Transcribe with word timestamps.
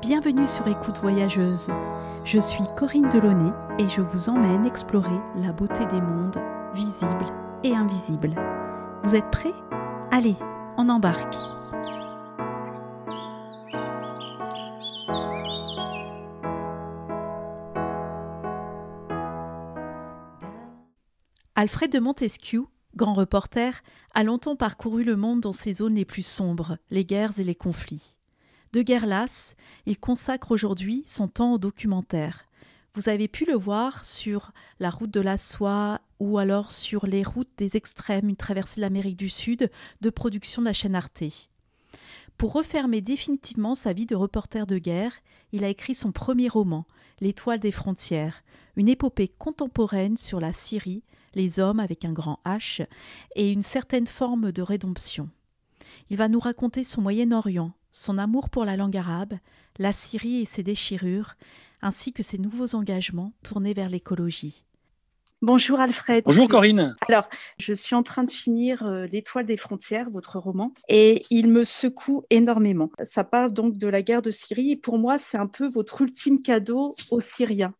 Bienvenue 0.00 0.46
sur 0.46 0.68
Écoute 0.68 0.98
Voyageuse. 0.98 1.70
Je 2.24 2.38
suis 2.38 2.62
Corinne 2.76 3.10
Delaunay 3.10 3.52
et 3.80 3.88
je 3.88 4.00
vous 4.00 4.28
emmène 4.28 4.64
explorer 4.64 5.18
la 5.34 5.50
beauté 5.50 5.86
des 5.86 6.00
mondes, 6.00 6.40
visibles 6.72 7.26
et 7.64 7.74
invisibles. 7.74 8.34
Vous 9.02 9.16
êtes 9.16 9.28
prêts? 9.32 9.52
Allez, 10.12 10.36
on 10.76 10.88
embarque. 10.88 11.34
Alfred 21.56 21.92
de 21.92 21.98
Montesquieu, 21.98 22.66
grand 22.94 23.14
reporter, 23.14 23.82
a 24.14 24.22
longtemps 24.22 24.54
parcouru 24.54 25.02
le 25.02 25.16
monde 25.16 25.40
dans 25.40 25.50
ses 25.50 25.74
zones 25.74 25.96
les 25.96 26.04
plus 26.04 26.24
sombres, 26.24 26.78
les 26.90 27.04
guerres 27.04 27.40
et 27.40 27.44
les 27.44 27.56
conflits. 27.56 28.17
De 28.72 28.82
guerre 28.82 29.06
lasse, 29.06 29.56
il 29.86 29.98
consacre 29.98 30.50
aujourd'hui 30.50 31.02
son 31.06 31.28
temps 31.28 31.54
au 31.54 31.58
documentaire. 31.58 32.44
Vous 32.94 33.08
avez 33.08 33.28
pu 33.28 33.44
le 33.44 33.54
voir 33.54 34.04
sur 34.04 34.52
la 34.80 34.90
route 34.90 35.10
de 35.10 35.20
la 35.20 35.38
soie 35.38 36.00
ou 36.20 36.38
alors 36.38 36.72
sur 36.72 37.06
les 37.06 37.22
routes 37.22 37.52
des 37.56 37.76
extrêmes, 37.76 38.28
une 38.28 38.36
traversée 38.36 38.76
de 38.76 38.82
l'Amérique 38.82 39.16
du 39.16 39.28
Sud 39.28 39.70
de 40.00 40.10
production 40.10 40.62
de 40.62 40.66
la 40.66 40.72
chaîne 40.72 40.94
Arte. 40.94 41.24
Pour 42.36 42.52
refermer 42.52 43.00
définitivement 43.00 43.74
sa 43.74 43.92
vie 43.92 44.06
de 44.06 44.16
reporter 44.16 44.66
de 44.66 44.78
guerre, 44.78 45.12
il 45.52 45.64
a 45.64 45.68
écrit 45.68 45.94
son 45.94 46.12
premier 46.12 46.48
roman, 46.48 46.86
L'étoile 47.20 47.58
des 47.58 47.72
frontières, 47.72 48.44
une 48.76 48.88
épopée 48.88 49.26
contemporaine 49.26 50.16
sur 50.16 50.38
la 50.38 50.52
Syrie, 50.52 51.02
les 51.34 51.58
hommes 51.58 51.80
avec 51.80 52.04
un 52.04 52.12
grand 52.12 52.38
H 52.44 52.86
et 53.34 53.50
une 53.50 53.62
certaine 53.62 54.06
forme 54.06 54.52
de 54.52 54.62
rédemption. 54.62 55.28
Il 56.10 56.16
va 56.16 56.28
nous 56.28 56.38
raconter 56.38 56.84
son 56.84 57.00
Moyen-Orient, 57.00 57.72
son 57.90 58.18
amour 58.18 58.50
pour 58.50 58.64
la 58.64 58.76
langue 58.76 58.96
arabe, 58.96 59.34
la 59.78 59.92
Syrie 59.92 60.42
et 60.42 60.44
ses 60.44 60.62
déchirures, 60.62 61.34
ainsi 61.82 62.12
que 62.12 62.22
ses 62.22 62.38
nouveaux 62.38 62.74
engagements 62.74 63.32
tournés 63.42 63.74
vers 63.74 63.88
l'écologie. 63.88 64.64
Bonjour 65.40 65.78
Alfred. 65.78 66.24
Bonjour 66.24 66.48
Corinne. 66.48 66.96
Alors, 67.08 67.28
je 67.60 67.72
suis 67.72 67.94
en 67.94 68.02
train 68.02 68.24
de 68.24 68.30
finir 68.30 68.84
euh, 68.84 69.06
L'étoile 69.06 69.46
des 69.46 69.56
frontières, 69.56 70.10
votre 70.10 70.36
roman, 70.38 70.72
et 70.88 71.22
il 71.30 71.48
me 71.48 71.62
secoue 71.62 72.24
énormément. 72.30 72.90
Ça 73.04 73.22
parle 73.22 73.52
donc 73.52 73.76
de 73.76 73.86
la 73.86 74.02
guerre 74.02 74.22
de 74.22 74.32
Syrie, 74.32 74.72
et 74.72 74.76
pour 74.76 74.98
moi, 74.98 75.20
c'est 75.20 75.38
un 75.38 75.46
peu 75.46 75.68
votre 75.68 76.02
ultime 76.02 76.42
cadeau 76.42 76.92
aux 77.12 77.20
Syriens. 77.20 77.72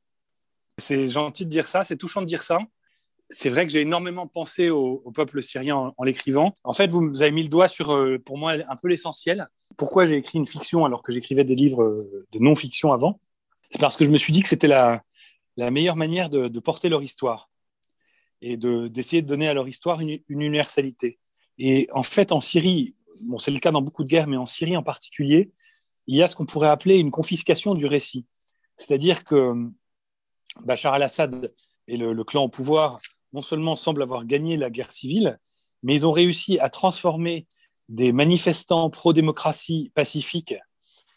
C'est 0.81 1.09
gentil 1.09 1.47
de 1.47 1.51
dire 1.51 1.67
ça, 1.67 1.83
c'est 1.83 1.97
touchant 1.97 2.23
de 2.23 2.27
dire 2.27 2.45
ça 2.45 2.59
c'est 3.31 3.51
vrai 3.51 3.67
que 3.67 3.73
j'ai 3.73 3.83
énormément 3.83 4.27
pensé 4.27 4.71
au, 4.71 5.11
peuple 5.13 5.43
syrien 5.43 5.93
en, 5.97 6.05
l'écrivant. 6.05 6.57
En 6.65 6.73
fait, 6.73 6.91
vous, 6.91 7.23
avez 7.23 7.31
mis 7.31 7.43
le 7.43 7.49
doigt 7.49 7.69
sur, 7.69 7.95
euh, 7.95 8.19
pour 8.19 8.39
moi, 8.39 8.53
un 8.53 8.77
peu 8.77 8.89
l'essentiel. 8.89 9.49
Pourquoi 9.77 10.07
j'ai 10.07 10.17
écrit 10.17 10.39
une 10.39 10.47
fiction 10.47 10.85
alors 10.85 11.03
que 11.03 11.13
j'écrivais 11.13 11.45
des 11.45 11.55
livres 11.55 11.83
euh, 11.83 12.27
de 12.33 12.39
non-fiction 12.39 12.93
avant? 12.93 13.21
C'est 13.71 13.81
parce 13.81 13.97
que 13.97 14.05
je 14.05 14.11
me 14.11 14.17
suis 14.17 14.33
dit 14.33 14.43
que 14.43 14.49
c'était 14.49 14.69
la, 14.69 15.03
meilleure 15.57 15.97
manière 15.97 16.31
de, 16.31 16.61
porter 16.61 16.89
leur 16.89 17.03
histoire 17.03 17.51
et 18.41 18.57
d'essayer 18.57 19.21
de, 19.21 19.27
donner 19.27 19.49
à 19.49 19.55
leur 19.55 19.69
histoire 19.69 20.01
une, 20.01 20.21
universalité. 20.29 21.19
Et 21.59 21.89
en 21.93 22.03
fait, 22.03 22.33
en 22.33 22.41
Syrie, 22.41 22.95
bon, 23.29 23.39
c'est 23.39 23.51
le 23.51 23.59
cas 23.59 23.73
dans 23.73 23.83
beaucoup 23.83 24.05
de 24.05 24.09
guerres, 24.09 24.29
mais 24.29 24.37
en 24.37 24.47
Syrie 24.47 24.77
en 24.77 24.83
particulier, 24.83 25.51
il 26.07 26.17
y 26.17 26.23
a 26.23 26.29
ce 26.29 26.37
qu'on 26.37 26.47
pourrait 26.47 26.69
appeler 26.69 26.95
une 26.95 27.11
confiscation 27.11 27.75
du 27.75 27.85
récit. 27.85 28.27
C'est-à-dire 28.79 29.25
que 29.25 29.35
euh, 29.35 29.69
Bachar 30.65 30.95
al-Assad 30.95 31.53
et 31.89 31.97
le, 31.97 32.25
clan 32.25 32.45
au 32.45 32.49
pouvoir 32.49 33.01
non 33.33 33.43
seulement 33.43 33.77
semblent 33.77 34.03
avoir 34.03 34.25
gagné 34.25 34.57
la 34.57 34.71
guerre 34.71 34.91
civile, 34.91 35.39
mais 35.83 35.95
ils 35.95 36.07
ont 36.07 36.13
réussi 36.13 36.59
à 36.59 36.69
transformer 36.69 37.47
des 37.89 38.13
manifestants 38.13 38.91
pro-démocratie 38.91 39.91
pacifiques, 39.95 40.55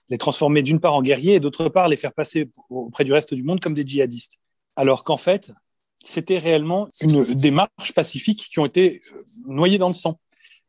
les 0.09 0.17
transformer 0.17 0.61
d'une 0.61 0.79
part 0.79 0.93
en 0.93 1.01
guerriers 1.01 1.35
et 1.35 1.39
d'autre 1.39 1.69
part 1.69 1.87
les 1.87 1.97
faire 1.97 2.13
passer 2.13 2.49
auprès 2.69 3.03
du 3.03 3.13
reste 3.13 3.33
du 3.33 3.43
monde 3.43 3.59
comme 3.59 3.73
des 3.73 3.85
djihadistes. 3.85 4.37
Alors 4.75 5.03
qu'en 5.03 5.17
fait, 5.17 5.51
c'était 5.97 6.37
réellement 6.37 6.89
une 7.01 7.21
démarche 7.35 7.93
pacifique 7.93 8.47
qui 8.51 8.59
ont 8.59 8.65
été 8.65 9.01
euh, 9.13 9.23
noyées 9.45 9.77
dans 9.77 9.87
le 9.87 9.93
sang. 9.93 10.19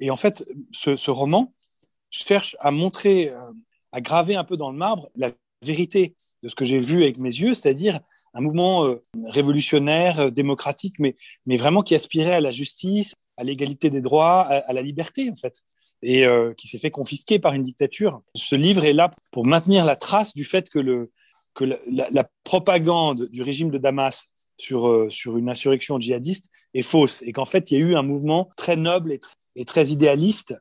Et 0.00 0.10
en 0.10 0.16
fait, 0.16 0.44
ce, 0.72 0.96
ce 0.96 1.10
roman 1.10 1.54
cherche 2.10 2.56
à 2.60 2.70
montrer, 2.70 3.30
euh, 3.30 3.52
à 3.92 4.00
graver 4.00 4.34
un 4.34 4.44
peu 4.44 4.56
dans 4.56 4.70
le 4.70 4.76
marbre 4.76 5.08
la 5.16 5.30
vérité 5.62 6.14
de 6.42 6.48
ce 6.48 6.54
que 6.54 6.64
j'ai 6.64 6.78
vu 6.78 7.02
avec 7.02 7.18
mes 7.18 7.30
yeux, 7.30 7.54
c'est-à-dire 7.54 8.00
un 8.34 8.40
mouvement 8.40 8.86
euh, 8.86 9.02
révolutionnaire, 9.26 10.20
euh, 10.20 10.30
démocratique, 10.30 10.96
mais, 10.98 11.14
mais 11.46 11.56
vraiment 11.56 11.82
qui 11.82 11.94
aspirait 11.94 12.34
à 12.34 12.40
la 12.40 12.50
justice, 12.50 13.14
à 13.36 13.44
l'égalité 13.44 13.90
des 13.90 14.00
droits, 14.00 14.42
à, 14.42 14.72
la 14.72 14.82
liberté, 14.82 15.30
en 15.30 15.36
fait, 15.36 15.62
et 16.02 16.26
euh, 16.26 16.52
qui 16.54 16.68
s'est 16.68 16.78
fait 16.78 16.90
confisquer 16.90 17.38
par 17.38 17.52
une 17.54 17.62
dictature. 17.62 18.22
Ce 18.34 18.54
livre 18.54 18.84
est 18.84 18.92
là 18.92 19.10
pour 19.30 19.46
maintenir 19.46 19.84
la 19.84 19.96
trace 19.96 20.34
du 20.34 20.44
fait 20.44 20.68
que, 20.70 20.78
le, 20.78 21.10
que 21.54 21.64
la, 21.64 22.28
propagande 22.44 23.28
du 23.30 23.42
régime 23.42 23.70
de 23.70 23.78
Damas 23.78 24.28
sur, 24.58 25.06
sur 25.10 25.38
une 25.38 25.48
insurrection 25.48 25.98
djihadiste 25.98 26.50
est 26.74 26.82
fausse, 26.82 27.22
et 27.22 27.32
qu'en 27.32 27.46
fait, 27.46 27.70
il 27.70 27.78
y 27.80 27.82
a 27.82 27.86
eu 27.86 27.96
un 27.96 28.02
mouvement 28.02 28.50
très 28.56 28.76
noble 28.76 29.12
et, 29.12 29.20
et 29.56 29.64
très 29.64 29.88
idéaliste 29.88 30.54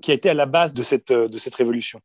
qui 0.00 0.10
a 0.10 0.14
été 0.14 0.30
à 0.30 0.34
la 0.34 0.46
base 0.46 0.72
de 0.72 0.82
cette, 0.82 1.12
de 1.12 1.38
cette 1.38 1.54
révolution. 1.54 2.00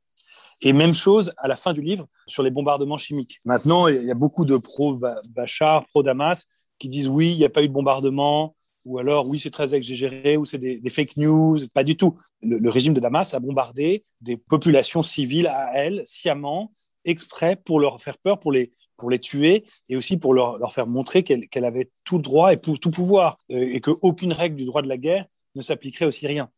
Et 0.62 0.74
même 0.74 0.94
chose 0.94 1.32
à 1.38 1.48
la 1.48 1.56
fin 1.56 1.74
du 1.74 1.82
livre 1.82 2.08
sur 2.28 2.44
les 2.44 2.50
bombardements 2.50 2.98
chimiques. 2.98 3.40
Maintenant, 3.46 3.88
il 3.88 4.04
y 4.04 4.12
a 4.12 4.16
beaucoup 4.16 4.46
de 4.46 4.58
pro-Bachar, 4.58 5.86
pro-Damas 5.88 6.46
qui 6.80 6.90
disent 6.90 7.08
oui, 7.08 7.32
il 7.32 7.38
n'y 7.38 7.46
a 7.46 7.50
pas 7.50 7.64
eu 7.64 7.68
de 7.68 7.74
bombardement, 7.74 8.56
ou 8.86 9.00
alors 9.00 9.28
oui, 9.28 9.40
c'est 9.40 9.52
très 9.52 9.74
exagéré, 9.74 10.38
ou 10.38 10.46
c'est 10.46 10.58
des, 10.58 10.90
fake 10.90 11.18
news. 11.18 11.58
Pas 11.74 11.84
du 11.84 11.98
tout. 11.98 12.16
Le, 12.42 12.70
régime 12.70 12.94
de 12.94 13.00
Damas 13.00 13.34
a 13.34 13.40
bombardé 13.40 14.06
des 14.22 14.38
populations 14.38 15.04
civiles 15.04 15.48
à 15.48 15.72
elle, 15.74 16.04
sciemment, 16.06 16.72
exprès 17.04 17.56
pour 17.56 17.80
leur 17.80 18.00
faire 18.00 18.18
peur, 18.18 18.40
pour 18.40 18.52
les, 18.52 18.72
pour 18.98 19.10
les 19.10 19.20
tuer, 19.20 19.66
et 19.90 19.96
aussi 19.96 20.18
pour 20.18 20.34
leur, 20.34 20.58
leur 20.58 20.72
faire 20.72 20.88
montrer 20.88 21.24
qu'elle 21.24 21.66
avait 21.66 21.90
tout 22.04 22.20
droit 22.20 22.54
et 22.54 22.60
tout 22.60 22.92
pouvoir, 22.92 23.38
euh, 23.52 23.70
et 23.72 23.82
qu'aucune 23.82 24.34
règle 24.34 24.56
du 24.56 24.66
droit 24.66 24.82
de 24.82 24.88
la 24.88 24.98
guerre 24.98 25.26
ne 25.56 25.62
s'appliquerait 25.62 26.06
aux 26.06 26.12
Syriens. 26.12 26.50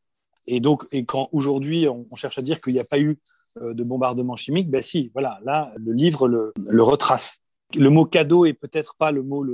Et 0.47 0.59
donc, 0.59 0.86
et 0.91 1.03
quand 1.03 1.30
aujourd'hui 1.31 1.88
on, 1.88 2.16
cherche 2.16 2.38
à 2.38 2.41
dire 2.41 2.62
qu'il 2.62 2.74
n'y 2.74 2.80
a 2.80 2.86
pas 2.86 3.00
eu 3.00 3.19
de 3.62 3.84
bombardement 3.84 4.35
chimique, 4.35 4.69
ben 4.69 4.81
si, 4.81 5.12
voilà, 5.13 5.40
là, 5.44 5.73
le 5.78 5.94
livre 5.94 6.28
le, 6.28 6.84
retrace. 6.84 7.38
Le 7.75 7.90
mot 7.90 8.06
cadeau 8.06 8.45
est 8.45 8.53
peut-être 8.53 8.95
pas 8.95 9.12
le 9.12 9.23
mot 9.23 9.45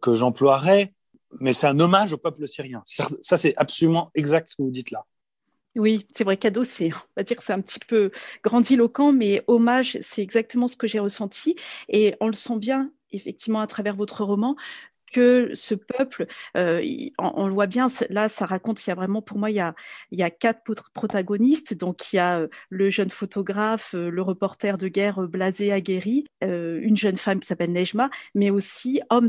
que 0.00 0.14
j'emploierais, 0.14 0.94
mais 1.38 1.52
c'est 1.52 1.66
un 1.66 1.78
hommage 1.78 2.12
au 2.12 2.16
peuple 2.16 2.46
syrien. 2.48 2.82
Ça, 2.84 3.38
c'est 3.38 3.54
absolument 3.56 4.10
exact 4.14 4.48
ce 4.48 4.56
que 4.56 4.62
vous 4.62 4.70
dites 4.70 4.90
là. 4.90 5.04
Oui, 5.76 6.04
c'est 6.12 6.24
vrai, 6.24 6.36
cadeau, 6.36 6.64
c'est, 6.64 6.92
on 6.92 6.98
va 7.16 7.22
dire, 7.22 7.40
c'est 7.40 7.52
un 7.52 7.60
petit 7.60 7.78
peu 7.78 8.10
grandiloquent, 8.42 9.12
mais 9.12 9.44
hommage, 9.46 9.98
c'est 10.02 10.20
exactement 10.20 10.66
ce 10.66 10.76
que 10.76 10.88
j'ai 10.88 10.98
ressenti. 10.98 11.54
Et 11.88 12.16
on 12.20 12.26
le 12.26 12.32
sent 12.32 12.58
bien, 12.58 12.90
effectivement, 13.12 13.60
à 13.60 13.68
travers 13.68 13.94
votre 13.94 14.24
roman, 14.24 14.56
que 15.12 15.50
ce 15.54 15.74
peuple, 15.74 16.26
euh, 16.56 16.82
on, 17.18 17.46
le 17.46 17.52
voit 17.52 17.66
bien, 17.66 17.88
là, 18.08 18.28
ça 18.28 18.46
raconte, 18.46 18.84
il 18.86 18.90
y 18.90 18.92
a 18.92 18.94
vraiment, 18.94 19.22
pour 19.22 19.38
moi, 19.38 19.50
il 19.50 19.56
y 19.56 19.60
a, 19.60 19.74
il 20.10 20.18
y 20.18 20.22
a 20.22 20.30
quatre 20.30 20.62
protagonistes. 20.94 21.74
Donc, 21.74 22.12
il 22.12 22.16
y 22.16 22.18
a 22.18 22.40
euh, 22.40 22.48
le 22.70 22.90
jeune 22.90 23.10
photographe, 23.10 23.94
euh, 23.94 24.10
le 24.10 24.22
reporter 24.22 24.78
de 24.78 24.88
guerre 24.88 25.20
blasé 25.28 25.72
aguerri, 25.72 26.24
une 26.42 26.96
jeune 26.96 27.16
femme 27.16 27.40
qui 27.40 27.46
s'appelle 27.46 27.72
Nejma, 27.72 28.10
mais 28.34 28.50
aussi 28.50 29.00
Homs, 29.10 29.28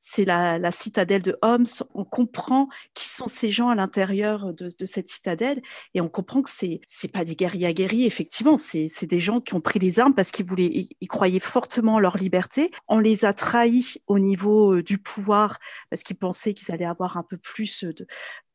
c'est 0.00 0.24
la, 0.24 0.72
citadelle 0.72 1.20
de 1.20 1.36
Homs. 1.42 1.66
On 1.94 2.04
comprend 2.04 2.68
qui 2.94 3.06
sont 3.06 3.28
ces 3.28 3.50
gens 3.50 3.68
à 3.68 3.74
l'intérieur 3.74 4.52
de, 4.54 4.68
cette 4.86 5.08
citadelle 5.08 5.60
et 5.94 6.00
on 6.00 6.08
comprend 6.08 6.42
que 6.42 6.50
c'est 6.50 6.80
c'est 6.86 7.12
pas 7.12 7.24
des 7.24 7.36
guerriers 7.36 7.66
aguerris, 7.66 8.06
effectivement. 8.06 8.56
C'est 8.56 9.06
des 9.06 9.20
gens 9.20 9.40
qui 9.40 9.54
ont 9.54 9.60
pris 9.60 9.78
les 9.78 10.00
armes 10.00 10.14
parce 10.14 10.30
qu'ils 10.30 10.46
voulaient, 10.46 10.86
ils, 11.00 11.08
croyaient 11.08 11.38
fortement 11.38 11.94
en 11.94 11.98
leur 12.00 12.16
liberté. 12.16 12.70
On 12.88 12.98
les 12.98 13.24
a 13.26 13.34
trahis 13.34 13.98
au 14.06 14.18
niveau 14.18 14.76
euh, 14.76 14.82
du 14.82 14.96
pouvoir 14.98 15.58
parce 15.90 16.02
qu'ils 16.02 16.16
pensaient 16.16 16.54
qu'ils 16.54 16.72
allaient 16.72 16.84
avoir 16.86 17.18
un 17.18 17.22
peu 17.22 17.36
plus 17.36 17.84
de, 17.84 18.06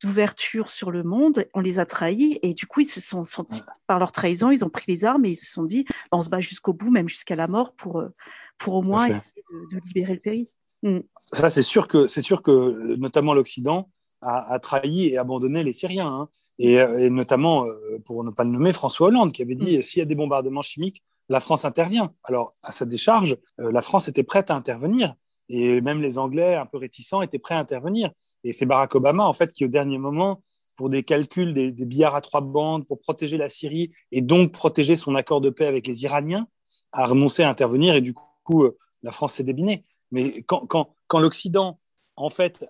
d'ouverture 0.01 0.69
sur 0.69 0.91
le 0.91 1.03
monde, 1.03 1.45
on 1.53 1.59
les 1.59 1.79
a 1.79 1.85
trahis 1.85 2.39
et 2.41 2.53
du 2.53 2.67
coup 2.67 2.81
ils 2.81 2.85
se 2.85 3.01
sont 3.01 3.23
sentis 3.23 3.61
par 3.87 3.99
leur 3.99 4.11
trahison, 4.11 4.51
ils 4.51 4.65
ont 4.65 4.69
pris 4.69 4.85
les 4.87 5.05
armes 5.05 5.25
et 5.25 5.31
ils 5.31 5.37
se 5.37 5.51
sont 5.51 5.63
dit 5.63 5.85
bah, 5.85 6.17
on 6.17 6.21
se 6.21 6.29
bat 6.29 6.41
jusqu'au 6.41 6.73
bout, 6.73 6.91
même 6.91 7.07
jusqu'à 7.07 7.35
la 7.35 7.47
mort 7.47 7.73
pour 7.73 7.99
euh, 7.99 8.09
pour 8.57 8.75
au 8.75 8.81
moins 8.81 9.07
essayer 9.07 9.43
de, 9.71 9.79
libérer 9.87 10.15
le 10.15 10.21
pays. 10.23 10.49
Mm. 10.83 10.99
Ça 11.33 11.49
c'est 11.49 11.63
sûr 11.63 11.87
que 11.87 12.07
c'est 12.07 12.21
sûr 12.21 12.41
que 12.41 12.95
notamment 12.97 13.33
l'Occident 13.33 13.89
a, 14.21 14.57
trahi 14.59 15.09
et 15.09 15.17
abandonné 15.17 15.63
les 15.63 15.73
Syriens 15.73 16.07
hein. 16.07 16.29
euh, 16.61 16.97
et, 16.97 17.09
notamment 17.11 17.67
euh, 17.67 17.99
pour 18.05 18.23
ne 18.23 18.31
pas 18.31 18.43
le 18.43 18.49
nommer 18.49 18.73
François 18.73 19.07
Hollande 19.07 19.31
qui 19.31 19.43
avait 19.43 19.55
dit 19.55 19.77
mm. 19.77 19.81
s'il 19.81 19.99
y 19.99 20.01
a 20.01 20.05
des 20.05 20.15
bombardements 20.15 20.63
chimiques 20.63 21.03
la 21.27 21.39
France 21.39 21.65
intervient. 21.65 22.13
Alors, 22.23 22.51
à 22.61 22.71
sa 22.71 22.85
décharge, 22.85 23.35
la 23.57 23.81
France 23.81 24.07
était 24.07 24.21
prête 24.21 24.51
à 24.51 24.55
intervenir. 24.55 25.15
Et 25.49 25.81
même 25.81 26.01
les 26.01 26.17
Anglais, 26.17 26.55
un 26.55 26.65
peu 26.65 26.77
réticents, 26.77 27.21
étaient 27.21 27.39
prêts 27.39 27.55
à 27.55 27.59
intervenir. 27.59 28.11
Et 28.43 28.51
c'est 28.51 28.65
Barack 28.65 28.95
Obama, 28.95 29.25
en 29.25 29.33
fait, 29.33 29.51
qui 29.51 29.65
au 29.65 29.67
dernier 29.67 29.97
moment, 29.97 30.41
pour 30.75 30.89
des 30.89 31.03
calculs, 31.03 31.53
des, 31.53 31.71
billards 31.71 32.15
à 32.15 32.21
trois 32.21 32.41
bandes, 32.41 32.85
pour 32.87 32.99
protéger 32.99 33.37
la 33.37 33.49
Syrie 33.49 33.91
et 34.11 34.21
donc 34.21 34.51
protéger 34.51 34.95
son 34.95 35.15
accord 35.15 35.41
de 35.41 35.49
paix 35.49 35.67
avec 35.67 35.87
les 35.87 36.03
Iraniens, 36.03 36.47
a 36.91 37.05
renoncé 37.05 37.43
à 37.43 37.49
intervenir. 37.49 37.95
Et 37.95 38.01
du 38.01 38.13
coup, 38.43 38.63
euh, 38.63 38.77
la 39.03 39.11
France 39.11 39.33
s'est 39.33 39.43
débinée. 39.43 39.85
Mais 40.11 40.43
quand, 40.43 41.19
l'Occident, 41.19 41.79
en 42.15 42.29
fait, 42.29 42.65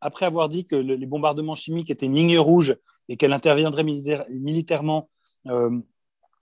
après 0.00 0.26
avoir 0.26 0.48
dit 0.48 0.66
que 0.66 0.76
les 0.76 1.06
bombardements 1.06 1.54
chimiques 1.54 1.90
étaient 1.90 2.06
une 2.06 2.14
ligne 2.14 2.38
rouge 2.38 2.76
et 3.08 3.16
qu'elle 3.16 3.32
interviendrait 3.32 3.84
militairement 3.84 5.10
euh, 5.48 5.80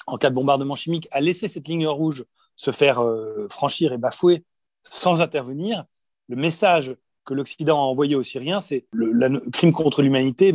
en 0.07 0.19
cas 0.19 0.31
de 0.31 0.35
bombardement 0.35 0.77
chimique, 0.77 1.09
a 1.11 1.21
laissé 1.21 1.49
cette 1.49 1.67
ligne 1.69 1.87
rouge 1.87 2.25
se 2.55 2.71
faire 2.71 3.01
euh, 3.01 3.49
franchir 3.49 3.93
et 3.93 3.99
bafouer 3.99 4.45
sans 4.91 5.21
intervenir, 5.21 5.85
le 6.29 6.37
message 6.37 6.95
que 7.25 7.35
l'Occident 7.35 7.79
a 7.79 7.83
envoyé 7.83 8.15
aux 8.15 8.23
Syriens, 8.23 8.61
c'est 8.61 8.87
le, 8.93 9.41
crime 9.51 9.73
contre 9.73 10.03
l'humanité, 10.03 10.55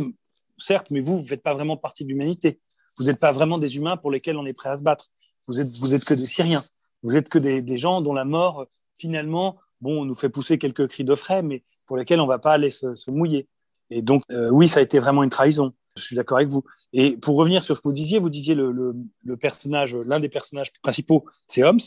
certes, 0.58 0.88
mais 0.90 1.00
vous, 1.00 1.16
vous 1.16 1.22
ne 1.22 1.28
faites 1.28 1.42
pas 1.42 1.54
vraiment 1.54 1.76
partie 1.76 2.04
de 2.04 2.08
l'humanité. 2.08 2.60
Vous 2.98 3.04
n'êtes 3.04 3.20
pas 3.20 3.32
vraiment 3.32 3.58
des 3.58 3.76
humains 3.76 3.96
pour 3.96 4.10
lesquels 4.10 4.36
on 4.36 4.46
est 4.46 4.52
prêt 4.52 4.70
à 4.70 4.76
se 4.76 4.82
battre. 4.82 5.06
Vous 5.48 5.60
êtes, 5.60 5.68
vous 5.78 5.94
êtes 5.94 6.04
que 6.04 6.14
des 6.14 6.26
Syriens. 6.26 6.64
Vous 7.02 7.16
êtes 7.16 7.28
que 7.28 7.38
des, 7.38 7.78
gens 7.78 8.00
dont 8.00 8.12
la 8.12 8.24
mort, 8.24 8.66
finalement, 8.94 9.56
bon, 9.80 10.04
nous 10.04 10.14
fait 10.14 10.28
pousser 10.28 10.58
quelques 10.58 10.86
cris 10.86 11.04
de 11.04 11.14
frais, 11.14 11.42
mais 11.42 11.64
pour 11.86 11.96
lesquels 11.96 12.20
on 12.20 12.24
ne 12.24 12.28
va 12.28 12.38
pas 12.38 12.52
aller 12.52 12.70
se, 12.70 13.10
mouiller. 13.10 13.48
Et 13.90 14.02
donc, 14.02 14.22
euh, 14.30 14.50
oui, 14.50 14.68
ça 14.68 14.80
a 14.80 14.82
été 14.82 14.98
vraiment 14.98 15.22
une 15.22 15.30
trahison. 15.30 15.72
Je 15.96 16.02
suis 16.02 16.16
d'accord 16.16 16.38
avec 16.38 16.48
vous. 16.48 16.64
Et 16.92 17.16
pour 17.16 17.36
revenir 17.36 17.62
sur 17.62 17.76
ce 17.76 17.80
que 17.80 17.88
vous 17.88 17.92
disiez, 17.92 18.18
vous 18.18 18.30
disiez 18.30 18.54
le, 18.54 18.94
personnage, 19.40 19.94
l'un 19.94 20.20
des 20.20 20.28
personnages 20.28 20.72
principaux, 20.82 21.26
c'est 21.46 21.62
Holmes. 21.62 21.80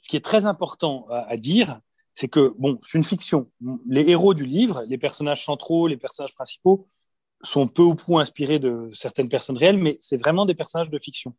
Ce 0.00 0.08
qui 0.08 0.16
est 0.16 0.24
très 0.24 0.46
important 0.46 1.06
à, 1.10 1.36
dire, 1.36 1.78
c'est 2.14 2.28
que, 2.28 2.54
bon, 2.58 2.78
c'est 2.82 2.96
une 2.96 3.04
fiction. 3.04 3.50
Les 3.86 4.08
héros 4.08 4.32
du 4.32 4.46
livre, 4.46 4.82
les 4.88 4.96
personnages 4.96 5.44
centraux, 5.44 5.86
les 5.86 5.98
personnages 5.98 6.34
principaux, 6.34 6.88
sont 7.42 7.68
peu 7.68 7.82
ou 7.82 7.94
prou 7.94 8.18
inspirés 8.18 8.58
de 8.58 8.90
certaines 8.94 9.28
personnes 9.28 9.58
réelles, 9.58 9.76
mais 9.76 9.96
c'est 10.00 10.16
vraiment 10.16 10.46
des 10.46 10.54
personnages 10.54 10.90
de 10.90 10.98
fiction. 10.98 11.34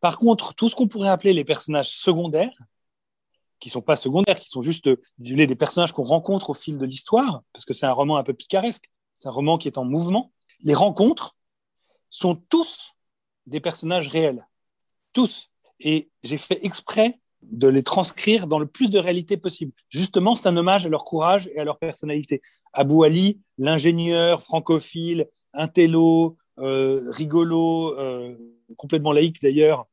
Par 0.00 0.16
contre, 0.16 0.54
tout 0.54 0.70
ce 0.70 0.74
qu'on 0.74 0.88
pourrait 0.88 1.10
appeler 1.10 1.34
les 1.34 1.44
personnages 1.44 1.90
secondaires, 1.90 2.56
qui 3.58 3.68
ne 3.68 3.72
sont 3.72 3.82
pas 3.82 3.96
secondaires, 3.96 4.40
qui 4.40 4.48
sont 4.48 4.62
juste 4.62 4.88
des 5.18 5.56
personnages 5.56 5.92
qu'on 5.92 6.02
rencontre 6.02 6.50
au 6.50 6.54
fil 6.54 6.78
de 6.78 6.86
l'histoire, 6.86 7.42
parce 7.52 7.66
que 7.66 7.74
c'est 7.74 7.86
un 7.86 7.92
roman 7.92 8.16
un 8.16 8.22
peu 8.22 8.32
picaresque, 8.32 8.90
c'est 9.14 9.28
un 9.28 9.32
roman 9.32 9.58
qui 9.58 9.68
est 9.68 9.76
en 9.76 9.84
mouvement, 9.84 10.32
les 10.62 10.72
rencontres 10.72 11.36
sont 12.08 12.34
tous 12.34 12.94
des 13.44 13.60
personnages 13.60 14.08
réels. 14.08 14.48
Tous. 15.12 15.50
Et 15.80 16.10
j'ai 16.22 16.38
fait 16.38 16.64
exprès 16.64 17.19
de 17.42 17.68
les 17.68 17.82
transcrire 17.82 18.46
dans 18.46 18.58
le 18.58 18.66
plus 18.66 18.90
de 18.90 18.98
réalité 18.98 19.36
possible. 19.36 19.72
Justement, 19.88 20.34
c'est 20.34 20.46
un 20.46 20.56
hommage 20.56 20.86
à 20.86 20.88
leur 20.88 21.04
courage 21.04 21.48
et 21.54 21.58
à 21.58 21.64
leur 21.64 21.78
personnalité. 21.78 22.42
Abou 22.72 23.02
Ali, 23.02 23.40
l'ingénieur 23.58 24.42
francophile, 24.42 25.26
intello, 25.52 26.36
euh, 26.58 27.10
rigolo, 27.10 27.98
euh, 27.98 28.34
complètement 28.76 29.12
laïque 29.12 29.42
d'ailleurs, 29.42 29.86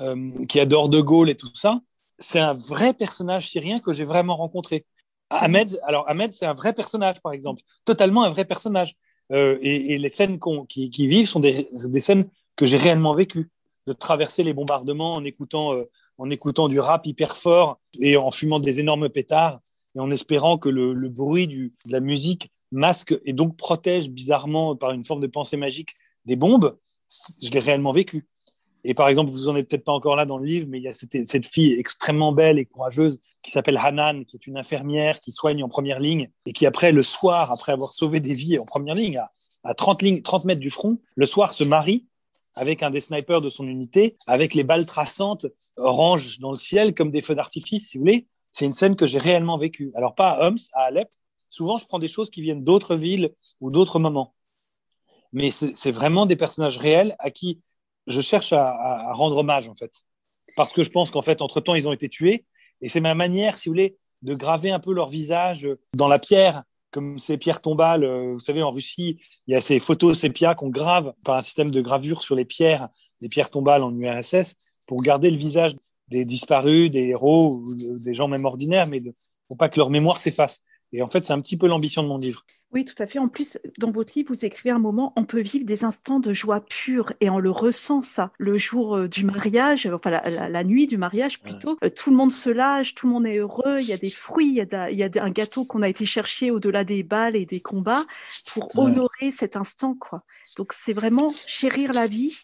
euh, 0.00 0.44
qui 0.46 0.58
adore 0.58 0.88
De 0.88 1.00
Gaulle 1.00 1.30
et 1.30 1.34
tout 1.34 1.54
ça, 1.54 1.80
c'est 2.18 2.40
un 2.40 2.54
vrai 2.54 2.94
personnage 2.94 3.50
syrien 3.50 3.80
que 3.80 3.92
j'ai 3.92 4.04
vraiment 4.04 4.36
rencontré. 4.36 4.86
Ahmed, 5.30 5.78
alors 5.84 6.08
Ahmed, 6.08 6.32
c'est 6.34 6.46
un 6.46 6.54
vrai 6.54 6.72
personnage, 6.72 7.20
par 7.20 7.32
exemple, 7.32 7.62
totalement 7.84 8.22
un 8.24 8.30
vrai 8.30 8.44
personnage. 8.44 8.96
Et, 9.30 9.96
les 9.96 10.10
scènes 10.10 10.38
qui, 10.68 11.06
vivent 11.06 11.26
sont 11.26 11.40
des, 11.40 11.66
scènes 12.00 12.28
que 12.54 12.66
j'ai 12.66 12.76
réellement 12.76 13.14
vécues, 13.14 13.48
de 13.86 13.94
traverser 13.94 14.42
les 14.42 14.52
bombardements 14.52 15.14
en 15.14 15.24
écoutant, 15.24 15.74
en 16.22 16.30
écoutant 16.30 16.68
du 16.68 16.78
rap 16.78 17.04
hyper 17.04 17.36
fort 17.36 17.80
et 17.98 18.16
en 18.16 18.30
fumant 18.30 18.60
des 18.60 18.78
énormes 18.78 19.08
pétards 19.08 19.60
et 19.96 19.98
en 19.98 20.08
espérant 20.12 20.56
que 20.56 20.68
le, 20.68 20.94
bruit 21.08 21.48
de 21.48 21.70
la 21.86 21.98
musique 21.98 22.52
masque 22.70 23.12
et 23.24 23.32
donc 23.32 23.56
protège 23.56 24.08
bizarrement 24.08 24.76
par 24.76 24.92
une 24.92 25.04
forme 25.04 25.20
de 25.20 25.26
pensée 25.26 25.56
magique 25.56 25.94
des 26.24 26.36
bombes. 26.36 26.78
Je 27.42 27.50
l'ai 27.50 27.58
réellement 27.58 27.90
vécu. 27.92 28.28
Et 28.84 28.94
par 28.94 29.08
exemple, 29.08 29.32
vous 29.32 29.48
en 29.48 29.56
êtes 29.56 29.68
peut-être 29.68 29.84
pas 29.84 29.92
encore 29.92 30.14
là 30.14 30.24
dans 30.24 30.38
le 30.38 30.46
livre, 30.46 30.68
mais 30.70 30.78
il 30.78 30.84
y 30.84 30.88
a 30.88 30.94
cette, 30.94 31.46
fille 31.46 31.72
extrêmement 31.72 32.32
belle 32.32 32.60
et 32.60 32.66
courageuse 32.66 33.18
qui 33.42 33.50
s'appelle 33.50 33.78
Hanan, 33.78 34.24
qui 34.24 34.36
est 34.36 34.46
une 34.46 34.58
infirmière 34.58 35.18
qui 35.18 35.32
soigne 35.32 35.64
en 35.64 35.68
première 35.68 35.98
ligne 35.98 36.30
et 36.46 36.52
qui 36.52 36.66
après, 36.66 36.92
le 36.92 37.02
soir, 37.02 37.50
après 37.50 37.72
avoir 37.72 37.92
sauvé 37.92 38.20
des 38.20 38.34
vies 38.34 38.60
en 38.60 38.64
première 38.64 38.94
ligne, 38.94 39.18
à, 39.18 39.30
à 39.64 39.74
30, 39.74 40.02
lignes, 40.02 40.22
30 40.22 40.44
mètres 40.44 40.60
du 40.60 40.70
front, 40.70 41.00
le 41.16 41.26
soir 41.26 41.52
se 41.52 41.64
marie 41.64 42.06
avec 42.54 42.82
un 42.82 42.90
des 42.90 43.00
snipers 43.00 43.40
de 43.40 43.50
son 43.50 43.66
unité, 43.66 44.16
avec 44.26 44.54
les 44.54 44.64
balles 44.64 44.86
traçantes 44.86 45.46
orange 45.76 46.38
dans 46.38 46.50
le 46.50 46.58
ciel 46.58 46.94
comme 46.94 47.10
des 47.10 47.22
feux 47.22 47.34
d'artifice, 47.34 47.88
si 47.90 47.98
vous 47.98 48.04
voulez. 48.04 48.26
C'est 48.50 48.66
une 48.66 48.74
scène 48.74 48.96
que 48.96 49.06
j'ai 49.06 49.18
réellement 49.18 49.56
vécue. 49.58 49.92
Alors 49.94 50.14
pas 50.14 50.30
à 50.30 50.46
Homs, 50.46 50.58
à 50.74 50.82
Alep. 50.84 51.08
Souvent, 51.48 51.78
je 51.78 51.86
prends 51.86 51.98
des 51.98 52.08
choses 52.08 52.30
qui 52.30 52.42
viennent 52.42 52.64
d'autres 52.64 52.96
villes 52.96 53.34
ou 53.60 53.70
d'autres 53.70 53.98
moments. 53.98 54.34
Mais 55.32 55.50
c'est 55.50 55.90
vraiment 55.90 56.26
des 56.26 56.36
personnages 56.36 56.76
réels 56.76 57.16
à 57.18 57.30
qui 57.30 57.60
je 58.06 58.20
cherche 58.20 58.52
à, 58.52 59.12
rendre 59.12 59.38
hommage, 59.38 59.68
en 59.68 59.74
fait. 59.74 60.02
Parce 60.56 60.72
que 60.72 60.82
je 60.82 60.90
pense 60.90 61.10
qu'en 61.10 61.22
fait, 61.22 61.40
entre-temps, 61.40 61.74
ils 61.74 61.88
ont 61.88 61.92
été 61.92 62.08
tués. 62.08 62.44
Et 62.80 62.88
c'est 62.88 63.00
ma 63.00 63.14
manière, 63.14 63.56
si 63.56 63.68
vous 63.68 63.72
voulez, 63.72 63.96
de 64.22 64.34
graver 64.34 64.70
un 64.70 64.80
peu 64.80 64.92
leur 64.92 65.08
visage 65.08 65.68
dans 65.94 66.08
la 66.08 66.18
pierre, 66.18 66.64
comme 66.92 67.18
ces 67.18 67.38
pierres 67.38 67.60
tombales. 67.60 68.04
Euh, 68.04 68.34
vous 68.34 68.40
savez, 68.40 68.62
en 68.62 68.70
Russie, 68.70 69.18
il 69.46 69.54
y 69.54 69.56
a 69.56 69.60
ces 69.60 69.80
photos 69.80 70.18
sépia 70.18 70.54
qu'on 70.54 70.68
grave 70.68 71.12
par 71.24 71.36
un 71.36 71.42
système 71.42 71.70
de 71.72 71.80
gravure 71.80 72.22
sur 72.22 72.36
les 72.36 72.44
pierres, 72.44 72.88
des 73.20 73.28
pierres 73.28 73.50
tombales 73.50 73.82
en 73.82 73.92
URSS, 73.92 74.54
pour 74.86 75.02
garder 75.02 75.30
le 75.30 75.38
visage 75.38 75.72
des 76.08 76.24
disparus, 76.24 76.90
des 76.90 77.08
héros, 77.08 77.64
des 77.76 78.14
gens 78.14 78.28
même 78.28 78.44
ordinaires, 78.44 78.86
mais 78.86 79.02
pour 79.48 79.56
pas 79.56 79.68
que 79.68 79.78
leur 79.78 79.90
mémoire 79.90 80.18
s'efface. 80.18 80.62
Et 80.92 81.02
en 81.02 81.08
fait, 81.08 81.24
c'est 81.24 81.32
un 81.32 81.40
petit 81.40 81.56
peu 81.56 81.66
l'ambition 81.66 82.02
de 82.02 82.08
mon 82.08 82.18
livre. 82.18 82.44
Oui, 82.72 82.86
tout 82.86 83.00
à 83.02 83.06
fait. 83.06 83.18
En 83.18 83.28
plus, 83.28 83.58
dans 83.78 83.90
votre 83.90 84.14
livre, 84.16 84.30
vous 84.30 84.46
écrivez 84.46 84.70
un 84.70 84.78
moment, 84.78 85.12
on 85.16 85.24
peut 85.24 85.42
vivre 85.42 85.66
des 85.66 85.84
instants 85.84 86.20
de 86.20 86.32
joie 86.32 86.60
pure 86.60 87.12
et 87.20 87.28
on 87.28 87.38
le 87.38 87.50
ressent 87.50 88.00
ça. 88.00 88.32
Le 88.38 88.54
jour 88.54 88.96
euh, 88.96 89.08
du 89.08 89.26
mariage, 89.26 89.86
enfin 89.86 90.10
la, 90.10 90.64
nuit 90.64 90.86
du 90.86 90.96
mariage 90.96 91.40
plutôt, 91.40 91.76
euh, 91.84 91.90
tout 91.90 92.10
le 92.10 92.16
monde 92.16 92.32
se 92.32 92.48
lâche, 92.48 92.94
tout 92.94 93.06
le 93.06 93.12
monde 93.12 93.26
est 93.26 93.36
heureux, 93.36 93.78
il 93.78 93.86
y 93.86 93.92
a 93.92 93.98
des 93.98 94.10
fruits, 94.10 94.48
il 94.48 94.54
y 94.54 94.74
a, 94.74 94.90
il 94.90 94.96
y 94.96 95.02
a 95.04 95.22
un 95.22 95.30
gâteau 95.30 95.66
qu'on 95.66 95.82
a 95.82 95.88
été 95.88 96.06
chercher 96.06 96.50
au-delà 96.50 96.82
des 96.82 97.02
balles 97.02 97.36
et 97.36 97.44
des 97.44 97.60
combats 97.60 98.04
pour 98.46 98.70
honorer 98.78 99.30
cet 99.32 99.56
instant. 99.56 99.94
quoi. 99.94 100.24
Donc 100.56 100.72
c'est 100.72 100.94
vraiment 100.94 101.30
chérir 101.46 101.92
la 101.92 102.06
vie 102.06 102.42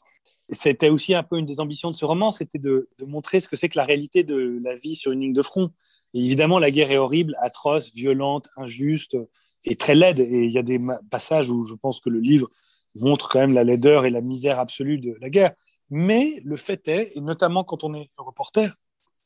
c'était 0.51 0.89
aussi 0.89 1.15
un 1.15 1.23
peu 1.23 1.39
une 1.39 1.45
des 1.45 1.61
ambitions 1.61 1.91
de 1.91 1.97
ce 1.97 2.05
roman, 2.05 2.31
c'était 2.31 2.59
de, 2.59 2.89
montrer 3.07 3.41
ce 3.41 3.49
que 3.49 3.57
c'est 3.57 3.69
que 3.69 3.79
la 3.79 3.85
réalité 3.85 4.25
de 4.25 4.59
la 4.63 4.77
vie 4.77 4.97
sur 4.97 5.13
une 5.13 5.21
ligne 5.21 5.33
de 5.33 5.43
front. 5.43 5.71
Évidemment, 6.15 6.59
la 6.59 6.71
guerre 6.71 6.91
est 6.91 6.97
horrible, 6.97 7.37
atroce, 7.41 7.93
violente, 7.93 8.49
injuste 8.57 9.17
et 9.65 9.77
très 9.77 9.95
laide. 9.95 10.21
Et 10.21 10.45
il 10.45 10.51
y 10.51 10.59
a 10.59 10.63
des 10.63 10.79
passages 11.11 11.51
où 11.51 11.65
je 11.65 11.75
pense 11.75 12.01
que 12.01 12.09
le 12.09 12.21
livre 12.21 12.49
montre 12.97 13.29
quand 13.29 13.41
même 13.41 13.55
la 13.55 13.65
laideur 13.65 14.07
et 14.07 14.11
la 14.11 14.23
misère 14.23 14.59
absolue 14.59 14.99
de 14.99 15.17
la 15.21 15.29
guerre. 15.29 15.53
Mais 15.91 16.41
le 16.45 16.57
fait 16.57 16.87
est, 16.89 17.11
et 17.15 17.21
notamment 17.21 17.65
quand 17.65 17.85
on 17.85 17.95
est 17.95 18.11
reporter, 18.17 18.75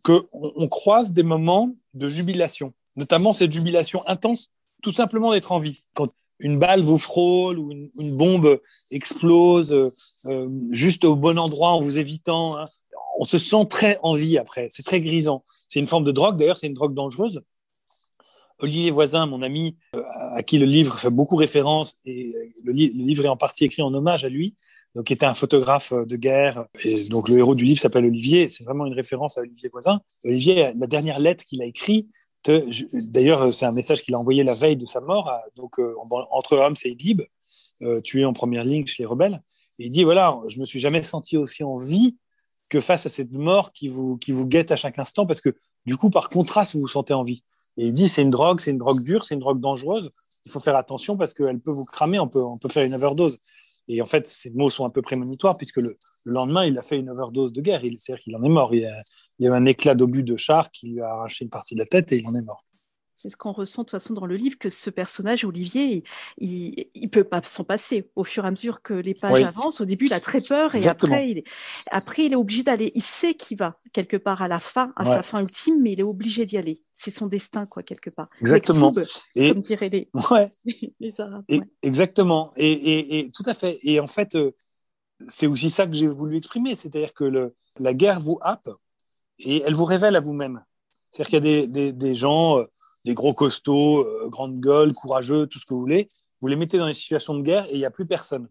qu'on 0.05 0.27
on 0.33 0.69
croise 0.69 1.13
des 1.13 1.23
moments 1.23 1.75
de 1.95 2.09
jubilation, 2.09 2.73
notamment 2.97 3.33
cette 3.33 3.53
jubilation 3.53 4.07
intense, 4.09 4.51
tout 4.83 4.93
simplement 4.93 5.33
d'être 5.33 5.53
en 5.53 5.61
vie. 5.61 5.81
Quand 5.95 6.13
une 6.43 6.59
balle 6.59 6.83
vous 6.83 6.99
frôle 6.99 7.59
ou 7.59 7.71
une, 7.71 8.17
bombe 8.17 8.61
explose 8.91 9.73
euh, 9.73 10.49
juste 10.71 11.05
au 11.05 11.17
bon 11.17 11.39
endroit 11.39 11.71
en 11.71 11.81
vous 11.81 11.99
évitant. 11.99 12.59
Hein. 12.59 12.67
On 13.19 13.25
se 13.25 13.39
sent 13.39 13.67
très 13.71 13.99
en 14.03 14.15
vie 14.15 14.39
après. 14.39 14.67
C'est 14.69 14.83
très 14.83 15.00
grisant. 15.00 15.43
C'est 15.69 15.81
une 15.81 15.87
forme 15.87 16.05
de 16.05 16.12
drogue. 16.12 16.38
D'ailleurs, 16.38 16.57
c'est 16.57 16.66
une 16.66 16.75
drogue 16.75 16.95
dangereuse. 16.95 17.43
Olivier 18.59 18.90
Voisin, 18.90 19.26
mon 19.26 19.43
ami, 19.43 19.76
euh, 19.97 20.02
à 20.35 20.43
qui 20.43 20.59
le 20.59 20.66
livre 20.66 20.99
fait 20.99 21.11
beaucoup 21.11 21.37
référence, 21.37 21.97
et 22.05 22.33
le, 22.62 22.73
livre 22.73 23.25
est 23.25 23.28
en 23.28 23.37
partie 23.37 23.64
écrit 23.64 23.83
en 23.83 23.93
hommage 23.93 24.25
à 24.25 24.28
lui, 24.28 24.55
donc 24.95 25.07
qui 25.07 25.12
était 25.12 25.26
un 25.26 25.35
photographe 25.35 25.93
de 25.93 26.16
guerre. 26.16 26.66
Donc 27.11 27.28
le 27.28 27.38
héros 27.38 27.55
du 27.55 27.64
livre 27.64 27.81
s'appelle 27.81 28.05
Olivier. 28.05 28.49
C'est 28.49 28.62
vraiment 28.62 28.87
une 28.87 28.95
référence 28.95 29.37
à 29.37 29.40
Olivier 29.40 29.69
Voisin. 29.73 30.00
Olivier, 30.25 30.73
la 30.76 30.87
dernière 30.87 31.19
lettre 31.19 31.45
qu'il 31.45 31.61
a 31.61 31.64
écrite, 31.64 32.09
D'ailleurs, 32.44 33.52
c'est 33.52 33.66
un 33.66 33.72
message 33.72 34.02
qu'il 34.02 34.14
a 34.14 34.18
envoyé 34.18 34.42
la 34.42 34.54
veille 34.54 34.76
de 34.76 34.87
sa 34.87 35.00
mort, 35.00 35.32
donc 35.56 35.78
euh, 35.78 35.94
entre 36.30 36.56
Homs 36.56 36.75
et 36.84 36.90
Idlib, 36.90 37.22
euh, 37.82 38.00
tué 38.00 38.25
en 38.25 38.32
première 38.32 38.64
ligne 38.64 38.87
chez 38.87 39.02
les 39.02 39.06
rebelles. 39.06 39.42
Et 39.78 39.87
il 39.87 39.90
dit 39.90 40.04
voilà, 40.04 40.38
je 40.49 40.58
me 40.58 40.64
suis 40.64 40.80
jamais 40.80 41.02
senti 41.02 41.37
aussi 41.37 41.62
en 41.64 41.76
vie 41.76 42.16
que 42.68 42.80
face 42.80 43.06
à 43.06 43.08
cette 43.08 43.32
mort 43.32 43.72
qui 43.72 43.88
vous, 43.88 44.16
qui 44.16 44.32
vous 44.32 44.46
guette 44.46 44.72
à 44.72 44.76
chaque 44.76 44.99
instant, 44.99 45.26
parce 45.26 45.40
que 45.40 45.54
du 45.87 45.96
coup, 45.96 46.11
par 46.11 46.30
contraste, 46.30 46.75
vous 46.75 46.80
vous 46.80 46.88
sentez 46.88 47.14
en 47.14 47.22
vie. 47.22 47.42
Et 47.76 47.87
il 47.87 47.92
dit 47.92 48.08
c'est 48.08 48.22
une 48.22 48.30
drogue, 48.30 48.61
c'est 48.61 48.70
une 48.70 48.78
drogue 48.78 49.02
dure, 49.02 49.25
c'est 49.25 49.34
une 49.34 49.40
drogue 49.40 49.61
dangereuse. 49.61 50.11
Il 50.44 50.50
faut 50.50 50.61
faire 50.61 50.76
attention 50.76 51.16
parce 51.16 51.34
qu'elle 51.34 51.61
peut 51.61 51.70
vous 51.70 51.84
cramer, 51.84 52.18
on 52.18 52.28
peut, 52.28 52.42
on 52.42 52.58
peut 52.58 52.68
faire 52.68 52.84
une 52.84 52.94
overdose. 52.94 53.38
Et 53.89 54.01
en 54.01 54.07
fait, 54.07 54.29
ces 54.29 54.51
mots 54.51 54.71
sont 54.71 54.85
un 54.85 54.91
peu 54.91 55.03
prémonitoires 55.03 55.57
puisque 55.57 55.79
le, 55.79 55.97
lendemain, 56.25 56.65
il 56.65 56.79
a 56.79 56.83
fait 56.83 56.99
une 56.99 57.11
overdose 57.11 57.53
de 57.53 57.61
guerre. 57.61 57.81
C'est-à-dire 57.81 58.23
qu'il 58.23 58.37
en 58.37 58.45
est 58.45 58.49
mort. 58.49 58.75
Il 58.75 58.83
y, 58.83 58.87
a, 58.87 58.97
a 58.97 59.03
eu 59.41 59.49
un 59.49 59.65
éclat 59.65 59.95
d'obus 59.95 60.25
de 60.25 60.37
char 60.37 60.71
qui 60.71 60.89
lui 60.89 61.01
a 61.01 61.09
arraché 61.09 61.45
une 61.45 61.51
partie 61.51 61.75
de 61.75 61.81
la 61.81 61.87
tête 61.87 62.12
et 62.12 62.19
il 62.19 62.29
en 62.29 62.35
est 62.35 62.43
mort. 62.43 62.65
C'est 63.23 63.29
ce 63.29 63.37
qu'on 63.37 63.52
ressent 63.52 63.83
de 63.83 63.87
toute 63.87 63.93
façon 63.93 64.14
dans 64.14 64.26
le 64.26 64.35
livre, 64.35 64.59
que 64.59 64.69
ce 64.69 64.91
personnage, 64.91 65.45
Olivier, 65.45 66.02
il 66.38 66.85
ne 67.00 67.07
peut 67.07 67.23
pas 67.23 67.41
s'en 67.45 67.62
passer. 67.62 68.11
Au 68.17 68.25
fur 68.25 68.45
et 68.45 68.49
à 68.49 68.50
mesure 68.50 68.83
que 68.83 68.95
les 68.95 69.14
pages 69.14 69.45
avancent, 69.45 69.81
au 69.81 69.85
début, 69.85 70.07
il 70.07 70.12
a 70.12 70.19
très 70.19 70.41
peur 70.41 70.75
et 70.75 70.88
après 70.88 71.31
il, 71.31 71.38
est, 71.38 71.45
après, 71.93 72.25
il 72.25 72.33
est 72.33 72.37
obligé 72.37 72.64
d'aller. 72.64 72.91
Il 72.97 73.02
sait 73.02 73.35
qu'il 73.35 73.59
va 73.59 73.79
quelque 73.93 74.17
part 74.17 74.43
à 74.43 74.49
la 74.49 74.59
fin, 74.59 74.91
à 74.97 75.05
sa 75.05 75.23
fin 75.23 75.38
ultime, 75.41 75.81
mais 75.81 75.93
il 75.93 76.00
est 76.00 76.02
obligé 76.02 76.45
d'y 76.47 76.59
aller. 76.59 76.81
C'est 76.93 77.12
son 77.12 77.29
destin, 77.29 77.64
quoi, 77.64 77.85
quelque 77.85 78.11
part. 78.11 78.29
Exactement. 78.41 78.93
et... 79.37 79.52
Comme 79.52 79.61
diraient 79.61 79.88
les, 79.88 80.11
les 80.99 81.21
Arabes. 81.21 81.45
Exactement. 81.83 82.50
Et, 82.57 83.21
et, 83.21 83.31
tout 83.31 83.45
à 83.47 83.55
fait. 83.55 83.79
Et 83.85 84.00
en 84.00 84.09
fait, 84.09 84.35
euh, 84.35 84.50
c'est 85.29 85.47
aussi 85.47 85.71
ça 85.71 85.87
que 85.87 85.95
j'ai 85.95 86.09
voulu 86.09 86.38
exprimer. 86.38 86.75
C'est-à-dire 86.75 87.14
que 87.14 87.23
le, 87.23 87.55
la 87.79 87.95
guerre 87.95 88.19
vous 88.19 88.41
happe 88.43 88.69
et 89.38 89.62
elle 89.64 89.75
vous 89.75 89.85
révèle 89.85 90.17
à 90.17 90.21
vous-même. 90.21 90.64
C'est-à-dire 91.12 91.31
qu'il 91.31 91.35
y 91.35 91.61
a 91.61 91.67
des, 91.67 91.67
des, 91.69 91.93
des 91.93 92.17
gens 92.17 92.59
euh, 92.59 92.64
des 93.04 93.14
gros 93.14 93.35
costauds, 93.35 94.00
euh, 94.00 94.28
grandes 94.28 94.61
gueules, 94.61 94.94
courageux, 94.94 95.47
tout 95.47 95.59
ce 95.59 95.66
que 95.66 95.75
vous 95.75 95.80
voulez. 95.80 96.09
Vous 96.40 96.49
les 96.49 96.56
mettez 96.56 96.78
dans 96.78 96.87
les 96.87 96.94
situations 96.94 97.35
de 97.35 97.42
guerre 97.42 97.66
et 97.66 97.75
il 97.75 97.78
n'y 97.78 97.85
a 97.85 97.90
plus 97.90 98.06
personne. 98.06 98.49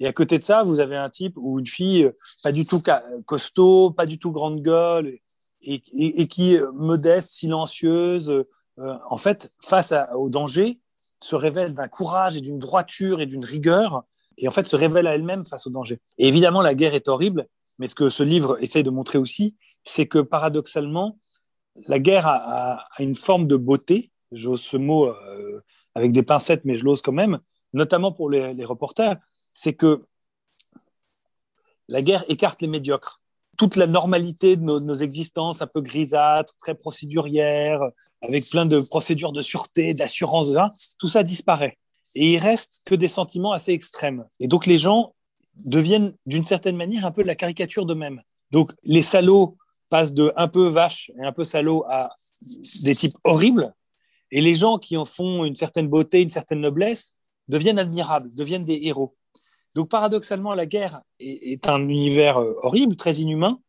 Et 0.00 0.06
à 0.06 0.12
côté 0.12 0.38
de 0.38 0.44
ça, 0.44 0.62
vous 0.62 0.80
avez 0.80 0.96
un 0.96 1.10
type 1.10 1.34
ou 1.36 1.58
une 1.58 1.66
fille 1.66 2.10
pas 2.42 2.52
du 2.52 2.64
tout 2.64 2.82
costaud, 3.26 3.90
pas 3.90 4.06
du 4.06 4.18
tout 4.18 4.32
grande 4.32 4.60
gueule, 4.62 5.18
et, 5.64 6.28
qui 6.28 6.54
est 6.54 6.62
modeste, 6.72 7.32
silencieuse, 7.32 8.44
en 8.78 9.16
fait, 9.16 9.50
face 9.60 9.92
au 10.14 10.28
danger, 10.28 10.80
se 11.22 11.36
révèle 11.36 11.74
d'un 11.74 11.88
courage 11.88 12.36
et 12.36 12.40
d'une 12.40 12.58
droiture 12.58 13.20
et 13.20 13.26
d'une 13.26 13.44
rigueur, 13.44 14.04
et 14.38 14.48
en 14.48 14.50
fait 14.50 14.64
se 14.64 14.76
révèle 14.76 15.06
à 15.06 15.14
elle-même 15.14 15.44
face 15.44 15.66
au 15.66 15.70
danger. 15.70 16.00
Et 16.18 16.28
évidemment, 16.28 16.62
la 16.62 16.74
guerre 16.74 16.94
est 16.94 17.08
horrible, 17.08 17.46
mais 17.78 17.86
ce 17.86 17.94
que 17.94 18.08
ce 18.08 18.22
livre 18.22 18.62
essaye 18.62 18.82
de 18.82 18.90
montrer 18.90 19.18
aussi, 19.18 19.56
c'est 19.84 20.06
que 20.06 20.18
paradoxalement, 20.18 21.18
la 21.88 21.98
guerre 21.98 22.26
a, 22.26 22.86
une 22.98 23.14
forme 23.14 23.46
de 23.46 23.56
beauté, 23.56 24.10
j'ose 24.30 24.60
ce 24.60 24.76
mot 24.76 25.08
euh, 25.08 25.62
avec 25.94 26.12
des 26.12 26.22
pincettes, 26.22 26.64
mais 26.64 26.76
je 26.76 26.84
l'ose 26.84 27.02
quand 27.02 27.12
même, 27.12 27.38
notamment 27.72 28.12
pour 28.12 28.30
les, 28.30 28.64
reporters, 28.64 29.16
c'est 29.52 29.74
que 29.74 30.02
la 31.88 32.02
guerre 32.02 32.24
écarte 32.28 32.62
les 32.62 32.68
médiocres. 32.68 33.20
Toute 33.58 33.76
la 33.76 33.86
normalité 33.86 34.56
de 34.56 34.62
nos, 34.62 34.94
existences, 34.96 35.60
un 35.60 35.66
peu 35.66 35.80
grisâtres, 35.80 36.56
très 36.56 36.74
procédurières, 36.74 37.82
avec 38.22 38.48
plein 38.48 38.66
de 38.66 38.80
procédures 38.80 39.32
de 39.32 39.42
sûreté, 39.42 39.94
d'assurance, 39.94 40.96
tout 40.98 41.08
ça 41.08 41.22
disparaît. 41.22 41.78
Et 42.14 42.32
il 42.32 42.38
reste 42.38 42.82
que 42.84 42.94
des 42.94 43.08
sentiments 43.08 43.52
assez 43.52 43.72
extrêmes. 43.72 44.24
Et 44.40 44.48
donc 44.48 44.66
les 44.66 44.78
gens 44.78 45.14
deviennent 45.56 46.14
d'une 46.26 46.44
certaine 46.44 46.76
manière 46.76 47.04
un 47.04 47.10
peu 47.10 47.22
la 47.22 47.34
caricature 47.34 47.84
d'eux-mêmes. 47.84 48.22
Donc 48.50 48.72
les 48.84 49.02
salauds 49.02 49.56
passent 49.92 50.14
de 50.14 50.32
un 50.36 50.48
peu 50.48 50.68
vache 50.68 51.10
et 51.18 51.22
un 51.22 51.32
peu 51.32 51.44
salaud 51.44 51.84
à 51.86 52.16
des 52.82 52.94
types 52.94 53.18
horribles, 53.24 53.74
et 54.30 54.40
les 54.40 54.54
gens 54.54 54.78
qui 54.78 54.96
en 54.96 55.04
font 55.04 55.44
une 55.44 55.54
certaine 55.54 55.86
beauté, 55.86 56.22
une 56.22 56.30
certaine 56.30 56.62
noblesse, 56.62 57.14
deviennent 57.48 57.78
admirables, 57.78 58.34
deviennent 58.34 58.64
des 58.64 58.80
héros. 58.84 59.14
Donc 59.74 59.90
paradoxalement, 59.90 60.54
la 60.54 60.64
guerre 60.64 61.02
est, 61.20 61.68
un 61.68 61.86
univers 61.86 62.40
euh, 62.40 62.54
horrible, 62.62 62.96
très 62.96 63.16
inhumain, 63.16 63.60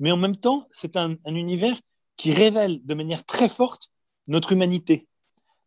mais 0.00 0.10
en 0.10 0.16
même 0.16 0.34
temps, 0.34 0.66
c'est 0.72 0.96
un, 0.96 1.14
univers 1.26 1.78
qui 2.16 2.32
révèle 2.32 2.80
de 2.84 2.94
manière 2.94 3.24
très 3.24 3.48
forte 3.48 3.92
notre 4.26 4.50
humanité. 4.50 5.06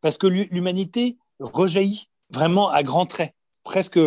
Parce 0.02 0.18
que 0.18 0.28
l'humanité 0.28 1.18
rejaillit 1.40 2.10
vraiment 2.32 2.68
à 2.70 2.84
grands 2.84 3.06
traits, 3.06 3.34
presque, 3.64 4.00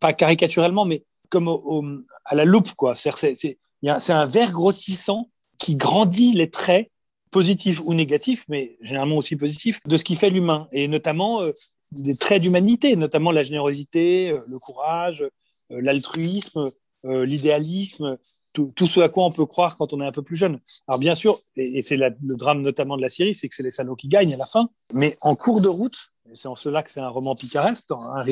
pas 0.00 0.12
caricaturellement, 0.12 0.86
mais 0.86 1.04
comme 1.28 2.04
à 2.24 2.34
la 2.34 2.44
loupe. 2.44 2.70
C'est 2.94 4.12
un 4.12 4.26
verre 4.26 4.50
grossissant 4.50 5.28
qui 5.58 5.76
grandit 5.76 6.32
les 6.32 6.50
traits 6.50 6.90
positifs 7.30 7.82
ou 7.84 7.92
négatifs, 7.92 8.44
mais 8.48 8.78
généralement 8.80 9.18
aussi 9.18 9.36
positifs, 9.36 9.80
de 9.86 9.96
ce 9.96 10.04
qui 10.04 10.14
fait 10.14 10.30
l'humain, 10.30 10.68
et 10.72 10.88
notamment 10.88 11.42
euh, 11.42 11.50
des 11.92 12.16
traits 12.16 12.40
d'humanité, 12.40 12.96
notamment 12.96 13.30
la 13.30 13.42
générosité, 13.42 14.30
euh, 14.30 14.40
le 14.48 14.58
courage, 14.58 15.22
euh, 15.22 15.80
l'altruisme, 15.82 16.70
l'idéalisme, 17.04 18.18
tout, 18.52 18.86
ce 18.86 18.98
à 18.98 19.08
quoi 19.08 19.26
on 19.26 19.30
peut 19.30 19.46
croire 19.46 19.76
quand 19.76 19.92
on 19.92 20.00
est 20.00 20.06
un 20.06 20.10
peu 20.10 20.22
plus 20.22 20.34
jeune. 20.34 20.58
Alors 20.88 20.98
bien 20.98 21.14
sûr, 21.14 21.38
et, 21.56 21.82
c'est 21.82 21.96
le 21.96 22.36
drame 22.36 22.62
notamment 22.62 22.96
de 22.96 23.02
la 23.02 23.10
Syrie, 23.10 23.32
c'est 23.32 23.48
que 23.48 23.54
c'est 23.54 23.62
les 23.62 23.70
salauds 23.70 23.94
qui 23.94 24.08
gagnent 24.08 24.34
à 24.34 24.38
la 24.38 24.46
fin, 24.46 24.70
mais 24.92 25.14
en 25.20 25.36
cours 25.36 25.60
de 25.60 25.68
route, 25.68 25.96
c'est 26.34 26.48
en 26.48 26.56
cela 26.56 26.82
que 26.82 26.90
c'est 26.90 26.98
un 26.98 27.08
roman 27.08 27.36
picaresque, 27.36 27.92
en, 27.92 28.24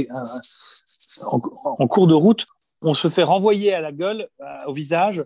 cours 1.86 2.08
de 2.08 2.14
route, 2.14 2.46
on 2.82 2.94
se 2.94 3.08
fait 3.08 3.22
renvoyer 3.22 3.74
à 3.74 3.80
la 3.80 3.92
gueule, 3.92 4.28
au 4.66 4.72
visage, 4.72 5.22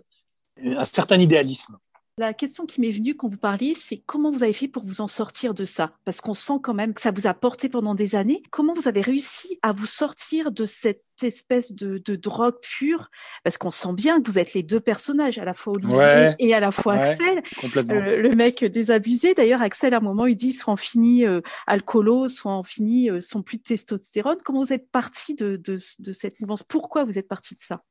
un 0.61 0.85
certain 0.85 1.19
idéalisme. 1.19 1.79
La 2.19 2.33
question 2.33 2.65
qui 2.65 2.81
m'est 2.81 2.91
venue 2.91 3.15
quand 3.15 3.29
vous 3.29 3.37
parliez, 3.37 3.75
c'est 3.77 3.95
comment 4.05 4.29
vous 4.29 4.43
avez 4.43 4.51
fait 4.51 4.67
pour 4.67 4.83
vous 4.83 4.99
en 4.99 5.07
sortir 5.07 5.53
de 5.53 5.63
ça? 5.63 5.93
Parce 6.03 6.19
qu'on 6.19 6.33
sent 6.33 6.59
quand 6.61 6.73
même 6.73 6.93
que 6.93 6.99
ça 6.99 7.11
vous 7.11 7.27
a 7.27 7.33
porté 7.33 7.69
pendant 7.69 7.95
des 7.95 8.13
années. 8.13 8.43
Comment 8.51 8.73
vous 8.73 8.89
avez 8.89 8.99
réussi 8.99 9.57
à 9.61 9.71
vous 9.71 9.85
sortir 9.85 10.51
de 10.51 10.65
cette 10.65 11.05
espèce 11.21 11.71
de, 11.71 11.97
drogue 12.17 12.59
pure? 12.61 13.09
Parce 13.45 13.57
qu'on 13.57 13.71
sent 13.71 13.93
bien 13.93 14.21
que 14.21 14.29
vous 14.29 14.37
êtes 14.37 14.53
les 14.53 14.63
deux 14.63 14.81
personnages, 14.81 15.37
à 15.37 15.45
la 15.45 15.53
fois 15.53 15.71
Olivier 15.77 16.35
et 16.39 16.53
à 16.53 16.59
la 16.59 16.71
fois 16.71 16.95
Axel. 16.95 17.41
Euh, 17.77 18.17
le 18.17 18.29
mec 18.31 18.65
désabusé. 18.65 19.33
D'ailleurs, 19.33 19.61
Axel, 19.61 19.93
à 19.93 19.97
un 19.97 20.01
moment, 20.01 20.25
il 20.25 20.35
dit 20.35 20.51
soit 20.51 20.73
en 20.73 20.75
fini 20.75 21.25
euh, 21.25 21.39
alcoolo, 21.67 22.27
soit 22.27 22.51
en 22.51 22.63
fini 22.63 23.09
euh, 23.09 23.21
sans 23.21 23.41
plus 23.41 23.59
de 23.59 23.63
testostérone. 23.63 24.39
Comment 24.43 24.59
vous 24.59 24.73
êtes 24.73 24.91
parti 24.91 25.35
de, 25.35 25.55
de 25.55 25.77
cette 26.11 26.41
mouvance? 26.41 26.63
Pourquoi 26.63 27.05
vous 27.05 27.17
êtes 27.17 27.29
parti 27.29 27.55
de 27.55 27.61
ça? 27.61 27.81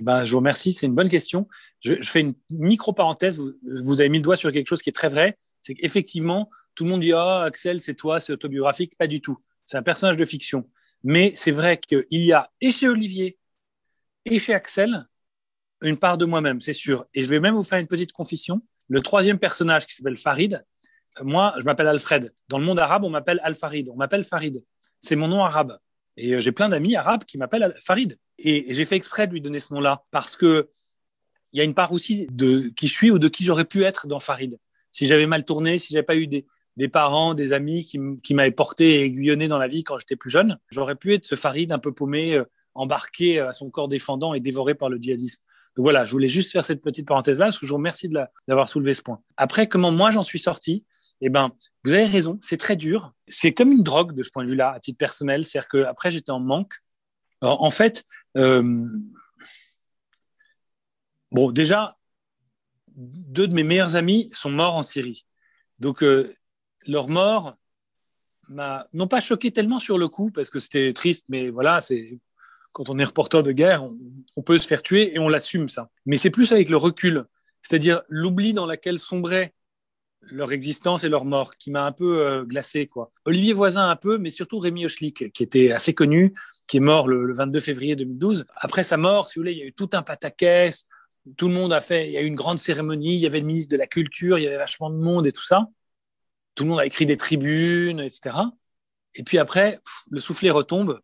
Eh 0.00 0.02
ben, 0.02 0.24
je 0.24 0.30
vous 0.30 0.38
remercie, 0.38 0.72
c'est 0.72 0.86
une 0.86 0.94
bonne 0.94 1.08
question. 1.08 1.46
Je, 1.80 1.94
fais 2.02 2.20
une 2.20 2.34
micro-parenthèse, 2.50 3.38
vous, 3.38 4.00
avez 4.00 4.08
mis 4.08 4.18
le 4.18 4.24
doigt 4.24 4.36
sur 4.36 4.50
quelque 4.50 4.66
chose 4.66 4.82
qui 4.82 4.88
est 4.88 4.94
très 4.94 5.08
vrai, 5.08 5.38
c'est 5.60 5.74
qu'effectivement, 5.74 6.50
tout 6.74 6.84
le 6.84 6.90
monde 6.90 7.00
dit 7.00 7.12
Ah, 7.12 7.42
Axel, 7.42 7.80
c'est 7.80 7.94
toi, 7.94 8.18
c'est 8.18 8.32
autobiographique. 8.32 8.96
Pas 8.96 9.06
du 9.06 9.20
tout. 9.20 9.38
C'est 9.64 9.76
un 9.76 9.82
personnage 9.82 10.16
de 10.16 10.24
fiction. 10.24 10.68
Mais 11.02 11.32
c'est 11.36 11.50
vrai 11.50 11.78
qu'il 11.78 12.04
y 12.10 12.32
a, 12.32 12.50
et 12.60 12.70
chez 12.70 12.88
Olivier, 12.88 13.38
et 14.24 14.38
chez 14.38 14.54
Axel, 14.54 15.06
une 15.82 15.98
part 15.98 16.18
de 16.18 16.24
moi-même, 16.24 16.60
c'est 16.60 16.72
sûr. 16.72 17.06
Et 17.14 17.24
je 17.24 17.30
vais 17.30 17.40
même 17.40 17.54
vous 17.54 17.62
faire 17.62 17.78
une 17.78 17.86
petite 17.86 18.12
confession. 18.12 18.62
Le 18.88 19.00
troisième 19.00 19.38
personnage 19.38 19.86
qui 19.86 19.94
s'appelle 19.94 20.16
Farid, 20.16 20.64
moi, 21.22 21.54
je 21.58 21.64
m'appelle 21.64 21.88
Alfred. 21.88 22.34
Dans 22.48 22.58
le 22.58 22.64
monde 22.64 22.78
arabe, 22.78 23.04
on 23.04 23.10
m'appelle 23.10 23.40
Al-Farid. 23.42 23.88
On 23.88 23.96
m'appelle 23.96 24.24
Farid. 24.24 24.62
C'est 25.00 25.16
mon 25.16 25.28
nom 25.28 25.44
arabe. 25.44 25.78
Et 26.16 26.34
euh, 26.34 26.40
j'ai 26.40 26.52
plein 26.52 26.68
d'amis 26.68 26.96
arabes 26.96 27.24
qui 27.24 27.38
m'appellent 27.38 27.74
Farid. 27.80 28.18
Et 28.38 28.66
j'ai 28.72 28.84
fait 28.84 28.96
exprès 28.96 29.26
de 29.26 29.32
lui 29.32 29.40
donner 29.40 29.60
ce 29.60 29.72
nom-là 29.74 30.02
parce 30.10 30.36
que 30.36 30.68
il 31.52 31.58
y 31.58 31.60
a 31.60 31.64
une 31.64 31.74
part 31.74 31.92
aussi 31.92 32.26
de 32.30 32.70
qui 32.76 32.86
je 32.86 32.92
suis 32.92 33.10
ou 33.10 33.18
de 33.18 33.28
qui 33.28 33.42
j'aurais 33.44 33.64
pu 33.64 33.84
être 33.84 34.06
dans 34.06 34.20
Farid. 34.20 34.58
Si 34.92 35.06
j'avais 35.06 35.26
mal 35.26 35.44
tourné, 35.44 35.78
si 35.78 35.92
j'avais 35.92 36.04
pas 36.04 36.16
eu 36.16 36.26
des, 36.28 36.46
des 36.76 36.88
parents, 36.88 37.34
des 37.34 37.52
amis 37.52 37.84
qui, 37.84 38.34
m'avaient 38.34 38.50
porté 38.50 39.00
et 39.00 39.04
aiguillonné 39.04 39.48
dans 39.48 39.58
la 39.58 39.68
vie 39.68 39.84
quand 39.84 39.98
j'étais 39.98 40.16
plus 40.16 40.30
jeune, 40.30 40.58
j'aurais 40.68 40.96
pu 40.96 41.14
être 41.14 41.26
ce 41.26 41.34
Farid 41.34 41.72
un 41.72 41.78
peu 41.78 41.92
paumé, 41.92 42.34
euh, 42.34 42.44
embarqué 42.74 43.40
à 43.40 43.52
son 43.52 43.70
corps 43.70 43.88
défendant 43.88 44.32
et 44.34 44.40
dévoré 44.40 44.74
par 44.74 44.88
le 44.88 44.96
djihadisme. 44.96 45.42
Voilà, 45.76 46.04
je 46.04 46.12
voulais 46.12 46.28
juste 46.28 46.50
faire 46.50 46.64
cette 46.64 46.82
petite 46.82 47.06
parenthèse-là, 47.06 47.50
je 47.50 47.64
vous 47.64 47.74
remercie 47.74 48.10
d'avoir 48.48 48.68
soulevé 48.68 48.94
ce 48.94 49.02
point. 49.02 49.22
Après, 49.36 49.68
comment 49.68 49.92
moi 49.92 50.10
j'en 50.10 50.22
suis 50.22 50.38
sorti? 50.38 50.84
Eh 51.20 51.28
ben, 51.28 51.52
vous 51.84 51.92
avez 51.92 52.04
raison, 52.04 52.38
c'est 52.42 52.56
très 52.56 52.76
dur. 52.76 53.12
C'est 53.28 53.52
comme 53.52 53.72
une 53.72 53.82
drogue 53.82 54.14
de 54.14 54.22
ce 54.22 54.30
point 54.30 54.44
de 54.44 54.50
vue-là, 54.50 54.72
à 54.72 54.80
titre 54.80 54.98
personnel. 54.98 55.44
C'est-à-dire 55.44 55.68
qu'après, 55.68 56.10
j'étais 56.10 56.32
en 56.32 56.40
manque. 56.40 56.74
en 57.42 57.70
fait, 57.70 58.04
euh, 58.36 58.86
bon, 61.30 61.50
déjà, 61.52 61.96
deux 62.96 63.46
de 63.46 63.54
mes 63.54 63.64
meilleurs 63.64 63.96
amis 63.96 64.28
sont 64.32 64.50
morts 64.50 64.76
en 64.76 64.82
Syrie. 64.82 65.26
Donc, 65.78 66.02
euh, 66.02 66.34
leur 66.86 67.08
mort 67.08 67.56
m'a 68.48 68.86
non 68.92 69.06
pas 69.06 69.20
choqué 69.20 69.52
tellement 69.52 69.78
sur 69.78 69.96
le 69.96 70.08
coup, 70.08 70.30
parce 70.30 70.50
que 70.50 70.58
c'était 70.58 70.92
triste, 70.92 71.26
mais 71.28 71.50
voilà, 71.50 71.80
c'est 71.80 72.18
quand 72.72 72.88
on 72.88 72.98
est 72.98 73.04
reporter 73.04 73.42
de 73.42 73.52
guerre, 73.52 73.86
on, 74.36 74.42
peut 74.42 74.58
se 74.58 74.66
faire 74.66 74.82
tuer 74.82 75.14
et 75.14 75.18
on 75.18 75.28
l'assume 75.28 75.68
ça. 75.68 75.90
Mais 76.06 76.16
c'est 76.16 76.30
plus 76.30 76.52
avec 76.52 76.68
le 76.68 76.76
recul, 76.76 77.24
c'est-à-dire 77.62 78.02
l'oubli 78.08 78.52
dans 78.52 78.66
lequel 78.66 78.98
sombraient 78.98 79.52
leur 80.22 80.52
existence 80.52 81.02
et 81.02 81.08
leur 81.08 81.24
mort, 81.24 81.56
qui 81.56 81.70
m'a 81.70 81.84
un 81.84 81.92
peu 81.92 82.26
euh, 82.26 82.44
glacé. 82.44 82.86
Quoi. 82.86 83.10
Olivier 83.24 83.52
Voisin 83.52 83.88
un 83.88 83.96
peu, 83.96 84.18
mais 84.18 84.30
surtout 84.30 84.58
Rémi 84.58 84.84
Hochlik, 84.84 85.32
qui 85.32 85.42
était 85.42 85.72
assez 85.72 85.94
connu, 85.94 86.34
qui 86.68 86.76
est 86.76 86.80
mort 86.80 87.08
le, 87.08 87.32
22 87.32 87.58
février 87.60 87.96
2012. 87.96 88.44
Après 88.56 88.84
sa 88.84 88.96
mort, 88.96 89.26
si 89.26 89.38
vous 89.38 89.42
voulez, 89.42 89.52
il 89.52 89.58
y 89.58 89.62
a 89.62 89.66
eu 89.66 89.72
tout 89.72 89.88
un 89.92 90.02
pataquès, 90.02 90.84
tout 91.36 91.48
le 91.48 91.54
monde 91.54 91.72
a 91.72 91.80
fait, 91.80 92.06
il 92.06 92.12
y 92.12 92.16
a 92.16 92.22
eu 92.22 92.26
une 92.26 92.34
grande 92.34 92.58
cérémonie, 92.58 93.14
il 93.14 93.20
y 93.20 93.26
avait 93.26 93.40
le 93.40 93.46
ministre 93.46 93.70
de 93.70 93.76
la 93.76 93.86
Culture, 93.86 94.38
il 94.38 94.44
y 94.44 94.46
avait 94.46 94.58
vachement 94.58 94.90
de 94.90 94.96
monde 94.96 95.26
et 95.26 95.32
tout 95.32 95.42
ça. 95.42 95.68
Tout 96.54 96.64
le 96.64 96.70
monde 96.70 96.80
a 96.80 96.86
écrit 96.86 97.06
des 97.06 97.16
tribunes, 97.16 98.00
etc. 98.00 98.36
Et 99.14 99.22
puis 99.22 99.38
après, 99.38 99.80
le 100.10 100.20
soufflet 100.20 100.50
retombe 100.50 101.00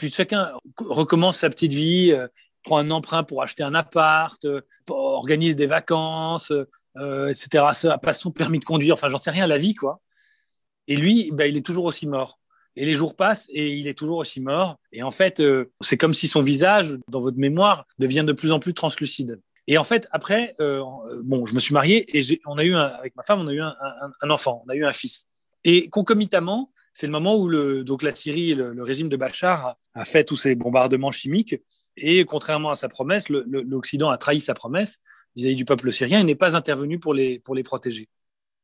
puis 0.00 0.10
chacun 0.10 0.52
recommence 0.78 1.36
sa 1.36 1.50
petite 1.50 1.74
vie, 1.74 2.10
euh, 2.10 2.26
prend 2.62 2.78
un 2.78 2.90
emprunt 2.90 3.22
pour 3.22 3.42
acheter 3.42 3.62
un 3.62 3.74
appart, 3.74 4.42
euh, 4.46 4.62
organise 4.88 5.56
des 5.56 5.66
vacances, 5.66 6.52
euh, 6.96 7.28
etc. 7.28 7.66
Passe 8.02 8.20
son 8.20 8.30
permis 8.30 8.60
de 8.60 8.64
conduire, 8.64 8.94
enfin 8.94 9.10
j'en 9.10 9.18
sais 9.18 9.30
rien, 9.30 9.46
la 9.46 9.58
vie 9.58 9.74
quoi. 9.74 10.00
Et 10.88 10.96
lui, 10.96 11.28
bah, 11.32 11.46
il 11.46 11.58
est 11.58 11.64
toujours 11.64 11.84
aussi 11.84 12.06
mort. 12.06 12.38
Et 12.76 12.86
les 12.86 12.94
jours 12.94 13.14
passent 13.14 13.46
et 13.50 13.74
il 13.74 13.88
est 13.88 13.98
toujours 13.98 14.16
aussi 14.16 14.40
mort. 14.40 14.78
Et 14.90 15.02
en 15.02 15.10
fait, 15.10 15.42
c'est 15.82 15.98
comme 15.98 16.14
si 16.14 16.28
son 16.28 16.40
visage, 16.40 16.94
dans 17.08 17.20
votre 17.20 17.38
mémoire, 17.38 17.84
devient 17.98 18.24
de 18.26 18.32
plus 18.32 18.52
en 18.52 18.58
plus 18.58 18.72
translucide. 18.72 19.38
Et 19.66 19.76
en 19.76 19.84
fait, 19.84 20.08
après, 20.12 20.56
bon, 20.58 21.44
je 21.44 21.54
me 21.54 21.60
suis 21.60 21.74
marié 21.74 22.06
et 22.16 22.22
on 22.46 22.56
a 22.56 22.64
eu 22.64 22.74
avec 22.74 23.14
ma 23.16 23.22
femme, 23.22 23.40
on 23.40 23.48
a 23.48 23.52
eu 23.52 23.60
un, 23.60 23.76
un, 24.22 24.30
enfant, 24.30 24.62
on 24.66 24.70
a 24.70 24.76
eu 24.76 24.84
un 24.86 24.92
fils. 24.92 25.26
Et 25.64 25.90
concomitamment, 25.90 26.70
c'est 26.92 27.06
le 27.06 27.12
moment 27.12 27.36
où 27.36 27.48
le, 27.48 27.84
la 28.02 28.14
Syrie, 28.14 28.54
le, 28.54 28.82
régime 28.82 29.08
de 29.08 29.16
Bachar 29.16 29.76
a, 29.94 30.04
fait 30.04 30.24
tous 30.24 30.36
ces 30.36 30.54
bombardements 30.54 31.12
chimiques 31.12 31.56
et 31.96 32.24
contrairement 32.24 32.70
à 32.70 32.74
sa 32.74 32.88
promesse, 32.88 33.28
l'Occident 33.28 34.10
a 34.10 34.18
trahi 34.18 34.40
sa 34.40 34.54
promesse 34.54 34.98
vis-à-vis 35.36 35.56
du 35.56 35.64
peuple 35.64 35.92
syrien 35.92 36.20
et 36.20 36.24
n'est 36.24 36.34
pas 36.34 36.56
intervenu 36.56 36.98
pour 36.98 37.14
les, 37.14 37.40
protéger. 37.64 38.08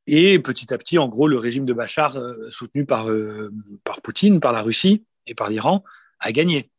Et 0.08 0.38
petit 0.38 0.72
à 0.72 0.78
petit, 0.78 0.98
en 0.98 1.08
gros, 1.08 1.28
le 1.28 1.38
régime 1.38 1.64
de 1.64 1.72
Bachar, 1.72 2.16
euh, 2.16 2.48
soutenu 2.50 2.86
par, 2.86 3.10
euh, 3.10 3.52
par 3.82 4.00
Poutine, 4.00 4.38
par 4.38 4.52
la 4.52 4.62
Russie 4.62 5.04
et 5.26 5.34
par 5.34 5.50
l'Iran, 5.50 5.82
a 6.20 6.30
gagné. 6.30 6.70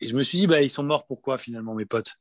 Et 0.00 0.08
je 0.08 0.14
me 0.14 0.22
suis 0.22 0.38
dit, 0.38 0.46
bah, 0.46 0.60
ils 0.60 0.70
sont 0.70 0.82
morts 0.82 1.06
pourquoi 1.06 1.38
finalement, 1.38 1.74
mes 1.74 1.86
potes? 1.86 2.16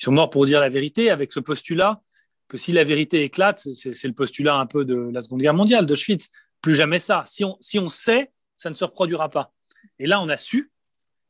Ils 0.00 0.04
sont 0.04 0.12
morts 0.12 0.30
pour 0.30 0.46
dire 0.46 0.60
la 0.60 0.68
vérité 0.68 1.10
avec 1.10 1.32
ce 1.32 1.40
postulat 1.40 2.00
que 2.48 2.56
si 2.56 2.72
la 2.72 2.84
vérité 2.84 3.22
éclate, 3.24 3.58
c'est 3.74 4.04
le 4.04 4.14
postulat 4.14 4.56
un 4.56 4.66
peu 4.66 4.86
de 4.86 5.10
la 5.12 5.20
Seconde 5.20 5.42
Guerre 5.42 5.54
mondiale, 5.54 5.84
de 5.84 5.94
Schwitz, 5.94 6.28
plus 6.60 6.74
jamais 6.74 6.98
ça. 6.98 7.24
Si 7.26 7.44
on, 7.44 7.56
si 7.60 7.78
on 7.78 7.88
sait, 7.88 8.30
ça 8.56 8.70
ne 8.70 8.74
se 8.74 8.84
reproduira 8.84 9.30
pas. 9.30 9.52
Et 9.98 10.06
là, 10.06 10.20
on 10.20 10.28
a 10.28 10.36
su. 10.36 10.70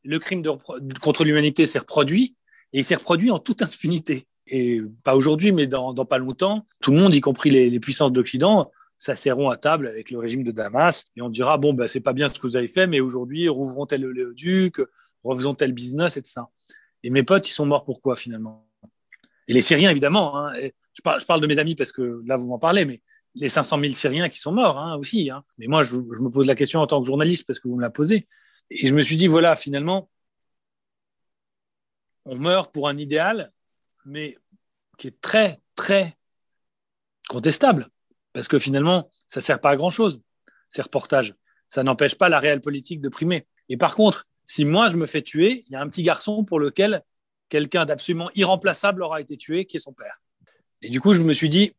le 0.03 0.19
crime 0.19 0.43
contre 1.01 1.23
l'humanité 1.23 1.65
s'est 1.65 1.79
reproduit 1.79 2.35
et 2.73 2.79
il 2.79 2.85
s'est 2.85 2.95
reproduit 2.95 3.31
en 3.31 3.39
toute 3.39 3.61
impunité. 3.61 4.27
Et 4.47 4.81
pas 5.03 5.15
aujourd'hui, 5.15 5.51
mais 5.51 5.67
dans, 5.67 5.93
pas 6.05 6.17
longtemps, 6.17 6.65
tout 6.81 6.91
le 6.91 6.97
monde, 6.97 7.13
y 7.13 7.21
compris 7.21 7.49
les, 7.49 7.79
puissances 7.79 8.11
d'Occident, 8.11 8.71
s'asserront 8.97 9.49
à 9.49 9.57
table 9.57 9.87
avec 9.87 10.11
le 10.11 10.17
régime 10.17 10.43
de 10.43 10.51
Damas 10.51 11.05
et 11.15 11.21
on 11.21 11.29
dira 11.29 11.57
bon, 11.57 11.73
ben, 11.73 11.87
c'est 11.87 12.01
pas 12.01 12.13
bien 12.13 12.27
ce 12.27 12.39
que 12.39 12.47
vous 12.47 12.57
avez 12.57 12.67
fait, 12.67 12.87
mais 12.87 12.99
aujourd'hui, 12.99 13.47
rouvrons 13.47 13.85
tel 13.85 14.01
le 14.01 14.33
duc, 14.33 14.81
refaisons 15.23 15.53
tel 15.53 15.71
business 15.71 16.17
et 16.17 16.21
tout 16.21 16.29
ça. 16.29 16.49
Et 17.03 17.09
mes 17.09 17.23
potes, 17.23 17.47
ils 17.47 17.53
sont 17.53 17.65
morts 17.65 17.85
pourquoi 17.85 18.15
finalement? 18.15 18.67
Et 19.47 19.53
les 19.53 19.61
Syriens, 19.61 19.89
évidemment. 19.89 20.37
Hein. 20.37 20.53
je, 20.93 21.01
parle, 21.01 21.41
de 21.41 21.47
mes 21.47 21.59
amis 21.59 21.75
parce 21.75 21.91
que 21.91 22.21
là, 22.25 22.35
vous 22.35 22.47
m'en 22.47 22.59
parlez, 22.59 22.85
mais 22.85 23.01
les 23.39 23.47
500 23.47 23.79
000 23.79 23.93
Syriens 23.93 24.27
qui 24.27 24.37
sont 24.37 24.51
morts 24.51 24.77
hein, 24.77 24.97
aussi. 24.97 25.29
Hein. 25.29 25.43
Mais 25.57 25.67
moi, 25.67 25.83
je, 25.83 25.91
je, 25.91 26.19
me 26.19 26.29
pose 26.29 26.45
la 26.45 26.55
question 26.55 26.81
en 26.81 26.87
tant 26.87 26.99
que 27.01 27.07
journaliste 27.07 27.47
parce 27.47 27.59
que 27.59 27.69
vous 27.69 27.77
me 27.77 27.81
la 27.81 27.89
posez. 27.89 28.27
Et 28.69 28.85
je 28.85 28.93
me 28.93 29.01
suis 29.01 29.15
dit, 29.15 29.27
voilà, 29.27 29.55
finalement, 29.55 30.09
on 32.25 32.35
meurt 32.35 32.73
pour 32.73 32.89
un 32.89 32.97
idéal, 32.97 33.49
mais 34.05 34.37
qui 34.97 35.07
est 35.07 35.21
très, 35.21 35.61
très 35.75 36.17
contestable. 37.29 37.87
Parce 38.33 38.49
que 38.49 38.59
finalement, 38.59 39.09
ça 39.25 39.39
ne 39.39 39.43
sert 39.43 39.61
pas 39.61 39.71
à 39.71 39.75
grand-chose, 39.77 40.21
ces 40.67 40.81
reportages. 40.81 41.33
Ça 41.69 41.81
n'empêche 41.81 42.15
pas 42.15 42.27
la 42.27 42.39
réelle 42.39 42.61
politique 42.61 42.99
de 42.99 43.09
primer. 43.09 43.47
Et 43.69 43.77
par 43.77 43.95
contre, 43.95 44.27
si 44.43 44.65
moi 44.65 44.89
je 44.89 44.97
me 44.97 45.05
fais 45.05 45.21
tuer, 45.21 45.63
il 45.67 45.73
y 45.73 45.75
a 45.75 45.81
un 45.81 45.87
petit 45.87 46.03
garçon 46.03 46.43
pour 46.43 46.59
lequel 46.59 47.03
quelqu'un 47.47 47.85
d'absolument 47.85 48.29
irremplaçable 48.35 49.01
aura 49.01 49.21
été 49.21 49.37
tué, 49.37 49.65
qui 49.65 49.77
est 49.77 49.79
son 49.79 49.93
père. 49.93 50.21
Et 50.81 50.89
du 50.89 50.99
coup, 50.99 51.13
je 51.13 51.21
me 51.21 51.33
suis 51.33 51.49
dit, 51.49 51.73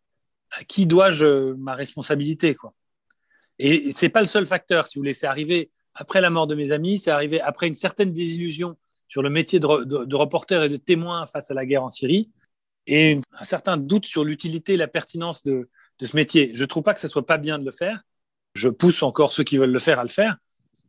à 0.51 0.65
qui 0.65 0.87
dois-je 0.87 1.53
ma 1.55 1.75
responsabilité 1.75 2.55
quoi 2.55 2.75
Et 3.59 3.93
c'est 3.93 4.09
pas 4.09 4.21
le 4.21 4.27
seul 4.27 4.47
facteur, 4.47 4.87
si 4.87 4.99
vous 4.99 5.05
laissez 5.05 5.27
arriver 5.27 5.71
après 5.95 6.21
la 6.21 6.31
mort 6.31 6.47
de 6.47 6.55
mes 6.55 6.73
amis, 6.73 6.99
c'est 6.99 7.11
arrivé 7.11 7.41
après 7.41 7.69
une 7.69 7.75
certaine 7.75 8.13
désillusion 8.13 8.77
sur 9.09 9.23
le 9.23 9.31
métier 9.31 9.59
de, 9.59 10.15
reporter 10.15 10.63
et 10.63 10.69
de 10.69 10.77
témoin 10.77 11.27
face 11.27 11.51
à 11.51 11.55
la 11.55 11.67
guerre 11.67 11.83
en 11.83 11.91
Syrie, 11.91 12.31
et 12.87 13.19
un 13.33 13.45
certain 13.45 13.77
doute 13.77 14.07
sur 14.07 14.25
l'utilité 14.25 14.75
et 14.75 14.77
la 14.77 14.89
pertinence 14.89 15.43
de, 15.43 15.69
ce 16.01 16.17
métier. 16.17 16.53
Je 16.55 16.65
trouve 16.65 16.83
pas 16.83 16.95
que 16.95 17.01
ce 17.01 17.09
soit 17.09 17.27
pas 17.27 17.37
bien 17.37 17.59
de 17.59 17.65
le 17.65 17.73
faire. 17.73 18.03
Je 18.55 18.69
pousse 18.69 19.03
encore 19.03 19.33
ceux 19.33 19.45
qui 19.45 19.59
veulent 19.59 19.73
le 19.73 19.79
faire 19.79 19.99
à 19.99 20.03
le 20.03 20.09
faire. 20.09 20.37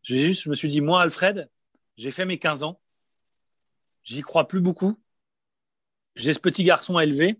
Juste, 0.04 0.44
je 0.44 0.50
me 0.50 0.56
suis 0.56 0.70
dit, 0.70 0.82
moi, 0.82 1.02
Alfred, 1.02 1.50
j'ai 1.98 2.12
fait 2.12 2.26
mes 2.26 2.40
15 2.40 2.64
ans. 2.64 2.80
J'y 4.04 4.22
crois 4.22 4.48
plus 4.48 4.62
beaucoup. 4.62 4.98
J'ai 6.16 6.34
ce 6.34 6.40
petit 6.40 6.64
garçon 6.64 6.98
à 6.98 7.04
élever. 7.04 7.38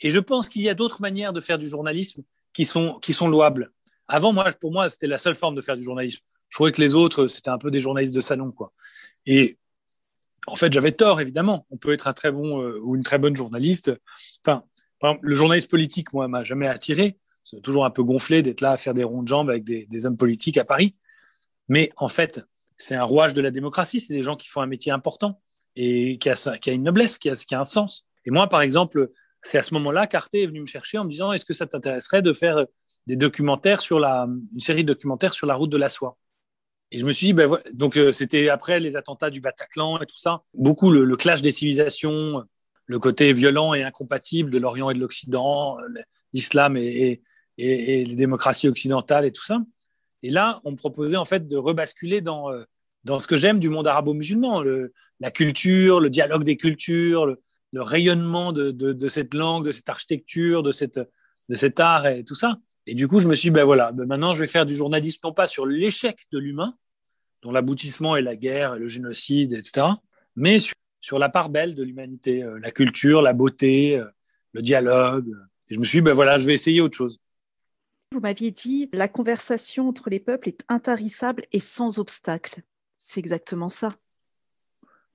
Et 0.00 0.10
je 0.10 0.20
pense 0.20 0.48
qu'il 0.48 0.62
y 0.62 0.68
a 0.68 0.74
d'autres 0.74 1.00
manières 1.00 1.32
de 1.32 1.40
faire 1.40 1.58
du 1.58 1.68
journalisme 1.68 2.22
qui 2.52 2.64
sont, 2.64 2.98
qui 3.00 3.12
sont 3.12 3.28
louables. 3.28 3.72
Avant, 4.06 4.32
moi, 4.32 4.50
pour 4.52 4.72
moi, 4.72 4.88
c'était 4.88 5.06
la 5.06 5.18
seule 5.18 5.34
forme 5.34 5.54
de 5.54 5.60
faire 5.60 5.76
du 5.76 5.82
journalisme. 5.82 6.20
Je 6.48 6.56
trouvais 6.56 6.72
que 6.72 6.80
les 6.80 6.94
autres, 6.94 7.26
c'était 7.26 7.50
un 7.50 7.58
peu 7.58 7.70
des 7.70 7.80
journalistes 7.80 8.14
de 8.14 8.20
salon. 8.20 8.52
Quoi. 8.52 8.72
Et 9.26 9.58
en 10.46 10.56
fait, 10.56 10.72
j'avais 10.72 10.92
tort, 10.92 11.20
évidemment. 11.20 11.66
On 11.70 11.76
peut 11.76 11.92
être 11.92 12.08
un 12.08 12.14
très 12.14 12.32
bon 12.32 12.62
euh, 12.62 12.78
ou 12.82 12.96
une 12.96 13.02
très 13.02 13.18
bonne 13.18 13.36
journaliste. 13.36 13.92
Enfin, 14.44 14.64
le 15.20 15.34
journaliste 15.34 15.70
politique, 15.70 16.12
moi, 16.12 16.26
m'a 16.26 16.44
jamais 16.44 16.66
attiré. 16.66 17.18
C'est 17.42 17.60
toujours 17.60 17.84
un 17.84 17.90
peu 17.90 18.02
gonflé 18.02 18.42
d'être 18.42 18.60
là 18.60 18.72
à 18.72 18.76
faire 18.76 18.94
des 18.94 19.04
ronds 19.04 19.22
de 19.22 19.28
jambes 19.28 19.50
avec 19.50 19.64
des, 19.64 19.86
des 19.86 20.06
hommes 20.06 20.16
politiques 20.16 20.58
à 20.58 20.64
Paris. 20.64 20.94
Mais 21.68 21.90
en 21.96 22.08
fait, 22.08 22.40
c'est 22.76 22.94
un 22.94 23.04
rouage 23.04 23.34
de 23.34 23.42
la 23.42 23.50
démocratie. 23.50 24.00
C'est 24.00 24.14
des 24.14 24.22
gens 24.22 24.36
qui 24.36 24.48
font 24.48 24.60
un 24.60 24.66
métier 24.66 24.92
important 24.92 25.40
et 25.76 26.18
qui 26.18 26.30
a, 26.30 26.58
qui 26.58 26.70
a 26.70 26.72
une 26.72 26.82
noblesse, 26.82 27.18
qui 27.18 27.28
a, 27.28 27.34
qui 27.34 27.54
a 27.54 27.60
un 27.60 27.64
sens. 27.64 28.06
Et 28.24 28.30
moi, 28.30 28.48
par 28.48 28.62
exemple, 28.62 29.10
c'est 29.42 29.58
à 29.58 29.62
ce 29.62 29.74
moment-là 29.74 30.06
qu'Arte 30.06 30.34
est 30.34 30.46
venu 30.46 30.60
me 30.60 30.66
chercher 30.66 30.98
en 30.98 31.04
me 31.04 31.10
disant 31.10 31.32
est-ce 31.32 31.44
que 31.44 31.54
ça 31.54 31.66
t'intéresserait 31.66 32.22
de 32.22 32.32
faire 32.32 32.64
des 33.06 33.16
documentaires 33.16 33.80
sur 33.80 34.00
la, 34.00 34.26
une 34.52 34.60
série 34.60 34.84
de 34.84 34.92
documentaires 34.92 35.32
sur 35.32 35.46
la 35.46 35.54
route 35.54 35.70
de 35.70 35.76
la 35.76 35.88
soie? 35.88 36.16
Et 36.90 36.98
je 36.98 37.04
me 37.04 37.12
suis 37.12 37.28
dit, 37.28 37.32
ben 37.34 37.48
donc 37.72 37.96
euh, 37.96 38.12
c'était 38.12 38.48
après 38.48 38.80
les 38.80 38.96
attentats 38.96 39.30
du 39.30 39.40
Bataclan 39.40 40.00
et 40.00 40.06
tout 40.06 40.16
ça, 40.16 40.42
beaucoup 40.54 40.90
le, 40.90 41.16
clash 41.16 41.42
des 41.42 41.50
civilisations, 41.50 42.44
le 42.86 42.98
côté 42.98 43.32
violent 43.32 43.74
et 43.74 43.82
incompatible 43.82 44.50
de 44.50 44.58
l'Orient 44.58 44.90
et 44.90 44.94
de 44.94 45.00
l'Occident, 45.00 45.76
l'islam 46.32 46.76
et, 46.76 47.20
et, 47.58 48.04
les 48.04 48.14
démocraties 48.14 48.68
occidentales 48.68 49.26
et 49.26 49.32
tout 49.32 49.44
ça. 49.44 49.58
Et 50.22 50.30
là, 50.30 50.60
on 50.64 50.72
me 50.72 50.76
proposait 50.76 51.16
en 51.16 51.26
fait 51.26 51.46
de 51.46 51.56
rebasculer 51.56 52.22
dans, 52.22 52.50
euh, 52.50 52.64
dans 53.04 53.20
ce 53.20 53.26
que 53.26 53.36
j'aime 53.36 53.58
du 53.58 53.68
monde 53.68 53.86
arabo-musulman, 53.86 54.64
la 55.20 55.30
culture, 55.30 56.00
le 56.00 56.10
dialogue 56.10 56.42
des 56.42 56.56
cultures, 56.56 57.26
le, 57.26 57.40
le 57.72 57.82
rayonnement 57.82 58.52
de, 58.52 59.08
cette 59.08 59.34
langue, 59.34 59.66
de 59.66 59.72
cette 59.72 59.88
architecture, 59.88 60.62
de, 60.62 60.72
cet 60.72 61.80
art 61.80 62.06
et 62.06 62.24
tout 62.24 62.34
ça. 62.34 62.58
Et 62.86 62.94
du 62.94 63.06
coup, 63.06 63.18
je 63.18 63.28
me 63.28 63.34
suis 63.34 63.50
dit, 63.50 63.54
ben 63.54 63.64
voilà, 63.64 63.92
ben 63.92 64.06
maintenant 64.06 64.32
je 64.32 64.40
vais 64.40 64.46
faire 64.46 64.64
du 64.64 64.74
journalisme, 64.74 65.20
non 65.22 65.32
pas 65.32 65.46
sur 65.46 65.66
l'échec 65.66 66.24
de 66.32 66.38
l'humain, 66.38 66.74
dont 67.42 67.52
l'aboutissement 67.52 68.16
est 68.16 68.22
la 68.22 68.34
guerre, 68.34 68.76
le 68.76 68.88
génocide, 68.88 69.52
etc., 69.52 69.86
mais 70.36 70.58
sur, 71.00 71.18
la 71.18 71.28
part 71.28 71.50
belle 71.50 71.74
de 71.74 71.82
l'humanité, 71.82 72.42
euh, 72.42 72.58
la 72.60 72.70
culture, 72.70 73.22
la 73.22 73.32
beauté, 73.32 73.98
euh, 73.98 74.06
le 74.52 74.62
dialogue. 74.62 75.28
Et 75.68 75.74
je 75.74 75.78
me 75.80 75.84
suis 75.84 75.98
dit, 75.98 76.02
ben 76.02 76.12
voilà, 76.12 76.38
je 76.38 76.46
vais 76.46 76.54
essayer 76.54 76.80
autre 76.80 76.96
chose. 76.96 77.20
Vous 78.12 78.20
m'aviez 78.20 78.50
dit, 78.50 78.88
la 78.92 79.08
conversation 79.08 79.88
entre 79.88 80.10
les 80.10 80.20
peuples 80.20 80.48
est 80.48 80.64
intarissable 80.68 81.44
et 81.52 81.60
sans 81.60 81.98
obstacle. 81.98 82.62
C'est 82.96 83.20
exactement 83.20 83.68
ça. 83.68 83.90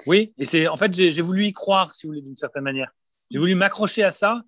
Oui, 0.06 0.34
et 0.38 0.46
c'est 0.46 0.68
en 0.68 0.78
fait, 0.78 0.94
j'ai 0.94 1.22
voulu 1.22 1.46
y 1.46 1.54
croire, 1.54 1.94
si 1.94 2.06
vous 2.06 2.12
voulez, 2.12 2.22
d'une 2.22 2.36
certaine 2.36 2.64
manière. 2.64 2.94
J'ai 3.32 3.40
voulu 3.40 3.56
m'accrocher 3.56 4.04
à 4.04 4.12
ça 4.12 4.44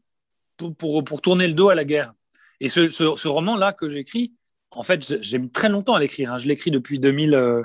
pour, 0.57 1.03
pour, 1.03 1.21
tourner 1.21 1.47
le 1.47 1.53
dos 1.53 1.69
à 1.69 1.75
la 1.75 1.85
guerre. 1.85 2.13
Et 2.59 2.69
ce, 2.69 2.89
ce, 2.89 3.27
roman-là 3.27 3.73
que 3.73 3.89
j'écris, 3.89 4.33
en 4.71 4.83
fait, 4.83 5.21
j'ai 5.21 5.37
mis 5.37 5.51
très 5.51 5.69
longtemps 5.69 5.95
à 5.95 5.99
l'écrire. 5.99 6.33
Hein. 6.33 6.37
Je 6.37 6.47
l'écris 6.47 6.71
depuis, 6.71 6.99
2000, 6.99 7.33
euh, 7.33 7.63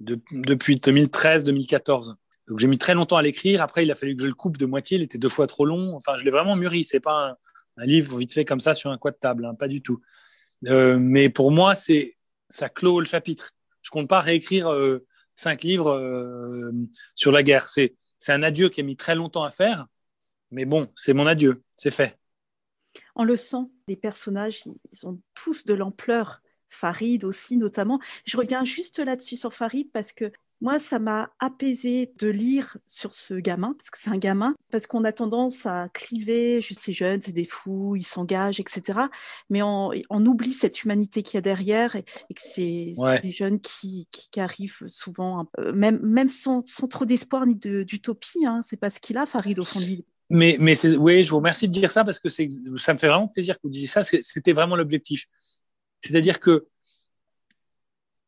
depuis 0.00 0.76
2013, 0.76 1.44
2014. 1.44 2.16
Donc 2.48 2.58
j'ai 2.58 2.68
mis 2.68 2.78
très 2.78 2.94
longtemps 2.94 3.16
à 3.16 3.22
l'écrire. 3.22 3.62
Après, 3.62 3.84
il 3.84 3.90
a 3.90 3.94
fallu 3.94 4.16
que 4.16 4.22
je 4.22 4.28
le 4.28 4.34
coupe 4.34 4.56
de 4.56 4.66
moitié. 4.66 4.98
Il 4.98 5.02
était 5.02 5.18
deux 5.18 5.28
fois 5.28 5.46
trop 5.46 5.64
long. 5.64 5.94
Enfin, 5.94 6.16
je 6.16 6.24
l'ai 6.24 6.30
vraiment 6.30 6.56
mûri. 6.56 6.84
C'est 6.84 7.00
pas 7.00 7.36
un, 7.78 7.86
livre 7.86 8.18
vite 8.18 8.32
fait 8.32 8.44
comme 8.44 8.60
ça 8.60 8.74
sur 8.74 8.90
un 8.90 8.98
coin 8.98 9.12
de 9.12 9.16
table, 9.16 9.46
hein, 9.46 9.54
pas 9.54 9.68
du 9.68 9.80
tout. 9.80 10.00
Euh, 10.68 10.98
mais 11.00 11.30
pour 11.30 11.50
moi, 11.50 11.74
c'est 11.74 12.16
ça 12.50 12.68
clôt 12.68 13.00
le 13.00 13.06
chapitre. 13.06 13.52
Je 13.80 13.90
compte 13.90 14.08
pas 14.08 14.20
réécrire 14.20 14.70
euh, 14.70 15.06
cinq 15.34 15.62
livres 15.62 16.72
sur 17.14 17.32
la 17.32 17.42
guerre. 17.42 17.68
C'est 17.68 17.96
c'est 18.18 18.32
un 18.32 18.44
adieu 18.44 18.68
qui 18.68 18.80
a 18.80 18.84
mis 18.84 18.96
très 18.96 19.16
longtemps 19.16 19.42
à 19.42 19.50
faire. 19.50 19.86
Mais 20.52 20.64
bon, 20.64 20.88
c'est 20.94 21.12
mon 21.12 21.26
adieu. 21.26 21.64
C'est 21.74 21.90
fait. 21.90 22.16
On 23.16 23.24
le 23.24 23.36
sent, 23.36 23.64
les 23.88 23.96
personnages, 23.96 24.62
ils 24.92 25.06
ont 25.08 25.20
tous 25.34 25.64
de 25.64 25.74
l'ampleur. 25.74 26.40
Farid 26.68 27.24
aussi, 27.24 27.56
notamment. 27.56 28.00
Je 28.24 28.36
reviens 28.36 28.64
juste 28.64 28.98
là-dessus 28.98 29.36
sur 29.36 29.52
Farid 29.52 29.90
parce 29.92 30.12
que 30.12 30.30
moi, 30.62 30.78
ça 30.78 31.00
m'a 31.00 31.30
apaisé 31.40 32.12
de 32.20 32.28
lire 32.28 32.78
sur 32.86 33.14
ce 33.14 33.34
gamin, 33.34 33.74
parce 33.76 33.90
que 33.90 33.98
c'est 33.98 34.10
un 34.10 34.16
gamin, 34.16 34.54
parce 34.70 34.86
qu'on 34.86 35.02
a 35.04 35.12
tendance 35.12 35.66
à 35.66 35.88
cliver, 35.92 36.62
juste 36.62 36.80
ces 36.80 36.92
jeunes, 36.92 37.20
c'est 37.20 37.32
des 37.32 37.44
fous, 37.44 37.96
ils 37.96 38.06
s'engagent, 38.06 38.60
etc. 38.60 39.00
Mais 39.50 39.60
on, 39.60 39.92
oublie 40.10 40.52
cette 40.52 40.84
humanité 40.84 41.24
qu'il 41.24 41.34
y 41.34 41.38
a 41.38 41.40
derrière 41.40 41.96
et, 41.96 42.04
que 42.04 42.40
c'est 42.40 42.94
des 43.22 43.32
jeunes 43.32 43.60
qui, 43.60 44.06
arrivent 44.36 44.84
souvent, 44.86 45.48
même, 45.74 45.98
même 46.00 46.28
sans, 46.28 46.62
trop 46.62 47.04
d'espoir 47.04 47.44
ni 47.44 47.56
d'utopie. 47.56 48.46
Hein. 48.46 48.60
C'est 48.62 48.78
pas 48.78 48.88
ce 48.88 49.00
qu'il 49.00 49.18
a, 49.18 49.26
Farid, 49.26 49.58
au 49.58 49.64
fond 49.64 49.80
de 49.80 49.84
lui 49.84 50.04
mais, 50.30 50.56
mais 50.58 50.74
oui, 50.96 51.24
je 51.24 51.30
vous 51.30 51.36
remercie 51.36 51.68
de 51.68 51.72
dire 51.72 51.90
ça 51.90 52.04
parce 52.04 52.18
que 52.18 52.30
ça 52.30 52.42
me 52.44 52.98
fait 52.98 53.08
vraiment 53.08 53.28
plaisir 53.28 53.56
que 53.56 53.60
vous 53.64 53.68
disiez 53.68 53.86
ça. 53.86 54.02
C'était 54.02 54.54
vraiment 54.54 54.76
l'objectif. 54.76 55.26
C'est-à-dire 56.00 56.40
que 56.40 56.68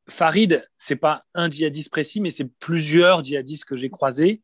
Farid, 0.09 0.69
c'est 0.75 0.97
pas 0.97 1.25
un 1.35 1.51
djihadiste 1.51 1.91
précis, 1.91 2.21
mais 2.21 2.31
c'est 2.31 2.45
plusieurs 2.45 3.25
djihadistes 3.25 3.65
que 3.65 3.77
j'ai 3.77 3.91
croisés 3.91 4.43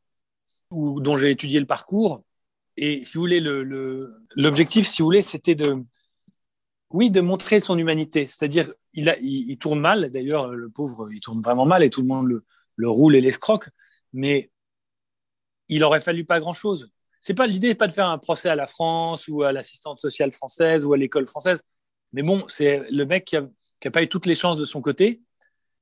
ou 0.70 1.00
dont 1.00 1.16
j'ai 1.16 1.30
étudié 1.30 1.60
le 1.60 1.66
parcours. 1.66 2.24
Et 2.76 3.04
si 3.04 3.14
vous 3.14 3.22
voulez, 3.22 3.40
l'objectif, 4.36 4.86
si 4.86 5.02
vous 5.02 5.06
voulez, 5.06 5.22
c'était 5.22 5.54
de, 5.54 5.84
oui, 6.92 7.10
de 7.10 7.20
montrer 7.20 7.60
son 7.60 7.76
humanité. 7.76 8.28
C'est-à-dire, 8.30 8.72
il, 8.94 9.14
il, 9.20 9.58
tourne 9.58 9.80
mal. 9.80 10.10
D'ailleurs, 10.10 10.48
le 10.48 10.70
pauvre, 10.70 11.12
il 11.12 11.20
tourne 11.20 11.42
vraiment 11.42 11.66
mal 11.66 11.82
et 11.82 11.90
tout 11.90 12.00
le 12.00 12.08
monde 12.08 12.26
le, 12.26 12.44
le 12.76 12.88
roule 12.88 13.16
et 13.16 13.20
l'escroque. 13.20 13.68
Mais 14.12 14.50
il 15.68 15.84
aurait 15.84 16.00
fallu 16.00 16.24
pas 16.24 16.40
grand-chose 16.40 16.90
c'est 17.20 17.34
pas 17.34 17.46
l'idée, 17.46 17.74
pas 17.74 17.86
de 17.86 17.92
faire 17.92 18.08
un 18.08 18.18
procès 18.18 18.48
à 18.48 18.54
la 18.54 18.66
France 18.66 19.28
ou 19.28 19.42
à 19.42 19.52
l'assistante 19.52 19.98
sociale 19.98 20.32
française 20.32 20.84
ou 20.84 20.92
à 20.94 20.96
l'école 20.96 21.26
française. 21.26 21.62
Mais 22.12 22.22
bon, 22.22 22.44
c'est 22.48 22.82
le 22.90 23.04
mec 23.04 23.26
qui 23.26 23.36
a, 23.36 23.90
pas 23.90 24.02
eu 24.02 24.08
toutes 24.08 24.26
les 24.26 24.34
chances 24.34 24.56
de 24.58 24.64
son 24.64 24.80
côté 24.80 25.20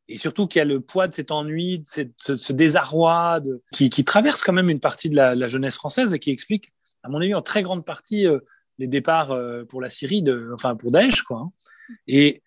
et 0.08 0.16
surtout 0.16 0.46
qui 0.46 0.58
a 0.60 0.64
le 0.64 0.80
poids 0.80 1.08
de 1.08 1.12
cet 1.12 1.30
ennui, 1.30 1.80
de 1.80 2.10
ce, 2.16 2.52
désarroi, 2.52 3.40
qui, 3.72 3.90
traverse 4.04 4.42
quand 4.42 4.52
même 4.52 4.70
une 4.70 4.80
partie 4.80 5.10
de 5.10 5.16
la, 5.16 5.48
jeunesse 5.48 5.76
française 5.76 6.14
et 6.14 6.18
qui 6.18 6.30
explique, 6.30 6.72
à 7.02 7.08
mon 7.08 7.20
avis, 7.20 7.34
en 7.34 7.42
très 7.42 7.62
grande 7.62 7.84
partie 7.84 8.26
euh, 8.26 8.40
les 8.78 8.86
départs 8.86 9.32
euh, 9.32 9.64
pour 9.64 9.80
la 9.80 9.88
Syrie, 9.88 10.22
de, 10.22 10.50
enfin 10.54 10.76
pour 10.76 10.90
Daesh, 10.90 11.22
quoi. 11.22 11.40
Hein. 11.40 11.52
Et 12.06 12.42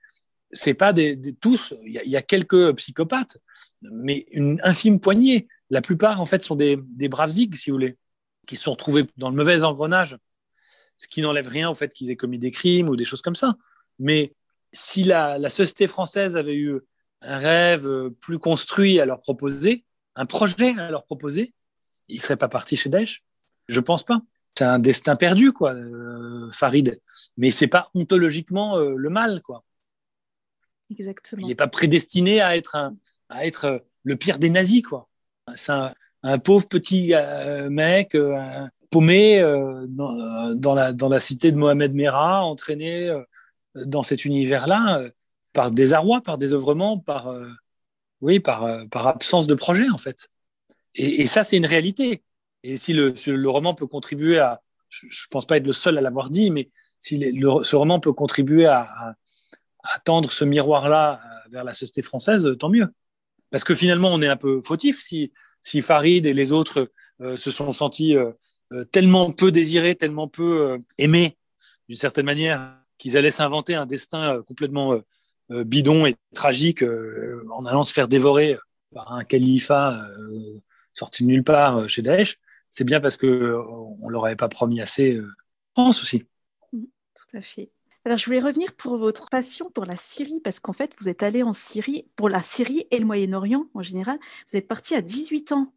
c'est 0.52 0.74
pas 0.74 0.92
des, 0.92 1.18
tous, 1.40 1.74
il 1.86 1.94
y, 1.94 2.18
a 2.18 2.22
quelques 2.22 2.76
psychopathes, 2.76 3.38
mais 3.82 4.26
une 4.32 4.60
infime 4.64 5.00
poignée. 5.00 5.48
La 5.70 5.82
plupart, 5.82 6.20
en 6.20 6.26
fait, 6.26 6.44
sont 6.44 6.56
des, 6.56 6.78
des 6.78 7.08
braves 7.08 7.30
zigs, 7.30 7.56
si 7.56 7.70
vous 7.70 7.76
voulez 7.76 7.98
qui 8.48 8.58
sont 8.58 8.72
retrouvés 8.72 9.06
dans 9.18 9.30
le 9.30 9.36
mauvais 9.36 9.64
engrenage, 9.64 10.18
ce 10.98 11.08
qui 11.08 11.22
n'enlève 11.22 11.48
rien 11.48 11.70
au 11.70 11.76
fait 11.76 11.94
qu'ils 11.94 12.12
aient 12.12 12.16
commis 12.16 12.40
des 12.40 12.52
crimes 12.52 12.90
ou 12.90 12.96
des 12.96 13.06
choses 13.06 13.22
comme 13.22 13.36
ça. 13.36 13.56
Mais 14.00 14.34
si 14.72 15.04
la, 15.04 15.50
société 15.50 15.88
française 15.88 16.38
avait 16.38 16.56
eu 16.56 16.80
un 17.22 17.38
rêve 17.38 18.10
plus 18.20 18.40
construit 18.40 19.00
à 19.00 19.06
leur 19.06 19.22
proposer, 19.22 19.86
un 20.16 20.26
projet 20.26 20.78
à 20.78 20.90
leur 20.92 21.06
proposer, 21.06 21.54
ils 22.08 22.18
ne 22.18 22.22
seraient 22.22 22.38
pas 22.38 22.50
partis 22.50 22.76
chez 22.76 22.90
Daesh? 22.90 23.24
Je 23.68 23.80
pense 23.80 24.04
pas. 24.04 24.22
C'est 24.58 24.66
un 24.66 24.80
destin 24.80 25.16
perdu, 25.16 25.54
quoi, 25.54 25.74
euh, 25.74 26.52
Farid. 26.52 27.02
Mais 27.38 27.52
c'est 27.52 27.68
pas 27.68 27.90
ontologiquement 27.94 28.78
euh, 28.78 28.96
le 28.96 29.10
mal, 29.10 29.42
quoi. 29.42 29.64
Exactement. 30.90 31.42
Il 31.42 31.48
n'est 31.48 31.56
pas 31.56 31.70
prédestiné 31.70 32.42
à 32.42 32.58
être, 32.58 32.76
un, 32.76 32.96
à 33.30 33.46
être 33.46 33.66
euh, 33.66 33.80
le 34.04 34.18
pire 34.18 34.40
des 34.40 34.50
nazis, 34.50 34.84
quoi. 34.84 35.08
C'est 35.56 35.72
un, 35.72 36.40
pauvre 36.40 36.68
petit 36.68 37.14
mec 37.70 38.16
paumé 38.92 39.42
dans, 39.88 40.54
dans, 40.54 40.76
la, 40.76 40.94
dans 40.94 41.10
la 41.10 41.20
cité 41.20 41.52
de 41.52 41.58
Mohamed 41.58 41.96
Merah, 41.96 42.46
entraîné 42.46 43.12
dans 43.74 44.04
cet 44.04 44.24
univers-là 44.26 45.02
par 45.54 45.72
désarroi, 45.72 46.22
par 46.22 46.38
désœuvrement, 46.38 46.98
par, 46.98 47.34
oui, 48.22 48.40
par, 48.40 48.88
par 48.90 49.08
absence 49.08 49.48
de 49.48 49.56
projet, 49.56 49.90
en 49.90 49.98
fait. 49.98 50.30
Et, 50.96 51.28
ça, 51.28 51.44
c'est 51.44 51.58
une 51.58 51.66
réalité. 51.66 52.24
Et 52.64 52.78
si 52.78 52.94
le, 52.94 53.14
le, 53.28 53.50
roman 53.50 53.74
peut 53.74 53.88
contribuer 53.88 54.38
à, 54.38 54.62
je 54.90 55.06
ne 55.06 55.30
pense 55.30 55.46
pas 55.46 55.58
être 55.58 55.66
le 55.66 55.74
seul 55.74 55.98
à 55.98 56.02
l'avoir 56.02 56.30
dit, 56.30 56.52
mais 56.52 56.70
si 57.00 57.18
le, 57.18 57.64
ce 57.64 57.76
roman 57.76 58.00
peut 58.00 58.14
contribuer 58.14 58.66
à, 58.66 59.16
tendre 60.06 60.32
ce 60.32 60.46
miroir-là 60.46 61.20
euh, 61.26 61.50
vers 61.50 61.64
la 61.64 61.74
société 61.74 62.04
française, 62.04 62.48
tant 62.60 62.70
mieux. 62.70 62.88
Parce 63.50 63.64
que 63.64 63.74
finalement, 63.74 64.10
on 64.14 64.22
est 64.22 64.28
un 64.28 64.38
peu 64.38 64.62
fautif 64.62 65.02
si, 65.02 65.34
si 65.62 65.82
Farid 65.82 66.28
et 66.28 66.34
les 66.34 66.52
autres 66.52 66.92
euh, 67.22 67.36
se 67.36 67.50
sont 67.50 67.74
sentis 67.74 68.16
euh, 68.16 68.32
tellement 68.92 69.32
peu 69.32 69.52
désirés, 69.52 69.96
tellement 69.96 70.28
peu 70.28 70.80
aimés, 71.00 71.36
d'une 71.90 71.98
certaine 71.98 72.28
manière, 72.28 72.78
qu'ils 73.00 73.18
allaient 73.18 73.32
s'inventer 73.32 73.74
un 73.74 73.88
destin 73.88 74.42
complètement 74.44 75.02
bidon 75.66 76.06
et 76.06 76.16
tragique 76.34 76.84
en 77.52 77.66
allant 77.66 77.84
se 77.84 77.94
faire 77.94 78.08
dévorer 78.08 78.58
par 78.94 79.14
un 79.14 79.24
califat 79.24 80.06
sorti 80.94 81.24
de 81.24 81.30
nulle 81.30 81.44
part 81.44 81.78
euh, 81.78 81.88
chez 81.88 82.02
Daesh, 82.02 82.40
c'est 82.70 82.84
bien 82.84 83.02
parce 83.02 83.18
euh, 83.24 83.64
ne 84.02 84.10
leur 84.10 84.26
avait 84.26 84.36
pas 84.36 84.50
promis 84.50 84.82
assez 84.82 85.16
euh, 85.16 85.30
France 85.74 86.02
aussi. 86.02 86.26
Mmh, 86.74 86.84
tout 87.14 87.38
à 87.38 87.42
fait. 87.42 87.72
Alors, 88.04 88.18
je 88.18 88.26
voulais 88.26 88.40
revenir 88.40 88.74
pour 88.74 88.98
votre 88.98 89.30
passion 89.30 89.70
pour 89.70 89.86
la 89.86 89.96
Syrie, 89.96 90.42
parce 90.44 90.60
qu'en 90.60 90.74
fait, 90.74 90.96
vous 91.00 91.08
êtes 91.08 91.22
allé 91.22 91.44
en 91.44 91.54
Syrie, 91.54 92.08
pour 92.16 92.30
la 92.30 92.42
Syrie 92.42 92.88
et 92.90 92.98
le 92.98 93.06
Moyen-Orient 93.06 93.68
en 93.76 93.84
général, 93.84 94.18
vous 94.50 94.58
êtes 94.58 94.68
parti 94.68 94.96
à 94.96 95.02
18 95.02 95.52
ans. 95.52 95.72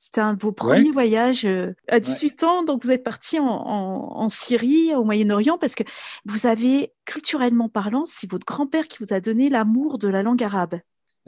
C'était 0.00 0.20
un 0.20 0.34
de 0.34 0.40
vos 0.40 0.52
premiers 0.52 0.92
voyages 0.92 1.46
à 1.88 1.98
18 1.98 2.44
ans, 2.44 2.62
donc 2.62 2.84
vous 2.84 2.92
êtes 2.92 3.02
parti 3.02 3.40
en, 3.40 3.44
en 3.44 4.28
Syrie, 4.28 4.94
au 4.94 5.02
Moyen-Orient, 5.02 5.58
parce 5.58 5.74
que 5.74 5.82
vous 6.24 6.46
avez, 6.46 6.92
culturellement 7.04 7.68
parlant, 7.68 8.04
c'est 8.06 8.30
votre 8.30 8.46
grand-père 8.46 8.86
qui 8.86 8.98
vous 9.02 9.12
a 9.12 9.20
donné 9.20 9.48
l'amour 9.48 9.98
de 9.98 10.06
la 10.06 10.22
langue 10.22 10.42
arabe. 10.42 10.76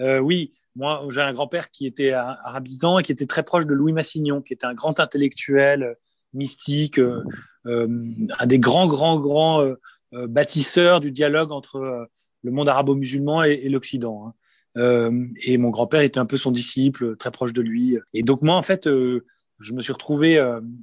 Euh, 0.00 0.18
oui, 0.18 0.52
moi, 0.76 1.06
j'ai 1.10 1.20
un 1.20 1.32
grand-père 1.32 1.70
qui 1.70 1.86
était 1.86 2.12
arabisant 2.12 2.98
et 2.98 3.02
qui 3.02 3.12
était 3.12 3.26
très 3.26 3.42
proche 3.42 3.66
de 3.66 3.74
Louis 3.74 3.92
Massignon, 3.92 4.40
qui 4.40 4.52
était 4.52 4.66
un 4.66 4.74
grand 4.74 4.98
intellectuel, 5.00 5.82
euh, 5.82 5.94
mystique, 6.32 6.98
euh, 6.98 7.24
un 7.64 8.46
des 8.46 8.58
grands, 8.58 8.86
grands, 8.86 9.18
grands 9.18 9.68
bâtisseurs 10.12 11.00
du 11.00 11.10
dialogue 11.10 11.50
entre 11.50 12.08
le 12.42 12.50
monde 12.50 12.68
arabo-musulman 12.68 13.42
et, 13.42 13.68
l'Occident. 13.68 14.28
Hein. 14.28 14.34
Et 14.76 15.58
mon 15.58 15.70
grand-père 15.70 16.00
était 16.00 16.20
un 16.20 16.26
peu 16.26 16.36
son 16.36 16.50
disciple, 16.50 17.16
très 17.16 17.30
proche 17.30 17.52
de 17.52 17.62
lui. 17.62 17.98
Et 18.14 18.22
donc 18.22 18.42
moi, 18.42 18.54
en 18.54 18.62
fait, 18.62 18.86
je 18.86 19.72
me 19.72 19.80
suis 19.80 19.92
retrouvé 19.92 20.40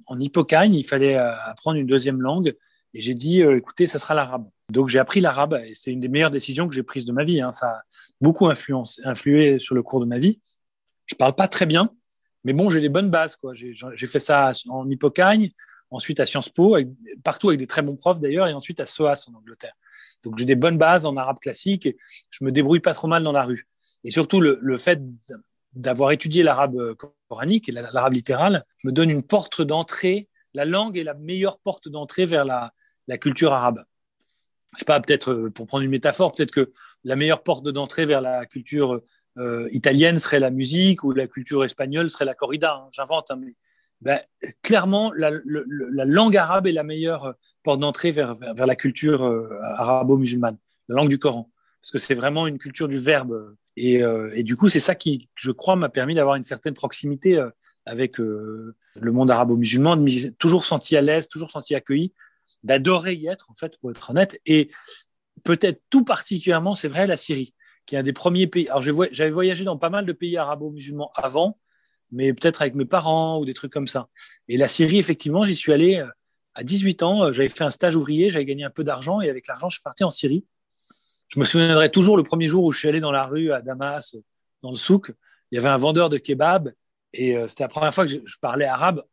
en 0.08 0.20
Hippocagne. 0.20 0.74
Il 0.74 0.84
fallait 0.84 1.16
apprendre 1.16 1.78
une 1.78 1.88
deuxième 1.88 2.22
langue. 2.22 2.56
Et 2.94 3.02
j'ai 3.02 3.14
dit, 3.14 3.42
écoutez, 3.42 3.88
ça 3.88 4.00
sera 4.00 4.14
l'arabe. 4.14 4.50
Donc 4.70 4.90
j'ai 4.90 5.00
appris 5.00 5.22
l'arabe 5.22 5.60
et 5.66 5.74
c'est 5.74 5.92
une 5.92 6.02
des 6.02 6.10
meilleures 6.10 6.32
décisions 6.32 6.68
que 6.68 6.76
j'ai 6.76 6.84
prises 6.84 7.06
de 7.06 7.14
ma 7.14 7.24
vie. 7.24 7.40
Hein. 7.40 7.52
Ça 7.52 7.68
a 7.68 7.82
beaucoup 8.20 8.48
influencé, 8.48 9.02
influé 9.06 9.60
sur 9.60 9.76
le 9.76 9.84
cours 9.84 10.02
de 10.02 10.06
ma 10.06 10.18
vie. 10.18 10.42
Je 11.06 11.16
parle 11.16 11.36
pas 11.36 11.48
très 11.48 11.66
bien, 11.66 11.90
mais 12.44 12.52
bon, 12.52 12.70
j'ai 12.70 12.82
des 12.82 12.90
bonnes 12.90 13.10
bases. 13.10 13.38
J'ai, 13.54 14.08
fait 14.08 14.20
ça 14.20 14.52
en 14.68 14.90
Hippocagne, 14.90 15.52
ensuite 15.90 16.20
à 16.20 16.26
Sciences 16.26 16.50
Po, 16.50 16.78
partout 17.24 17.48
avec 17.48 17.60
des 17.60 17.68
très 17.68 17.82
bons 17.82 17.96
profs 17.96 18.20
d'ailleurs, 18.20 18.48
et 18.48 18.54
ensuite 18.54 18.82
à 18.82 18.86
SOAS 18.86 19.26
en 19.30 19.36
Angleterre. 19.36 19.76
Donc 20.24 20.38
j'ai 20.38 20.46
des 20.46 20.56
bonnes 20.56 20.78
bases 20.78 21.06
en 21.06 21.16
arabe 21.16 21.40
classique 21.40 21.86
et 21.86 21.98
je 22.30 22.44
me 22.44 22.52
débrouille 22.52 22.82
pas 22.82 22.94
trop 22.94 23.08
mal 23.08 23.24
dans 23.24 23.32
la 23.32 23.44
rue. 23.44 23.68
Et 24.04 24.12
surtout 24.12 24.40
le, 24.42 24.78
fait 24.78 25.02
d'avoir 25.74 26.12
étudié 26.12 26.44
l'arabe 26.44 26.96
coranique 27.28 27.70
et 27.70 27.72
l'arabe 27.72 28.14
littéral 28.14 28.66
me 28.84 28.92
donne 28.92 29.10
une 29.10 29.24
porte 29.24 29.62
d'entrée. 29.62 30.30
La 30.54 30.66
langue 30.66 30.98
est 30.98 31.04
la 31.04 31.14
meilleure 31.14 31.60
porte 31.60 31.90
d'entrée 31.90 32.26
vers 32.26 32.46
la, 32.46 32.72
culture 33.18 33.54
arabe 33.54 33.84
je 34.74 34.80
sais 34.80 34.86
pas, 34.86 35.00
peut-être 35.00 35.32
euh, 35.32 35.50
pour 35.50 35.66
prendre 35.66 35.84
une 35.84 35.90
métaphore, 35.90 36.36
peut-être 36.36 36.52
que 36.52 36.72
la 37.04 37.16
meilleure 37.16 37.42
porte 37.42 37.68
d'entrée 37.68 38.06
vers 38.06 38.22
la 38.22 38.46
culture 38.46 39.02
euh, 39.38 39.68
italienne 39.72 40.20
serait 40.20 40.40
la 40.40 40.52
musique 40.52 41.04
ou 41.04 41.12
la 41.12 41.28
culture 41.28 41.64
espagnole 41.64 42.10
serait 42.10 42.26
la 42.26 42.36
corrida. 42.36 42.76
Hein, 42.76 42.90
j'invente, 42.92 43.32
hein, 43.32 43.40
mais 43.40 43.56
ben, 44.02 44.20
clairement, 44.62 45.12
la, 45.14 45.32
langue 46.06 46.38
arabe 46.38 46.68
est 46.68 46.72
la 46.72 46.84
meilleure 46.84 47.34
porte 47.64 47.80
d'entrée 47.80 48.12
vers, 48.12 48.36
la 48.36 48.76
culture 48.76 49.24
euh, 49.24 49.50
arabo-musulmane, 49.62 50.58
la 50.88 50.96
langue 50.96 51.10
du 51.10 51.18
Coran, 51.18 51.50
parce 51.82 51.92
que 51.92 51.98
c'est 51.98 52.16
vraiment 52.16 52.48
une 52.48 52.58
culture 52.58 52.88
du 52.88 52.98
verbe. 52.98 53.56
Et, 53.76 54.02
et 54.34 54.44
du 54.44 54.58
coup, 54.58 54.70
c'est 54.70 54.80
ça 54.80 54.96
qui, 54.96 55.30
je 55.36 55.52
crois, 55.52 55.76
m'a 55.76 55.90
permis 55.90 56.16
d'avoir 56.16 56.36
une 56.36 56.44
certaine 56.44 56.74
proximité 56.74 57.40
avec 57.86 58.18
le 58.18 58.74
monde 59.00 59.32
arabo-musulman, 59.32 59.98
de 59.98 60.30
toujours 60.32 60.66
senti 60.66 60.98
à 60.98 61.02
l'aise, 61.02 61.28
toujours 61.28 61.52
senti 61.52 61.76
accueilli, 61.76 62.14
d'adorer 62.64 63.14
y 63.14 63.28
être, 63.28 63.50
en 63.50 63.54
fait, 63.54 63.78
pour 63.80 63.92
être 63.92 64.10
honnête. 64.10 64.40
Et 64.46 64.70
peut-être 65.44 65.82
tout 65.90 66.04
particulièrement, 66.04 66.76
c'est 66.76 66.88
vrai, 66.88 67.08
la 67.08 67.18
Syrie, 67.18 67.54
qui 67.86 67.96
est 67.96 68.00
un 68.00 68.04
des 68.04 68.14
premiers 68.14 68.48
pays. 68.48 68.68
Alors, 68.70 68.82
j'avais 68.82 69.32
voyagé 69.32 69.64
dans 69.64 69.78
pas 69.78 69.90
mal 69.90 70.06
de 70.06 70.14
pays 70.14 70.38
arabo-musulmans 70.38 71.12
avant, 71.16 71.58
mais 72.12 72.34
peut-être 72.34 72.62
avec 72.62 72.76
mes 72.76 72.86
parents 72.86 73.40
ou 73.40 73.46
des 73.46 73.54
trucs 73.54 73.72
comme 73.72 73.88
ça. 73.88 74.10
Et 74.48 74.58
la 74.58 74.68
Syrie, 74.68 74.98
effectivement, 74.98 75.44
j'y 75.44 75.56
suis 75.56 75.74
allé 75.74 75.98
euh, 75.98 76.08
à 76.54 76.64
18 76.64 77.04
ans. 77.04 77.26
Euh, 77.26 77.32
j'avais 77.32 77.50
fait 77.50 77.64
un 77.64 77.70
stage 77.70 77.96
ouvrier, 77.96 78.32
j'avais 78.32 78.46
gagné 78.46 78.64
un 78.64 78.70
peu 78.70 78.84
d'argent 78.84 79.22
et 79.22 79.30
avec 79.30 79.48
l'argent, 79.48 79.70
je 79.70 79.76
suis 79.76 79.84
parti 79.84 80.04
en 80.04 80.12
Syrie. 80.12 80.46
Je 81.28 81.40
me 81.40 81.46
souviendrai 81.46 81.92
toujours 81.92 82.18
le 82.18 82.24
premier 82.24 82.48
jour 82.48 82.64
où 82.64 82.72
je 82.72 82.80
suis 82.80 82.88
allé 82.88 83.00
dans 83.00 83.12
la 83.12 83.26
rue 83.26 83.52
à 83.52 83.62
Damas, 83.62 84.16
dans 84.62 84.72
le 84.72 84.78
souk. 84.78 85.12
Il 85.52 85.56
y 85.56 85.58
avait 85.60 85.70
un 85.70 85.78
vendeur 85.78 86.10
de 86.10 86.18
kebab 86.18 86.74
et 87.14 87.38
euh, 87.38 87.48
c'était 87.48 87.64
la 87.64 87.70
première 87.70 87.94
fois 87.94 88.06
que 88.06 88.12
je, 88.12 88.38
parlais 88.40 88.66
arabe 88.66 89.04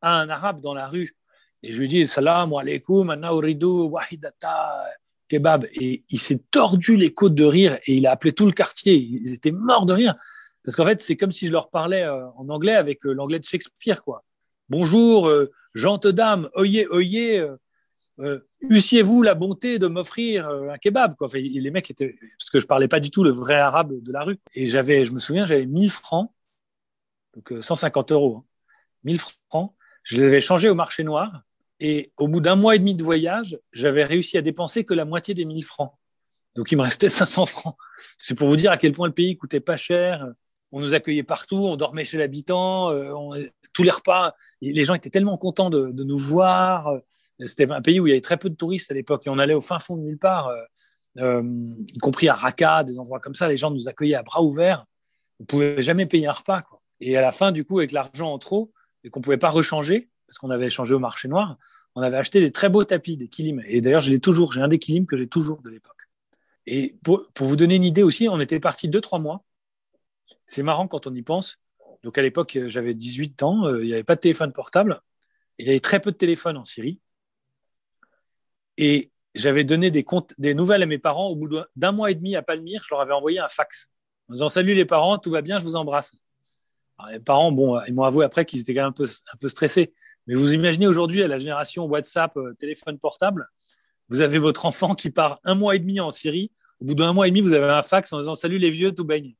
à 0.00 0.20
un 0.20 0.28
arabe 0.28 0.60
dans 0.60 0.74
la 0.74 0.86
rue. 0.86 1.16
Et 1.62 1.72
je 1.72 1.80
lui 1.80 1.88
dis 1.88 2.06
Salam 2.06 2.52
alaikum, 2.52 3.10
uridu 3.10 3.66
wahidata 3.66 4.84
kebab. 5.28 5.66
Et 5.72 6.04
il 6.08 6.18
s'est 6.18 6.42
tordu 6.50 6.96
les 6.96 7.12
côtes 7.12 7.34
de 7.34 7.44
rire 7.44 7.78
et 7.86 7.94
il 7.94 8.06
a 8.06 8.12
appelé 8.12 8.32
tout 8.32 8.46
le 8.46 8.52
quartier. 8.52 8.94
Ils 8.96 9.32
étaient 9.32 9.52
morts 9.52 9.86
de 9.86 9.94
rire. 9.94 10.14
Parce 10.64 10.76
qu'en 10.76 10.84
fait, 10.86 11.00
c'est 11.02 11.16
comme 11.16 11.32
si 11.32 11.46
je 11.46 11.52
leur 11.52 11.68
parlais 11.68 12.02
euh, 12.02 12.26
en 12.36 12.48
anglais 12.48 12.74
avec 12.74 13.04
euh, 13.04 13.12
l'anglais 13.12 13.38
de 13.38 13.44
Shakespeare. 13.44 14.02
quoi. 14.02 14.24
Bonjour, 14.70 15.28
euh, 15.28 15.52
gente 15.74 16.06
dame, 16.06 16.48
oyez, 16.54 16.86
oyez, 16.88 17.46
eussiez-vous 18.62 19.22
la 19.22 19.34
bonté 19.34 19.78
de 19.78 19.86
m'offrir 19.86 20.48
un 20.48 20.78
kebab 20.78 21.16
quoi? 21.16 21.28
Les 21.32 21.70
mecs 21.70 21.90
étaient. 21.90 22.16
Parce 22.38 22.50
que 22.50 22.60
je 22.60 22.66
parlais 22.66 22.88
pas 22.88 23.00
du 23.00 23.10
tout 23.10 23.24
le 23.24 23.30
vrai 23.30 23.56
arabe 23.56 23.92
de 24.02 24.12
la 24.12 24.22
rue. 24.22 24.38
Et 24.54 24.68
j'avais, 24.68 25.04
je 25.04 25.12
me 25.12 25.18
souviens, 25.18 25.44
j'avais 25.44 25.66
1000 25.66 25.90
francs, 25.90 26.32
donc 27.34 27.52
150 27.60 28.12
euros, 28.12 28.44
1000 29.04 29.16
hein. 29.16 29.24
francs. 29.48 29.74
Je 30.04 30.16
les 30.18 30.24
avais 30.24 30.40
changés 30.40 30.68
au 30.68 30.74
marché 30.74 31.02
noir 31.02 31.42
et 31.80 32.12
au 32.16 32.28
bout 32.28 32.40
d'un 32.40 32.56
mois 32.56 32.76
et 32.76 32.78
demi 32.78 32.94
de 32.94 33.02
voyage, 33.02 33.58
j'avais 33.72 34.04
réussi 34.04 34.38
à 34.38 34.42
dépenser 34.42 34.84
que 34.84 34.94
la 34.94 35.04
moitié 35.04 35.34
des 35.34 35.44
1000 35.44 35.64
francs. 35.64 35.92
Donc 36.54 36.70
il 36.72 36.76
me 36.76 36.82
restait 36.82 37.08
500 37.10 37.46
francs. 37.46 37.76
C'est 38.16 38.34
pour 38.34 38.48
vous 38.48 38.56
dire 38.56 38.70
à 38.70 38.76
quel 38.76 38.92
point 38.92 39.06
le 39.06 39.14
pays 39.14 39.36
coûtait 39.36 39.60
pas 39.60 39.76
cher. 39.76 40.26
On 40.72 40.80
nous 40.80 40.94
accueillait 40.94 41.22
partout, 41.22 41.56
on 41.56 41.76
dormait 41.76 42.04
chez 42.04 42.18
l'habitant, 42.18 42.90
euh, 42.90 43.46
tous 43.72 43.82
les 43.82 43.90
repas. 43.90 44.34
Les 44.60 44.84
gens 44.84 44.94
étaient 44.94 45.10
tellement 45.10 45.36
contents 45.36 45.70
de, 45.70 45.92
nous 45.92 46.18
voir. 46.18 46.92
C'était 47.44 47.70
un 47.70 47.82
pays 47.82 48.00
où 48.00 48.06
il 48.06 48.10
y 48.10 48.12
avait 48.12 48.20
très 48.20 48.36
peu 48.36 48.48
de 48.48 48.54
touristes 48.54 48.90
à 48.90 48.94
l'époque 48.94 49.26
et 49.26 49.30
on 49.30 49.38
allait 49.38 49.54
au 49.54 49.60
fin 49.60 49.78
fond 49.78 49.96
de 49.96 50.02
nulle 50.02 50.18
part, 50.18 50.48
euh, 50.48 50.62
euh, 51.18 51.42
y 51.92 51.98
compris 51.98 52.28
à 52.28 52.34
Raqqa, 52.34 52.84
des 52.84 52.98
endroits 52.98 53.20
comme 53.20 53.34
ça. 53.34 53.48
Les 53.48 53.56
gens 53.56 53.70
nous 53.70 53.88
accueillaient 53.88 54.14
à 54.14 54.22
bras 54.22 54.42
ouverts. 54.42 54.84
On 55.40 55.44
pouvait 55.44 55.82
jamais 55.82 56.06
payer 56.06 56.26
un 56.26 56.32
repas. 56.32 56.62
Et 57.00 57.16
à 57.16 57.20
la 57.20 57.32
fin, 57.32 57.52
du 57.52 57.64
coup, 57.64 57.78
avec 57.78 57.92
l'argent 57.92 58.32
en 58.32 58.38
trop 58.38 58.72
et 59.02 59.10
qu'on 59.10 59.20
pouvait 59.20 59.36
pas 59.36 59.50
rechanger, 59.50 60.10
parce 60.26 60.38
qu'on 60.38 60.50
avait 60.50 60.66
échangé 60.66 60.94
au 60.94 60.98
marché 60.98 61.28
noir, 61.28 61.58
on 61.96 62.02
avait 62.02 62.16
acheté 62.16 62.40
des 62.40 62.50
très 62.50 62.68
beaux 62.68 62.84
tapis, 62.84 63.16
des. 63.16 63.28
Et 63.66 63.80
d'ailleurs, 63.80 64.02
toujours. 64.22 64.52
J'ai 64.52 64.60
un 64.60 64.68
des 64.68 64.78
que 64.78 65.16
j'ai 65.16 65.28
toujours 65.28 65.60
de 65.62 65.70
l'époque. 65.70 65.92
Et 66.66 66.96
pour, 67.04 67.26
vous 67.36 67.56
donner 67.56 67.76
une 67.76 67.84
idée 67.84 68.02
aussi, 68.02 68.28
on 68.28 68.40
était 68.40 68.60
parti 68.60 68.88
deux, 68.88 69.00
trois 69.00 69.18
mois. 69.18 69.44
C'est 70.46 70.62
marrant 70.62 70.88
quand 70.88 71.06
on 71.06 71.14
y 71.14 71.22
pense. 71.22 71.58
Donc 72.02 72.18
à 72.18 72.22
l'époque, 72.22 72.58
j'avais 72.66 72.94
18 72.94 73.42
ans, 73.42 73.66
euh, 73.66 73.82
il 73.82 73.86
n'y 73.86 73.94
avait 73.94 74.04
pas 74.04 74.14
de 74.14 74.20
téléphone 74.20 74.52
portable. 74.52 75.00
Il 75.58 75.66
y 75.66 75.70
avait 75.70 75.80
très 75.80 76.00
peu 76.00 76.10
de 76.10 76.16
téléphones 76.16 76.56
en 76.56 76.64
Syrie. 76.64 77.00
Et 78.76 79.10
j'avais 79.34 79.64
donné 79.64 79.90
des, 79.90 80.04
nouvelles 80.54 80.82
à 80.82 80.86
mes 80.86 80.98
parents 80.98 81.28
au 81.28 81.36
bout 81.36 81.48
d'un 81.76 81.92
mois 81.92 82.10
et 82.10 82.14
demi 82.14 82.36
à 82.36 82.42
Palmyre. 82.42 82.82
Je 82.84 82.94
leur 82.94 83.00
avais 83.00 83.12
envoyé 83.12 83.38
un 83.38 83.48
fax 83.48 83.90
en 84.28 84.34
disant 84.34 84.48
Salut 84.48 84.74
les 84.74 84.84
parents, 84.84 85.18
tout 85.18 85.30
va 85.30 85.42
bien, 85.42 85.58
je 85.58 85.64
vous 85.64 85.76
embrasse. 85.76 86.14
les 87.10 87.20
parents, 87.20 87.52
bon, 87.52 87.80
ils 87.86 87.94
m'ont 87.94 88.04
avoué 88.04 88.24
après 88.24 88.44
qu'ils 88.44 88.60
étaient 88.60 88.74
quand 88.74 88.82
même 88.82 88.94
un 88.98 89.36
peu, 89.38 89.48
stressés. 89.48 89.92
Mais 90.26 90.34
vous 90.34 90.54
imaginez 90.54 90.86
aujourd'hui, 90.86 91.22
à 91.22 91.28
la 91.28 91.38
génération 91.38 91.84
WhatsApp, 91.84 92.34
euh, 92.36 92.54
téléphone 92.54 92.98
portable, 92.98 93.46
vous 94.08 94.22
avez 94.22 94.38
votre 94.38 94.64
enfant 94.64 94.94
qui 94.94 95.10
part 95.10 95.38
un 95.44 95.54
mois 95.54 95.76
et 95.76 95.78
demi 95.78 96.00
en 96.00 96.10
Syrie. 96.10 96.50
Au 96.80 96.86
bout 96.86 96.94
d'un 96.94 97.12
mois 97.12 97.26
et 97.26 97.30
demi, 97.30 97.40
vous 97.40 97.52
avez 97.52 97.66
un 97.66 97.82
fax 97.82 98.12
en 98.12 98.18
disant 98.18 98.34
Salut 98.34 98.58
les 98.58 98.70
vieux, 98.70 98.92
tout 98.92 99.04
baigne. 99.04 99.34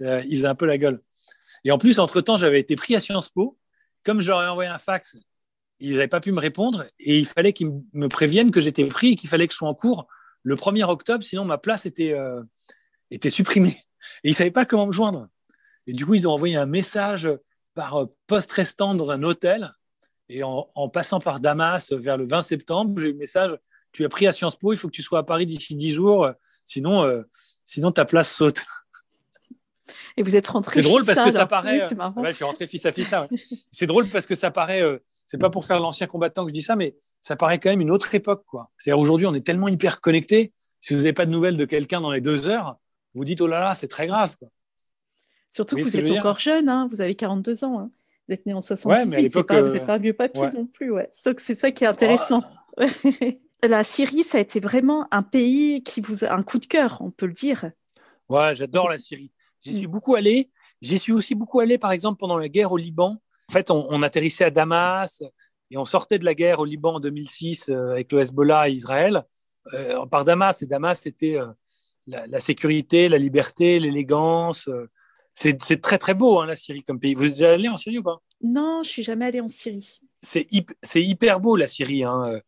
il 0.00 0.36
faisait 0.36 0.48
un 0.48 0.54
peu 0.54 0.66
la 0.66 0.78
gueule. 0.78 1.00
Et 1.64 1.70
en 1.70 1.78
plus, 1.78 1.98
entre-temps, 1.98 2.36
j'avais 2.36 2.60
été 2.60 2.76
pris 2.76 2.94
à 2.94 3.00
Sciences 3.00 3.30
Po. 3.30 3.58
Comme 4.04 4.20
j'aurais 4.20 4.46
envoyé 4.46 4.70
un 4.70 4.78
fax, 4.78 5.16
ils 5.80 5.92
n'avaient 5.92 6.08
pas 6.08 6.20
pu 6.20 6.32
me 6.32 6.40
répondre 6.40 6.86
et 6.98 7.18
il 7.18 7.26
fallait 7.26 7.52
qu'ils 7.52 7.72
me 7.92 8.08
préviennent 8.08 8.50
que 8.50 8.60
j'étais 8.60 8.84
pris 8.86 9.12
et 9.12 9.16
qu'il 9.16 9.28
fallait 9.28 9.46
que 9.46 9.52
je 9.52 9.58
sois 9.58 9.68
en 9.68 9.74
cours 9.74 10.08
le 10.42 10.56
1er 10.56 10.84
octobre, 10.84 11.22
sinon 11.22 11.44
ma 11.44 11.58
place 11.58 11.86
était, 11.86 12.12
euh, 12.12 12.42
était 13.10 13.30
supprimée. 13.30 13.76
Et 14.24 14.28
ils 14.28 14.30
ne 14.30 14.34
savaient 14.34 14.50
pas 14.50 14.64
comment 14.64 14.86
me 14.86 14.92
joindre. 14.92 15.28
Et 15.86 15.92
du 15.92 16.06
coup, 16.06 16.14
ils 16.14 16.28
ont 16.28 16.32
envoyé 16.32 16.56
un 16.56 16.66
message 16.66 17.28
par 17.74 18.06
poste 18.26 18.52
restant 18.52 18.94
dans 18.94 19.10
un 19.10 19.22
hôtel. 19.22 19.74
Et 20.28 20.42
en, 20.42 20.88
passant 20.92 21.20
par 21.20 21.40
Damas 21.40 21.92
vers 21.92 22.16
le 22.16 22.26
20 22.26 22.42
septembre, 22.42 23.00
j'ai 23.00 23.08
eu 23.08 23.12
le 23.12 23.18
message 23.18 23.56
Tu 23.92 24.04
as 24.04 24.08
pris 24.08 24.26
à 24.26 24.32
Sciences 24.32 24.56
Po, 24.56 24.72
il 24.72 24.76
faut 24.76 24.88
que 24.88 24.92
tu 24.92 25.02
sois 25.02 25.20
à 25.20 25.22
Paris 25.22 25.46
d'ici 25.46 25.74
10 25.74 25.94
jours, 25.94 26.30
sinon, 26.64 27.04
euh, 27.04 27.22
sinon 27.64 27.92
ta 27.92 28.04
place 28.04 28.30
saute. 28.30 28.62
Et 30.16 30.22
vous 30.22 30.36
êtes 30.36 30.48
rentré. 30.48 30.74
C'est 30.74 30.88
drôle 30.88 31.04
parce 31.04 31.20
que 31.20 31.30
ça 31.30 31.46
paraît. 31.46 31.80
je 31.80 32.32
suis 32.32 32.44
rentré 32.44 32.66
fils 32.66 32.84
à 32.86 32.92
fils. 32.92 33.14
c'est 33.70 33.86
drôle 33.86 34.08
parce 34.08 34.26
que 34.26 34.34
ça 34.34 34.50
paraît. 34.50 34.82
c'est 35.26 35.38
pas 35.38 35.50
pour 35.50 35.64
faire 35.64 35.80
l'ancien 35.80 36.06
combattant 36.06 36.44
que 36.44 36.50
je 36.50 36.54
dis 36.54 36.62
ça, 36.62 36.76
mais 36.76 36.96
ça 37.20 37.36
paraît 37.36 37.58
quand 37.58 37.70
même 37.70 37.80
une 37.80 37.90
autre 37.90 38.14
époque. 38.14 38.44
quoi. 38.46 38.70
C'est-à-dire 38.78 38.98
aujourd'hui, 38.98 39.26
on 39.26 39.34
est 39.34 39.44
tellement 39.44 39.68
hyper 39.68 40.00
connecté. 40.00 40.52
Si 40.80 40.94
vous 40.94 41.00
n'avez 41.00 41.12
pas 41.12 41.26
de 41.26 41.30
nouvelles 41.30 41.56
de 41.56 41.64
quelqu'un 41.64 42.00
dans 42.00 42.12
les 42.12 42.20
deux 42.20 42.46
heures, 42.46 42.76
vous 43.14 43.24
dites 43.24 43.40
oh 43.40 43.46
là 43.46 43.60
là, 43.60 43.74
c'est 43.74 43.88
très 43.88 44.06
grave. 44.06 44.36
Quoi. 44.38 44.48
Surtout 45.50 45.76
que 45.76 45.82
vous 45.82 45.96
êtes 45.96 46.10
encore 46.18 46.38
jeune, 46.38 46.68
hein. 46.68 46.88
vous 46.90 47.00
avez 47.00 47.14
42 47.14 47.64
ans. 47.64 47.80
Hein. 47.80 47.90
Vous 48.26 48.34
êtes 48.34 48.44
né 48.44 48.52
en 48.52 48.60
68, 48.60 49.34
ouais, 49.34 49.42
pas, 49.42 49.62
vous 49.62 49.72
n'êtes 49.72 49.86
pas 49.86 49.94
un 49.94 49.98
vieux 49.98 50.12
papy 50.12 50.40
non 50.54 50.66
plus. 50.66 50.92
Ouais. 50.92 51.10
Donc 51.24 51.40
c'est 51.40 51.54
ça 51.54 51.70
qui 51.70 51.84
est 51.84 51.86
intéressant. 51.86 52.42
Oh. 52.76 52.84
La 53.66 53.82
Syrie, 53.82 54.22
ça 54.22 54.38
a 54.38 54.40
été 54.40 54.60
vraiment 54.60 55.08
un 55.10 55.22
pays 55.22 55.82
qui 55.82 56.00
vous 56.00 56.24
a 56.24 56.32
un 56.32 56.44
coup 56.44 56.58
de 56.58 56.66
cœur, 56.66 56.98
on 57.00 57.10
peut 57.10 57.26
le 57.26 57.32
dire. 57.32 57.72
Ouais, 58.28 58.54
j'adore 58.54 58.88
la 58.88 58.98
Syrie. 58.98 59.32
J'y 59.62 59.74
suis 59.74 59.86
mm. 59.86 59.90
beaucoup 59.90 60.14
allé. 60.14 60.50
J'y 60.80 60.98
suis 60.98 61.12
aussi 61.12 61.34
beaucoup 61.34 61.60
allé, 61.60 61.78
par 61.78 61.92
exemple, 61.92 62.18
pendant 62.18 62.38
la 62.38 62.48
guerre 62.48 62.72
au 62.72 62.76
Liban. 62.76 63.20
En 63.48 63.52
fait, 63.52 63.70
on, 63.70 63.86
on 63.90 64.02
atterrissait 64.02 64.44
à 64.44 64.50
Damas. 64.50 65.22
Et 65.70 65.76
on 65.76 65.84
sortait 65.84 66.18
de 66.18 66.24
la 66.24 66.34
guerre 66.34 66.60
au 66.60 66.64
Liban 66.64 66.94
en 66.94 67.00
2006 67.00 67.68
euh, 67.68 67.90
avec 67.92 68.12
le 68.12 68.20
Hezbollah 68.20 68.68
et 68.68 68.72
Israël 68.72 69.24
euh, 69.74 70.06
par 70.06 70.24
Damas. 70.24 70.62
Et 70.62 70.66
Damas, 70.66 71.00
c'était 71.00 71.38
euh, 71.38 71.46
la, 72.06 72.40
sécurité, 72.40 73.08
la 73.08 73.18
liberté, 73.18 73.78
l'élégance. 73.78 74.68
c'est 75.34 75.80
très, 75.82 75.98
très 75.98 76.14
beau, 76.14 76.40
hein, 76.40 76.46
la 76.46 76.56
Syrie, 76.56 76.82
comme 76.82 76.98
pays. 76.98 77.14
Vous 77.14 77.24
êtes 77.24 77.34
déjà 77.34 77.52
allé 77.52 77.68
en 77.68 77.76
Syrie 77.76 77.98
ou 77.98 78.02
pas? 78.02 78.22
Non, 78.42 78.82
je 78.82 78.88
suis 78.88 79.02
jamais 79.02 79.26
allé 79.26 79.40
en 79.40 79.48
Syrie. 79.48 80.00
C'est 80.20 80.48
hyper 80.50 81.38
beau, 81.38 81.56
la 81.56 81.68
Syrie. 81.68 82.02
Hein. 82.02 82.40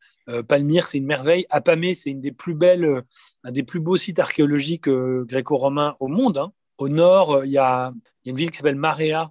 Palmyre, 0.49 0.88
c'est 0.88 0.99
une 0.99 1.07
merveille. 1.07 1.46
Apamé, 1.51 1.94
c'est 1.94 2.11
une 2.11 2.20
des 2.20 2.33
plus 2.33 2.55
belles, 2.55 3.03
un 3.44 3.53
des 3.53 3.62
plus 3.62 3.79
beaux 3.79 3.96
sites 3.96 4.18
archéologiques 4.18 4.88
gréco-romains 4.88 5.94
au 6.01 6.09
monde. 6.09 6.38
Hein. 6.38 6.53
Au 6.81 6.88
nord, 6.88 7.45
il 7.45 7.53
y, 7.53 7.59
a, 7.59 7.93
une 8.25 8.37
ville 8.37 8.51
qui 8.51 8.57
s'appelle 8.57 8.75
Marea. 8.75 9.31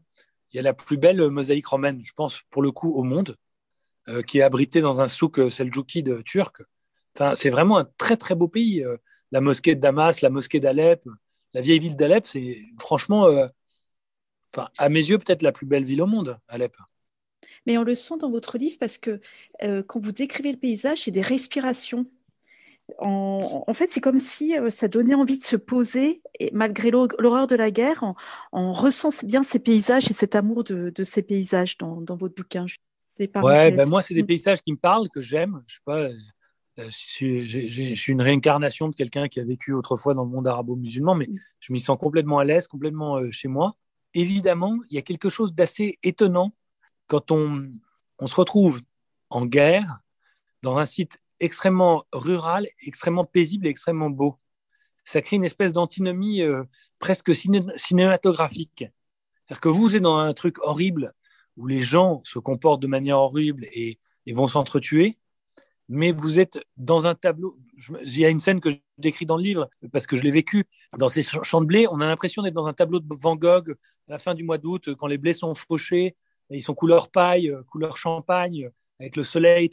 Il 0.52 0.58
y 0.58 0.60
a 0.60 0.64
la 0.64 0.74
plus 0.74 0.98
belle 0.98 1.30
mosaïque 1.30 1.68
romaine, 1.68 2.02
je 2.04 2.14
pense, 2.14 2.42
pour 2.50 2.62
le 2.62 2.72
coup, 2.72 2.94
au 2.94 3.04
monde. 3.04 3.36
Euh, 4.10 4.24
qui 4.24 4.40
est 4.40 4.42
abrité 4.42 4.82
dans 4.82 5.02
un 5.02 5.08
souk 5.08 5.40
euh, 5.40 5.50
seljoukide 5.52 6.24
turc. 6.24 6.64
Enfin, 7.16 7.36
c'est 7.36 7.52
vraiment 7.52 7.78
un 7.78 7.86
très 7.98 8.18
très 8.18 8.34
beau 8.34 8.48
pays. 8.48 8.84
Euh, 8.84 8.98
la 9.32 9.40
mosquée 9.40 9.76
de 9.76 9.82
Damas, 9.82 10.22
la 10.22 10.32
mosquée 10.32 10.60
d'Alep, 10.60 11.04
la 11.54 11.62
vieille 11.62 11.78
ville 11.78 11.96
d'Alep, 11.96 12.26
c'est 12.26 12.58
franchement, 12.80 13.28
à 14.78 14.90
mes 14.90 15.00
yeux, 15.00 15.20
peut-être 15.20 15.44
la 15.44 15.52
plus 15.52 15.68
belle 15.68 15.84
ville 15.84 16.02
au 16.02 16.08
monde, 16.08 16.40
Alep. 16.48 16.76
Mais 17.68 17.78
on 17.78 17.84
le 17.84 17.94
sent 17.94 18.16
dans 18.20 18.32
votre 18.32 18.58
livre 18.58 18.78
parce 18.80 18.98
que 18.98 19.20
quand 19.60 20.00
vous 20.00 20.12
décrivez 20.12 20.52
le 20.52 20.58
paysage, 20.58 21.04
c'est 21.04 21.12
des 21.12 21.22
respirations. 21.22 22.06
En, 22.98 23.74
fait, 23.74 23.90
c'est 23.90 24.02
comme 24.02 24.18
si 24.18 24.56
ça 24.70 24.88
donnait 24.88 25.16
envie 25.16 25.38
de 25.38 25.44
se 25.44 25.56
poser, 25.56 26.22
et 26.40 26.50
malgré 26.54 26.92
l'horreur 26.92 27.48
de 27.48 27.56
la 27.56 27.72
guerre, 27.72 28.04
on, 28.52 28.74
ressent 28.74 29.10
bien 29.26 29.44
ces 29.44 29.60
paysages 29.60 30.10
et 30.10 30.14
cet 30.14 30.36
amour 30.36 30.64
de, 30.64 31.04
ces 31.04 31.22
paysages 31.22 31.78
dans, 31.78 32.02
dans 32.02 32.16
votre 32.16 32.36
bouquin. 32.36 32.66
Ouais, 33.36 33.72
ben 33.72 33.90
moi, 33.90 34.02
c'est 34.02 34.14
des 34.14 34.24
paysages 34.24 34.62
qui 34.62 34.72
me 34.72 34.78
parlent, 34.78 35.10
que 35.10 35.22
j'aime. 35.22 35.62
Je 35.68 35.76
sais 35.76 35.82
pas, 35.84 35.98
euh, 35.98 36.14
je 36.78 36.90
suis, 36.90 37.48
je 37.48 37.94
suis 37.96 38.14
une 38.14 38.22
réincarnation 38.22 38.88
de 38.88 38.96
quelqu'un 38.96 39.28
qui 39.28 39.40
a 39.40 39.44
vécu 39.44 39.74
autrefois 39.74 40.14
dans 40.14 40.24
le 40.24 40.30
monde 40.30 40.48
arabo-musulman, 40.48 41.16
mais 41.16 41.28
mm. 41.28 41.38
je 41.60 41.74
m'y 41.74 41.80
sens 41.80 41.98
complètement 42.00 42.40
à 42.40 42.46
l'aise, 42.46 42.68
complètement 42.68 43.18
euh, 43.18 43.32
chez 43.32 43.48
moi. 43.48 43.76
Évidemment, 44.14 44.78
il 44.90 44.96
y 44.96 44.98
a 44.98 45.02
quelque 45.02 45.30
chose 45.30 45.54
d'assez 45.54 46.00
étonnant 46.04 46.54
quand 47.08 47.32
on, 47.32 47.70
on 48.20 48.28
se 48.28 48.36
retrouve 48.36 48.82
en 49.30 49.46
guerre 49.46 50.00
dans 50.62 50.78
un 50.78 50.86
site 50.86 51.20
extrêmement 51.40 52.06
rural, 52.12 52.68
extrêmement 52.82 53.26
paisible 53.26 53.68
et 53.68 53.70
extrêmement 53.70 54.10
beau. 54.10 54.38
Ça 55.06 55.22
crée 55.22 55.38
une 55.38 55.46
espèce 55.46 55.74
d'antinomie 55.74 56.42
euh, 56.42 56.64
presque 57.00 57.34
cinématographique. 57.36 58.86
C'est-à-dire 59.48 59.62
que 59.62 59.70
vous 59.70 59.96
êtes 59.96 60.04
dans 60.04 60.18
un 60.18 60.34
truc 60.34 60.60
horrible 60.60 61.14
où 61.58 61.68
les 61.68 61.82
gens 61.82 62.22
se 62.24 62.40
comportent 62.40 62.82
de 62.82 62.88
manière 62.88 63.20
horrible 63.20 63.66
et, 63.74 64.00
vont 64.32 64.48
s'entretuer, 64.48 65.18
mais 65.88 66.12
vous 66.12 66.40
êtes 66.40 66.60
dans 66.78 67.08
un 67.08 67.16
tableau. 67.16 67.58
Il 68.04 68.20
y 68.20 68.24
a 68.24 68.30
une 68.30 68.40
scène 68.40 68.62
que 68.62 68.70
je 68.70 68.78
décris 69.00 69.26
dans 69.26 69.38
le 69.38 69.44
livre 69.44 69.70
parce 69.92 70.06
que 70.06 70.16
je 70.16 70.22
l'ai 70.22 70.30
vécu. 70.30 70.66
Dans 71.00 71.10
ces 71.10 71.24
champs 71.24 71.62
de 71.62 71.66
blé, 71.66 71.88
on 71.90 72.00
a 72.00 72.08
l'impression 72.08 72.44
d'être 72.44 72.54
dans 72.54 72.68
un 72.68 72.74
tableau 72.74 73.00
de 73.00 73.08
Van 73.10 73.36
Gogh 73.36 73.72
à 74.08 74.12
la 74.12 74.20
fin 74.20 74.36
du 74.36 74.44
mois 74.44 74.60
d'août, 74.60 74.94
quand 74.94 75.08
les 75.08 75.18
blés 75.18 75.34
sont 75.34 75.56
fauchés, 75.56 76.16
et 76.52 76.58
ils 76.58 76.62
sont 76.62 76.76
couleur 76.76 77.10
paille, 77.10 77.52
couleur 77.72 77.98
champagne, 77.98 78.70
avec 79.00 79.16
le 79.16 79.24
soleil, 79.24 79.70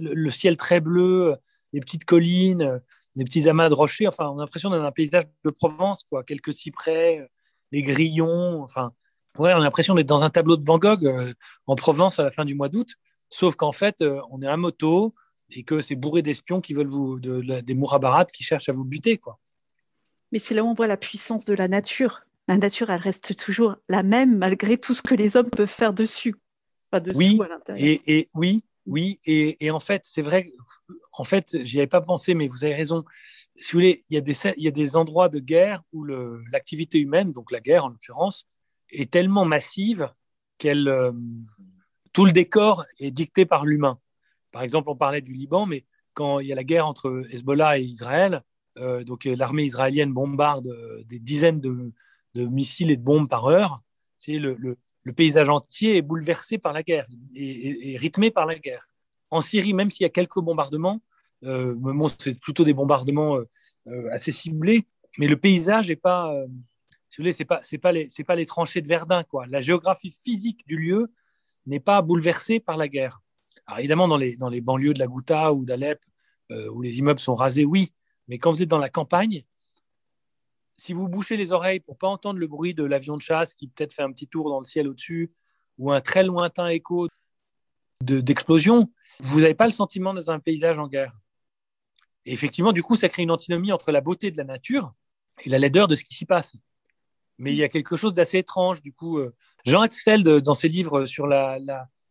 le 0.00 0.30
ciel 0.30 0.56
très 0.56 0.80
bleu, 0.80 1.36
les 1.72 1.80
petites 1.80 2.04
collines, 2.04 2.80
les 3.14 3.24
petits 3.24 3.48
amas 3.48 3.68
de 3.68 3.74
rochers. 3.74 4.08
Enfin, 4.08 4.28
on 4.28 4.38
a 4.38 4.42
l'impression 4.42 4.70
d'être 4.70 4.80
dans 4.80 4.86
un 4.86 4.92
paysage 4.92 5.24
de 5.44 5.50
Provence, 5.50 6.04
quoi. 6.04 6.24
Quelques 6.24 6.52
cyprès, 6.52 7.28
les 7.72 7.82
grillons. 7.82 8.62
Enfin, 8.62 8.92
Ouais, 9.38 9.52
on 9.52 9.56
a 9.56 9.60
l'impression 9.60 9.94
d'être 9.96 10.06
dans 10.06 10.22
un 10.22 10.30
tableau 10.30 10.56
de 10.56 10.64
Van 10.64 10.78
Gogh 10.78 11.06
euh, 11.06 11.34
en 11.66 11.74
Provence 11.74 12.20
à 12.20 12.22
la 12.22 12.30
fin 12.30 12.44
du 12.44 12.54
mois 12.54 12.68
d'août, 12.68 12.94
sauf 13.30 13.56
qu'en 13.56 13.72
fait, 13.72 14.00
euh, 14.00 14.20
on 14.30 14.40
est 14.42 14.46
à 14.46 14.56
moto 14.56 15.14
et 15.50 15.64
que 15.64 15.80
c'est 15.80 15.96
bourré 15.96 16.22
d'espions 16.22 16.60
qui 16.60 16.72
veulent 16.72 16.86
vous, 16.86 17.18
de, 17.18 17.60
des 17.60 17.74
mourabarats 17.74 18.26
qui 18.26 18.44
cherchent 18.44 18.68
à 18.68 18.72
vous 18.72 18.84
buter, 18.84 19.18
quoi. 19.18 19.38
Mais 20.30 20.38
c'est 20.38 20.54
là 20.54 20.64
où 20.64 20.68
on 20.68 20.74
voit 20.74 20.86
la 20.86 20.96
puissance 20.96 21.44
de 21.44 21.54
la 21.54 21.68
nature. 21.68 22.22
La 22.48 22.58
nature, 22.58 22.90
elle 22.90 23.00
reste 23.00 23.36
toujours 23.36 23.76
la 23.88 24.02
même 24.02 24.38
malgré 24.38 24.78
tout 24.78 24.94
ce 24.94 25.02
que 25.02 25.14
les 25.14 25.36
hommes 25.36 25.50
peuvent 25.50 25.68
faire 25.68 25.94
dessus. 25.94 26.36
Pas 26.94 27.00
dessus 27.00 27.18
oui, 27.18 27.40
à 27.44 27.48
l'intérieur. 27.48 27.84
Et, 27.84 28.02
et, 28.06 28.30
oui, 28.34 28.62
oui, 28.86 29.18
et, 29.26 29.66
et 29.66 29.72
en 29.72 29.80
fait, 29.80 30.02
c'est 30.04 30.22
vrai. 30.22 30.52
En 31.10 31.24
fait, 31.24 31.58
j'y 31.64 31.78
avais 31.78 31.88
pas 31.88 32.00
pensé, 32.00 32.34
mais 32.34 32.46
vous 32.46 32.64
avez 32.64 32.76
raison. 32.76 33.04
Si 33.56 33.72
vous 33.72 33.78
voulez, 33.78 34.04
il 34.10 34.14
y 34.14 34.16
a 34.16 34.20
des, 34.20 34.36
il 34.56 34.62
y 34.62 34.68
a 34.68 34.70
des 34.70 34.94
endroits 34.94 35.28
de 35.28 35.40
guerre 35.40 35.82
où 35.92 36.04
l'activité 36.04 37.00
humaine, 37.00 37.32
donc 37.32 37.50
la 37.50 37.58
guerre 37.58 37.86
en 37.86 37.88
l'occurrence, 37.88 38.46
est 38.90 39.10
tellement 39.10 39.44
massive 39.44 40.08
qu'elle 40.58 40.86
euh, 40.86 41.10
tout 42.12 42.24
le 42.26 42.30
décor 42.30 42.84
est 43.00 43.10
dicté 43.10 43.44
par 43.44 43.66
l'humain. 43.66 43.98
Par 44.52 44.62
exemple, 44.62 44.88
on 44.88 44.94
parlait 44.94 45.20
du 45.20 45.32
Liban, 45.32 45.66
mais 45.66 45.86
quand 46.12 46.38
il 46.38 46.46
y 46.46 46.52
a 46.52 46.54
la 46.54 46.62
guerre 46.62 46.86
entre 46.86 47.24
Hezbollah 47.32 47.80
et 47.80 47.82
Israël, 47.82 48.44
euh, 48.78 49.02
donc 49.02 49.26
euh, 49.26 49.34
l'armée 49.34 49.64
israélienne 49.64 50.12
bombarde 50.12 50.68
des 51.06 51.18
dizaines 51.18 51.60
de, 51.60 51.92
missiles 52.36 52.92
et 52.92 52.96
de 52.96 53.02
bombes 53.02 53.28
par 53.28 53.46
heure. 53.46 53.82
C'est 54.16 54.38
le, 54.38 54.54
le, 54.60 54.78
paysage 55.12 55.48
entier 55.48 55.96
est 55.96 56.02
bouleversé 56.02 56.58
par 56.58 56.72
la 56.72 56.82
guerre 56.82 57.06
et, 57.34 57.96
rythmé 57.98 58.30
par 58.30 58.46
la 58.46 58.58
guerre. 58.58 58.88
En 59.30 59.40
Syrie, 59.40 59.74
même 59.74 59.90
s'il 59.90 60.04
y 60.04 60.06
a 60.06 60.10
quelques 60.10 60.40
bombardements, 60.40 61.02
c'est 62.18 62.34
plutôt 62.40 62.64
des 62.64 62.72
bombardements 62.72 63.38
assez 64.12 64.32
ciblés, 64.32 64.86
mais 65.18 65.26
le 65.26 65.36
paysage 65.36 65.88
n'est 65.88 65.96
pas 65.96 66.32
c'est 67.62 67.78
pas 67.78 68.34
les 68.34 68.46
tranchées 68.46 68.80
de 68.80 68.88
Verdun 68.88 69.24
quoi. 69.24 69.46
La 69.46 69.60
géographie 69.60 70.10
physique 70.10 70.66
du 70.66 70.76
lieu 70.76 71.12
n'est 71.66 71.80
pas 71.80 72.00
bouleversée 72.02 72.60
par 72.60 72.76
la 72.76 72.88
guerre. 72.88 73.20
Évidemment 73.78 74.08
dans 74.08 74.16
les 74.16 74.36
dans 74.36 74.48
les 74.48 74.60
banlieues 74.60 74.94
de 74.94 74.98
la 74.98 75.06
Ghouta 75.06 75.52
ou 75.52 75.64
d'Alep 75.64 76.00
euh, 76.50 76.68
où 76.70 76.82
les 76.82 76.98
immeubles 76.98 77.20
sont 77.20 77.34
rasés, 77.34 77.64
oui. 77.64 77.92
Mais 78.28 78.38
quand 78.38 78.52
vous 78.52 78.62
êtes 78.62 78.68
dans 78.68 78.78
la 78.78 78.90
campagne, 78.90 79.44
si 80.76 80.92
vous 80.92 81.08
bouchez 81.08 81.36
les 81.36 81.52
oreilles 81.52 81.80
pour 81.80 81.98
pas 81.98 82.08
entendre 82.08 82.38
le 82.38 82.46
bruit 82.46 82.74
de 82.74 82.84
l'avion 82.84 83.16
de 83.16 83.22
chasse 83.22 83.54
qui 83.54 83.68
peut-être 83.68 83.92
fait 83.92 84.02
un 84.02 84.12
petit 84.12 84.26
tour 84.26 84.50
dans 84.50 84.60
le 84.60 84.66
ciel 84.66 84.88
au-dessus 84.88 85.32
ou 85.78 85.92
un 85.92 86.00
très 86.00 86.22
lointain 86.22 86.68
écho 86.68 87.08
d'explosion, 88.00 88.90
vous 89.20 89.40
n'avez 89.40 89.54
pas 89.54 89.66
le 89.66 89.72
sentiment 89.72 90.14
dans 90.14 90.30
un 90.30 90.38
paysage 90.38 90.78
en 90.78 90.88
guerre. 90.88 91.12
Et 92.26 92.32
effectivement, 92.32 92.72
du 92.72 92.82
coup, 92.82 92.96
ça 92.96 93.08
crée 93.08 93.22
une 93.22 93.30
antinomie 93.30 93.72
entre 93.72 93.92
la 93.92 94.00
beauté 94.00 94.30
de 94.30 94.36
la 94.36 94.44
nature 94.44 94.94
et 95.44 95.48
la 95.48 95.58
laideur 95.58 95.88
de 95.88 95.96
ce 95.96 96.04
qui 96.04 96.14
s'y 96.14 96.26
passe. 96.26 96.54
Mais 97.38 97.52
il 97.52 97.56
y 97.56 97.64
a 97.64 97.68
quelque 97.68 97.96
chose 97.96 98.14
d'assez 98.14 98.38
étrange. 98.38 98.82
Du 98.82 98.92
coup, 98.92 99.18
euh, 99.18 99.34
Jean 99.64 99.82
Axfeld, 99.82 100.28
dans 100.40 100.54
ses 100.54 100.68
livres 100.68 101.06
sur 101.06 101.26
la, 101.26 101.58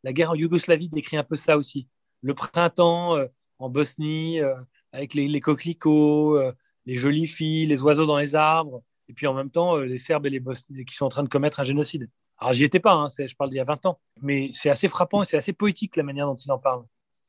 guerre 0.05 0.31
en 0.31 0.35
Yougoslavie, 0.35 0.89
décrit 0.89 1.17
un 1.17 1.23
peu 1.23 1.35
ça 1.35 1.57
aussi. 1.57 1.87
Le 2.21 2.33
printemps 2.33 3.15
euh, 3.15 3.27
en 3.59 3.69
Bosnie, 3.69 4.41
euh, 4.41 4.55
avec 4.91 5.13
les, 5.13 5.27
les 5.27 5.39
coquelicots, 5.39 6.39
les 6.85 6.95
jolies 6.95 7.27
filles, 7.27 7.65
les 7.65 7.81
oiseaux 7.81 8.05
dans 8.05 8.17
les 8.17 8.35
arbres, 8.35 8.81
et 9.09 9.13
puis 9.13 9.27
en 9.27 9.33
même 9.33 9.49
temps, 9.49 9.77
les 9.77 9.97
Serbes 9.97 10.25
et 10.25 10.29
les 10.29 10.39
Bosniens 10.39 10.83
qui 10.83 10.95
sont 10.95 11.05
en 11.05 11.09
train 11.09 11.23
de 11.23 11.29
commettre 11.29 11.59
un 11.59 11.63
génocide. 11.63 12.09
Alors, 12.37 12.53
j'y 12.53 12.63
étais 12.63 12.79
pas, 12.79 12.93
hein, 12.93 13.07
je 13.09 13.35
parle 13.35 13.49
d'il 13.49 13.57
y 13.57 13.61
a 13.61 13.65
20 13.65 13.85
ans, 13.85 13.99
mais 14.21 14.49
c'est 14.51 14.69
assez 14.69 14.89
frappant 14.89 15.21
et 15.21 15.25
c'est 15.25 15.37
assez 15.37 15.53
poétique 15.53 15.95
la 15.95 16.03
manière 16.03 16.25
dont 16.25 16.35
il 16.35 16.51
en 16.51 16.59
parle. 16.59 16.83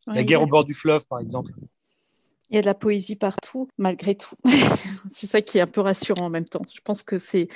la 0.07 0.25
guerre 0.25 0.43
au 0.43 0.47
bord 0.47 0.64
du 0.64 0.75
fleuve, 0.75 1.07
par 1.07 1.21
exemple. 1.21 1.53
Il 2.51 2.57
y 2.57 2.59
a 2.59 2.61
de 2.61 2.67
la 2.67 2.75
poésie 2.75 3.17
partout, 3.17 3.69
malgré 3.79 4.14
tout. 4.14 4.37
c'est 5.11 5.27
ça 5.27 5.40
qui 5.40 5.59
est 5.59 5.61
un 5.61 5.67
peu 5.67 5.81
rassurant 5.81 6.27
en 6.27 6.31
même 6.31 6.45
temps. 6.45 6.62
Je 6.73 6.81
pense 6.81 7.03
que 7.03 7.19
c'est, 7.19 7.49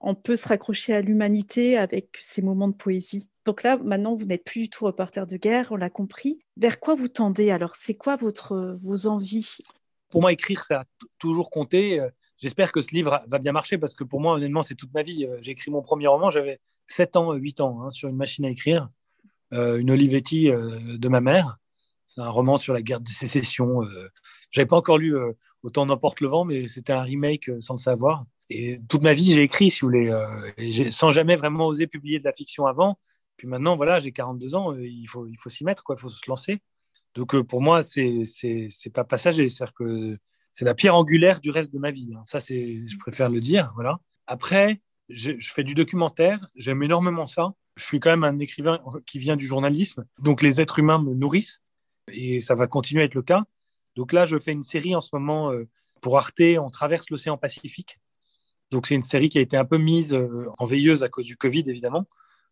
on 0.00 0.14
peut 0.14 0.36
se 0.36 0.48
raccrocher 0.48 0.94
à 0.94 1.00
l'humanité 1.00 1.78
avec 1.78 2.18
ces 2.20 2.42
moments 2.42 2.68
de 2.68 2.74
poésie. 2.74 3.28
Donc 3.44 3.62
là, 3.62 3.78
maintenant, 3.78 4.14
vous 4.14 4.24
n'êtes 4.24 4.44
plus 4.44 4.62
du 4.62 4.70
tout 4.70 4.84
reporter 4.84 5.26
de 5.26 5.36
guerre, 5.36 5.68
on 5.70 5.76
l'a 5.76 5.90
compris. 5.90 6.40
Vers 6.56 6.80
quoi 6.80 6.94
vous 6.94 7.08
tendez 7.08 7.50
alors? 7.50 7.76
C'est 7.76 7.94
quoi 7.94 8.16
votre, 8.16 8.76
vos 8.80 9.06
envies? 9.06 9.58
Pour 10.12 10.20
moi, 10.20 10.32
écrire, 10.32 10.62
ça 10.62 10.82
a 10.82 10.84
toujours 11.18 11.50
compté. 11.50 11.98
Euh, 11.98 12.08
j'espère 12.36 12.70
que 12.70 12.80
ce 12.80 12.94
livre 12.94 13.24
va 13.26 13.38
bien 13.40 13.50
marcher 13.50 13.78
parce 13.78 13.94
que 13.94 14.04
pour 14.04 14.20
moi, 14.20 14.34
honnêtement, 14.34 14.62
c'est 14.62 14.76
toute 14.76 14.94
ma 14.94 15.02
vie. 15.02 15.26
Euh, 15.26 15.38
j'ai 15.40 15.52
écrit 15.52 15.72
mon 15.72 15.82
premier 15.82 16.06
roman, 16.06 16.30
j'avais 16.30 16.60
7 16.86 17.16
ans, 17.16 17.32
8 17.32 17.60
ans, 17.60 17.82
hein, 17.82 17.90
sur 17.90 18.08
une 18.08 18.16
machine 18.16 18.44
à 18.44 18.50
écrire, 18.50 18.88
euh, 19.52 19.78
une 19.78 19.90
Olivetti 19.90 20.50
de 20.50 21.08
ma 21.08 21.20
mère. 21.20 21.58
C'est 22.14 22.20
un 22.20 22.28
roman 22.28 22.58
sur 22.58 22.74
la 22.74 22.82
guerre 22.82 23.00
de 23.00 23.08
sécession. 23.08 23.82
Euh, 23.82 24.10
j'avais 24.50 24.66
pas 24.66 24.76
encore 24.76 24.98
lu 24.98 25.16
euh, 25.16 25.32
Autant 25.62 25.86
n'emporte 25.86 26.20
le 26.20 26.28
vent, 26.28 26.44
mais 26.44 26.66
c'était 26.66 26.92
un 26.92 27.02
remake 27.02 27.48
euh, 27.48 27.60
sans 27.60 27.74
le 27.74 27.78
savoir. 27.78 28.24
Et 28.50 28.80
toute 28.88 29.02
ma 29.02 29.12
vie, 29.12 29.32
j'ai 29.32 29.42
écrit, 29.42 29.70
si 29.70 29.80
vous 29.80 29.86
voulez, 29.86 30.90
sans 30.90 31.10
jamais 31.10 31.36
vraiment 31.36 31.68
oser 31.68 31.86
publier 31.86 32.18
de 32.18 32.24
la 32.24 32.32
fiction 32.32 32.66
avant. 32.66 32.98
Puis 33.38 33.46
maintenant, 33.48 33.76
voilà, 33.76 33.98
j'ai 33.98 34.12
42 34.12 34.54
ans, 34.54 34.76
il 34.76 35.06
faut, 35.06 35.26
il 35.26 35.36
faut 35.38 35.48
s'y 35.48 35.64
mettre, 35.64 35.84
quoi, 35.84 35.94
il 35.96 36.02
faut 36.02 36.10
se 36.10 36.28
lancer. 36.28 36.60
Donc 37.14 37.38
pour 37.42 37.60
moi, 37.60 37.82
c'est 37.82 38.22
c'est 38.24 38.92
pas 38.92 39.04
passager, 39.04 39.48
c'est-à-dire 39.48 39.74
que 39.74 40.18
c'est 40.52 40.64
la 40.64 40.74
pierre 40.74 40.94
angulaire 40.94 41.40
du 41.40 41.50
reste 41.50 41.72
de 41.72 41.78
ma 41.78 41.90
vie. 41.90 42.12
Hein. 42.16 42.22
Ça, 42.24 42.40
c'est, 42.40 42.86
je 42.86 42.98
préfère 42.98 43.30
le 43.30 43.40
dire, 43.40 43.72
voilà. 43.74 43.98
Après, 44.26 44.80
je, 45.08 45.32
je 45.38 45.52
fais 45.52 45.64
du 45.64 45.74
documentaire, 45.74 46.46
j'aime 46.54 46.82
énormément 46.82 47.26
ça. 47.26 47.54
Je 47.76 47.84
suis 47.84 48.00
quand 48.00 48.10
même 48.10 48.24
un 48.24 48.38
écrivain 48.38 48.80
qui 49.06 49.18
vient 49.18 49.36
du 49.36 49.46
journalisme, 49.46 50.04
donc 50.18 50.42
les 50.42 50.60
êtres 50.60 50.78
humains 50.78 51.02
me 51.02 51.14
nourrissent 51.14 51.62
et 52.12 52.42
ça 52.42 52.54
va 52.54 52.66
continuer 52.66 53.02
à 53.02 53.06
être 53.06 53.14
le 53.14 53.22
cas. 53.22 53.44
Donc 53.96 54.12
là, 54.12 54.24
je 54.26 54.38
fais 54.38 54.52
une 54.52 54.62
série 54.62 54.94
en 54.94 55.00
ce 55.00 55.08
moment 55.12 55.50
euh, 55.52 55.68
pour 56.02 56.16
Arte, 56.18 56.42
on 56.58 56.68
traverse 56.68 57.08
l'océan 57.10 57.38
Pacifique. 57.38 57.98
Donc 58.70 58.86
c'est 58.86 58.94
une 58.94 59.02
série 59.02 59.28
qui 59.28 59.38
a 59.38 59.40
été 59.40 59.56
un 59.56 59.64
peu 59.64 59.78
mise 59.78 60.12
euh, 60.12 60.48
en 60.58 60.66
veilleuse 60.66 61.02
à 61.02 61.08
cause 61.08 61.26
du 61.26 61.36
Covid, 61.36 61.64
évidemment, 61.66 62.06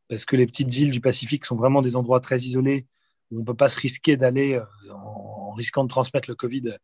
parce 0.09 0.25
que 0.25 0.37
les 0.37 0.46
petites 0.46 0.75
îles 0.79 0.90
du 0.90 1.01
Pacifique 1.01 1.44
sont 1.44 1.57
vraiment 1.57 1.83
des 1.83 1.96
endroits 1.96 2.20
très 2.20 2.37
isolés 2.37 2.87
on 3.33 3.40
ne 3.40 3.45
peut 3.45 3.55
pas 3.55 3.69
se 3.69 3.79
risquer 3.79 4.16
d'aller 4.16 4.55
euh, 4.55 4.93
en, 4.93 5.51
risquant 5.53 5.85
de 5.85 5.88
transmettre 5.88 6.31
le 6.31 6.37
Covid 6.37 6.77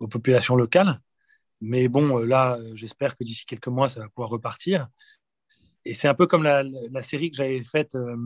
aux 0.00 0.08
populations 0.08 0.56
locales. 0.56 1.00
Mais 1.60 1.88
bon, 1.88 2.18
là, 2.18 2.58
j'espère 2.74 3.16
que 3.16 3.24
d'ici 3.24 3.46
quelques 3.46 3.68
mois, 3.68 3.88
ça 3.88 4.00
va 4.00 4.08
pouvoir 4.08 4.28
repartir. 4.28 4.88
Et 5.84 5.94
c'est 5.94 6.08
un 6.08 6.14
peu 6.14 6.26
comme 6.26 6.42
la, 6.42 6.64
série 7.02 7.30
que 7.30 7.36
j'avais 7.36 7.62
faite, 7.62 7.94
euh, 7.94 8.16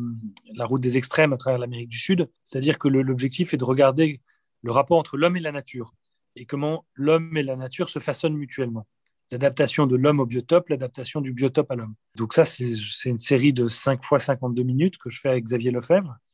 La 0.54 0.64
route 0.64 0.80
des 0.80 0.96
extrêmes 0.96 1.32
à 1.32 1.36
travers 1.36 1.58
l'Amérique 1.58 1.88
du 1.88 1.98
Sud. 1.98 2.28
C'est-à-dire 2.44 2.78
que 2.78 2.88
l'objectif 2.88 3.54
est 3.54 3.56
de 3.56 3.64
regarder 3.64 4.20
le 4.62 4.72
rapport 4.72 4.98
entre 4.98 5.16
l'homme 5.16 5.36
et 5.36 5.40
la 5.40 5.52
nature 5.52 5.92
et 6.36 6.46
comment 6.46 6.86
l'homme 6.94 7.36
et 7.36 7.42
la 7.42 7.56
nature 7.56 7.88
se 7.88 7.98
façonnent 7.98 8.36
mutuellement. 8.36 8.86
L'adaptation 9.30 9.86
de 9.86 9.96
l'homme 9.96 10.20
au 10.20 10.26
biotope, 10.26 10.68
l'adaptation 10.70 11.20
du 11.20 11.32
biotope 11.32 11.70
à 11.70 11.74
l'homme. 11.74 11.94
Donc 12.16 12.32
ça, 12.32 12.44
c'est 12.44 12.74
une 13.04 13.18
série 13.18 13.52
de 13.52 13.68
5 13.68 14.04
fois 14.04 14.18
52 14.18 14.62
minutes 14.62 14.98
que 14.98 15.10
je 15.10 15.20
fais 15.20 15.28
avec 15.28 15.44
Xavier 15.44 15.70
Lefebvre, 15.70 16.10
euh, 16.10 16.27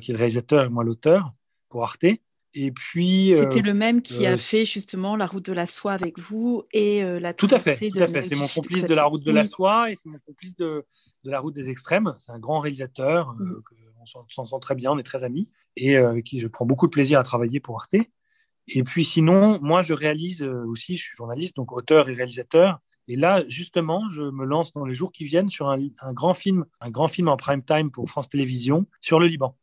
qui 0.00 0.10
est 0.10 0.14
le 0.14 0.18
réalisateur 0.18 0.64
et 0.64 0.68
moi 0.68 0.84
l'auteur, 0.84 1.32
pour 1.68 1.82
Arte. 1.82 2.06
Et 2.54 2.70
puis. 2.70 3.32
C'était 3.34 3.58
euh, 3.58 3.62
le 3.62 3.74
même 3.74 4.00
qui 4.00 4.26
a 4.26 4.32
euh, 4.32 4.38
fait 4.38 4.64
justement 4.64 5.16
la 5.16 5.26
route 5.26 5.44
de 5.44 5.52
la 5.52 5.66
soie 5.66 5.92
avec 5.92 6.18
vous 6.18 6.62
et 6.72 7.02
euh, 7.02 7.18
la 7.18 7.34
Tout 7.34 7.48
à 7.50 7.58
fait, 7.58 7.76
tout 7.90 7.98
à 7.98 8.06
fait. 8.06 8.22
C'est 8.22 8.36
mon 8.36 8.46
complice 8.46 8.86
de 8.86 8.94
la 8.94 9.04
route 9.04 9.24
de 9.24 9.32
la 9.32 9.44
soie 9.44 9.90
et 9.90 9.96
c'est 9.96 10.08
mon 10.08 10.20
complice 10.20 10.54
de, 10.56 10.86
de, 11.24 11.30
la 11.30 11.40
route 11.40 11.54
des 11.54 11.68
extrêmes. 11.68 12.14
C'est 12.18 12.30
un 12.30 12.38
grand 12.38 12.60
réalisateur, 12.60 13.34
mm. 13.34 13.62
on 14.00 14.28
s'en 14.28 14.44
sent 14.44 14.56
très 14.60 14.76
bien, 14.76 14.92
on 14.92 14.98
est 14.98 15.04
très 15.04 15.24
amis 15.24 15.46
et 15.76 15.96
avec 15.96 16.24
qui 16.24 16.38
je 16.38 16.46
prends 16.46 16.64
beaucoup 16.64 16.86
de 16.86 16.92
plaisir 16.92 17.18
à 17.18 17.24
travailler 17.24 17.58
pour 17.58 17.74
Arte. 17.74 17.96
Et 18.68 18.84
puis 18.84 19.04
sinon, 19.04 19.58
moi, 19.60 19.82
je 19.82 19.92
réalise 19.92 20.42
aussi, 20.42 20.96
je 20.96 21.02
suis 21.02 21.16
journaliste, 21.16 21.56
donc 21.56 21.72
auteur 21.72 22.08
et 22.08 22.12
réalisateur. 22.12 22.78
Et 23.08 23.16
là, 23.16 23.42
justement, 23.48 24.08
je 24.08 24.22
me 24.22 24.46
lance 24.46 24.72
dans 24.72 24.86
les 24.86 24.94
jours 24.94 25.12
qui 25.12 25.24
viennent 25.24 25.50
sur 25.50 25.68
un, 25.68 25.78
un 26.00 26.12
grand 26.12 26.32
film, 26.32 26.64
un 26.80 26.90
grand 26.90 27.08
film 27.08 27.28
en 27.28 27.36
prime 27.36 27.62
time 27.62 27.90
pour 27.90 28.08
France 28.08 28.28
Télévisions 28.28 28.86
sur 29.00 29.18
le 29.18 29.26
Liban. 29.26 29.58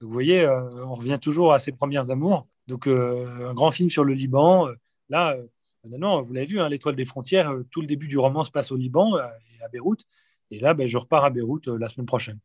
Donc, 0.00 0.08
vous 0.08 0.12
voyez, 0.12 0.42
euh, 0.42 0.68
on 0.86 0.94
revient 0.94 1.18
toujours 1.20 1.52
à 1.52 1.58
ses 1.58 1.72
premières 1.72 2.10
amours. 2.10 2.46
Donc, 2.66 2.86
euh, 2.86 3.50
un 3.50 3.54
grand 3.54 3.70
film 3.70 3.90
sur 3.90 4.04
le 4.04 4.14
Liban. 4.14 4.68
Euh, 4.68 4.74
là, 5.08 5.36
non, 5.84 6.22
vous 6.22 6.32
l'avez 6.32 6.46
vu, 6.46 6.60
hein, 6.60 6.68
l'étoile 6.68 6.96
des 6.96 7.04
frontières, 7.04 7.54
tout 7.70 7.80
le 7.80 7.86
début 7.86 8.08
du 8.08 8.18
roman 8.18 8.44
se 8.44 8.50
passe 8.50 8.70
au 8.70 8.76
Liban 8.76 9.16
et 9.18 9.62
à 9.64 9.68
Beyrouth. 9.68 10.04
Et 10.50 10.58
là, 10.58 10.74
ben, 10.74 10.86
je 10.86 10.98
repars 10.98 11.24
à 11.24 11.30
Beyrouth 11.30 11.66
la 11.68 11.88
semaine 11.88 12.06
prochaine 12.06 12.38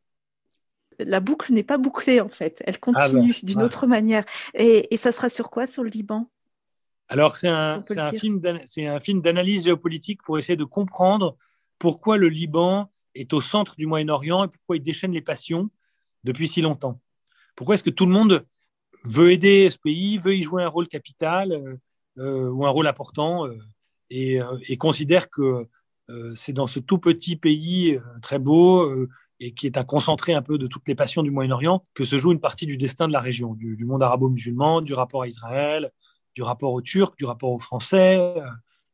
la 1.00 1.20
boucle 1.20 1.52
n'est 1.54 1.64
pas 1.64 1.78
bouclée 1.78 2.22
en 2.22 2.30
fait, 2.30 2.64
elle 2.66 2.76
ah 2.76 2.80
continue 2.80 3.34
ben, 3.34 3.40
d'une 3.44 3.62
autre 3.62 3.86
manière. 3.88 4.24
Et, 4.54 4.96
ça 4.96 5.12
sera 5.12 5.30
sur 5.30 5.50
quoi 5.50 5.68
sur 5.68 5.84
le 5.84 5.90
Liban? 5.90 6.30
Alors 7.08 7.36
c'est 7.36 7.50
un, 7.50 7.84
un, 7.98 8.12
film 8.14 8.42
un 8.78 9.00
film 9.00 9.22
d'analyse 9.22 9.66
géopolitique 9.66 10.24
pour 10.24 10.40
essayer 10.40 10.56
de 10.56 10.64
comprendre 10.64 11.38
pourquoi 11.78 12.18
le 12.18 12.30
Liban 12.30 12.90
est 13.14 13.32
au 13.34 13.42
centre 13.42 13.76
du 13.76 13.86
Moyen-Orient 13.86 14.46
et 14.46 14.48
pourquoi 14.48 14.78
il 14.78 14.82
déchaîne 14.82 15.12
les 15.12 15.22
passions 15.22 15.70
depuis 16.24 16.48
si 16.48 16.62
longtemps. 16.62 17.00
Pourquoi 17.56 17.76
est-ce 17.76 17.84
que 17.84 17.90
tout 17.90 18.06
le 18.06 18.12
monde 18.12 18.46
veut 19.06 19.32
aider 19.32 19.70
ce 19.70 19.78
pays, 19.78 20.18
veut 20.18 20.36
y 20.36 20.44
jouer 20.44 20.64
un 20.64 20.68
rôle 20.68 20.88
capital 20.88 21.52
euh, 21.52 21.76
euh, 22.18 22.50
ou 22.50 22.66
un 22.66 22.70
rôle 22.70 22.88
important 22.88 23.48
euh, 23.48 23.58
et, 24.10 24.78
considère 24.78 25.30
que 25.30 25.68
c'est 26.36 26.54
dans 26.54 26.68
ce 26.68 26.80
tout 26.80 27.00
petit 27.00 27.36
pays 27.36 28.00
très 28.22 28.38
beau 28.38 29.08
et 29.40 29.56
qui 29.56 29.66
est 29.66 29.80
un 29.80 29.84
concentré 29.84 30.36
un 30.36 30.44
peu 30.44 30.60
de 30.60 30.68
toutes 30.68 30.88
les 30.88 30.94
passions 30.94 31.24
du 31.24 31.32
Moyen-Orient 31.32 31.84
que 31.96 32.04
se 32.04 32.20
joue 32.20 32.32
une 32.32 32.40
partie 32.40 32.68
du 32.68 32.78
destin 32.78 33.08
de 33.08 33.14
la 33.14 33.20
région, 33.20 33.56
du, 33.56 33.84
monde 33.84 34.04
arabo-musulman, 34.04 34.82
du 34.82 34.94
rapport 34.94 35.24
à 35.24 35.28
Israël, 35.28 35.92
du 36.36 36.44
rapport 36.44 36.72
aux 36.74 36.84
Turcs, 36.84 37.16
du 37.18 37.26
rapport 37.26 37.50
aux 37.50 37.58
Français, 37.58 38.36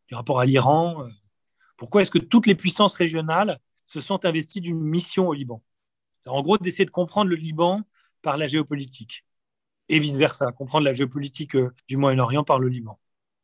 du 0.07 0.15
rapport 0.15 0.39
à 0.39 0.45
l'Iran. 0.45 1.03
Pourquoi 1.75 2.01
est-ce 2.01 2.11
que 2.11 2.19
toutes 2.19 2.47
les 2.47 2.55
puissances 2.55 2.95
régionales 2.95 3.59
se 3.83 3.99
sont 3.99 4.23
investies 4.23 4.61
d'une 4.61 4.79
mission 4.79 5.27
au 5.27 5.33
Liban? 5.33 5.61
En 6.25 6.41
gros, 6.41 6.57
d'essayer 6.57 6.85
de 6.85 6.91
comprendre 6.91 7.29
le 7.29 7.35
Liban 7.35 7.83
par 8.21 8.37
la 8.37 8.47
géopolitique 8.47 9.25
et 9.89 9.99
vice-versa, 9.99 10.51
comprendre 10.51 10.85
la 10.85 10.93
géopolitique 10.93 11.55
euh, 11.55 11.71
du 11.87 11.97
Moyen-Orient 11.97 12.43
par 12.43 12.59
le 12.59 12.69
Liban. 12.69 12.97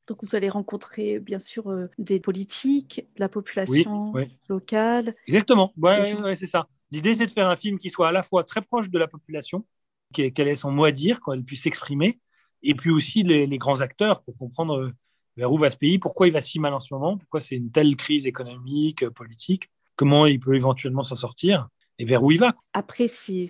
Donc 0.07 0.23
vous 0.23 0.35
allez 0.35 0.49
rencontrer 0.49 1.19
bien 1.19 1.39
sûr 1.39 1.69
euh, 1.69 1.89
des 1.97 2.21
politiques, 2.21 3.05
de 3.15 3.19
la 3.19 3.27
population 3.27 4.13
locale. 4.47 5.15
Exactement, 5.27 5.73
ouais, 5.77 6.35
c'est 6.35 6.45
ça. 6.45 6.67
L'idée 6.91 7.15
c'est 7.15 7.25
de 7.25 7.31
faire 7.31 7.49
un 7.49 7.57
film 7.57 7.77
qui 7.77 7.89
soit 7.89 8.07
à 8.07 8.11
la 8.13 8.23
fois 8.23 8.45
très 8.45 8.61
proche 8.61 8.89
de 8.89 8.97
la 8.97 9.07
population, 9.07 9.65
qu'elle 10.13 10.47
ait 10.47 10.55
son 10.55 10.71
mot 10.71 10.85
à 10.85 10.91
dire, 10.91 11.19
qu'elle 11.19 11.43
puisse 11.43 11.63
s'exprimer, 11.63 12.19
et 12.63 12.73
puis 12.73 12.89
aussi 12.89 13.23
les, 13.23 13.45
les, 13.45 13.57
grands 13.57 13.81
acteurs 13.81 14.23
pour 14.23 14.37
comprendre 14.37 14.79
euh, 14.79 14.91
vers 15.35 15.51
où 15.51 15.57
va 15.57 15.69
ce 15.69 15.77
pays, 15.77 15.99
pourquoi 15.99 16.27
il 16.27 16.33
va 16.33 16.39
si 16.39 16.59
mal 16.59 16.73
en 16.73 16.79
ce 16.79 16.93
moment, 16.93 17.17
pourquoi 17.17 17.41
c'est 17.41 17.55
une 17.55 17.71
telle 17.71 17.97
crise 17.97 18.25
économique, 18.25 19.07
politique, 19.09 19.69
comment 19.97 20.25
il 20.25 20.39
peut 20.39 20.55
éventuellement 20.55 21.03
s'en 21.03 21.15
sortir 21.15 21.67
et 21.99 22.05
vers 22.05 22.23
où 22.23 22.31
il 22.31 22.39
va. 22.39 22.55
Après, 22.73 23.07
c'est 23.07 23.47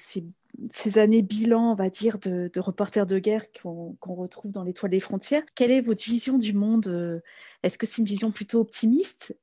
ces 0.72 0.98
années 0.98 1.22
bilan, 1.22 1.72
on 1.72 1.76
va 1.76 1.90
dire, 1.90 2.18
de, 2.20 2.50
reporters 2.60 3.06
de 3.06 3.20
guerre 3.20 3.44
qu'on 3.62 3.98
retrouve 4.02 4.52
dans 4.52 4.64
l'étoile 4.64 4.92
des 4.92 5.00
frontières. 5.00 5.44
Quelle 5.56 5.72
est 5.72 5.82
votre 5.82 6.04
vision 6.04 6.38
du 6.38 6.54
monde 6.54 6.88
euh, 6.88 7.20
Est-ce 7.64 7.78
que 7.78 7.86
c'est 7.86 8.00
une 8.02 8.08
vision 8.08 8.32
plutôt 8.32 8.60
optimiste? 8.60 9.38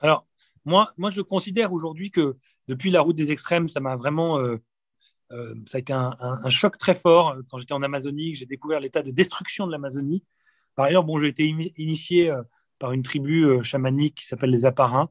Alors, 0.00 0.26
moi, 0.64 0.90
moi, 0.96 1.10
je 1.10 1.20
considère 1.20 1.72
aujourd'hui 1.72 2.10
que 2.10 2.36
depuis 2.68 2.90
la 2.90 3.00
route 3.00 3.16
des 3.16 3.32
extrêmes, 3.32 3.68
ça 3.68 3.80
m'a 3.80 3.96
vraiment... 3.96 4.38
Euh, 4.38 4.56
euh, 5.32 5.54
ça 5.66 5.78
a 5.78 5.80
été 5.80 5.92
un, 5.92 6.48
choc 6.50 6.78
très 6.78 6.94
fort 6.94 7.36
quand 7.50 7.58
j'étais 7.58 7.72
en 7.72 7.82
Amazonie, 7.82 8.36
j'ai 8.36 8.46
découvert 8.46 8.78
l'état 8.78 9.02
de 9.02 9.10
destruction 9.10 9.66
de 9.66 9.72
l'Amazonie. 9.72 10.22
Par 10.76 10.84
ailleurs, 10.84 11.02
bon, 11.02 11.18
j'ai 11.18 11.26
été 11.28 11.44
initié 11.78 12.32
par 12.78 12.92
une 12.92 13.02
tribu 13.02 13.60
chamanique 13.64 14.18
qui 14.18 14.26
s'appelle 14.26 14.50
les 14.50 14.66
Aparins, 14.66 15.10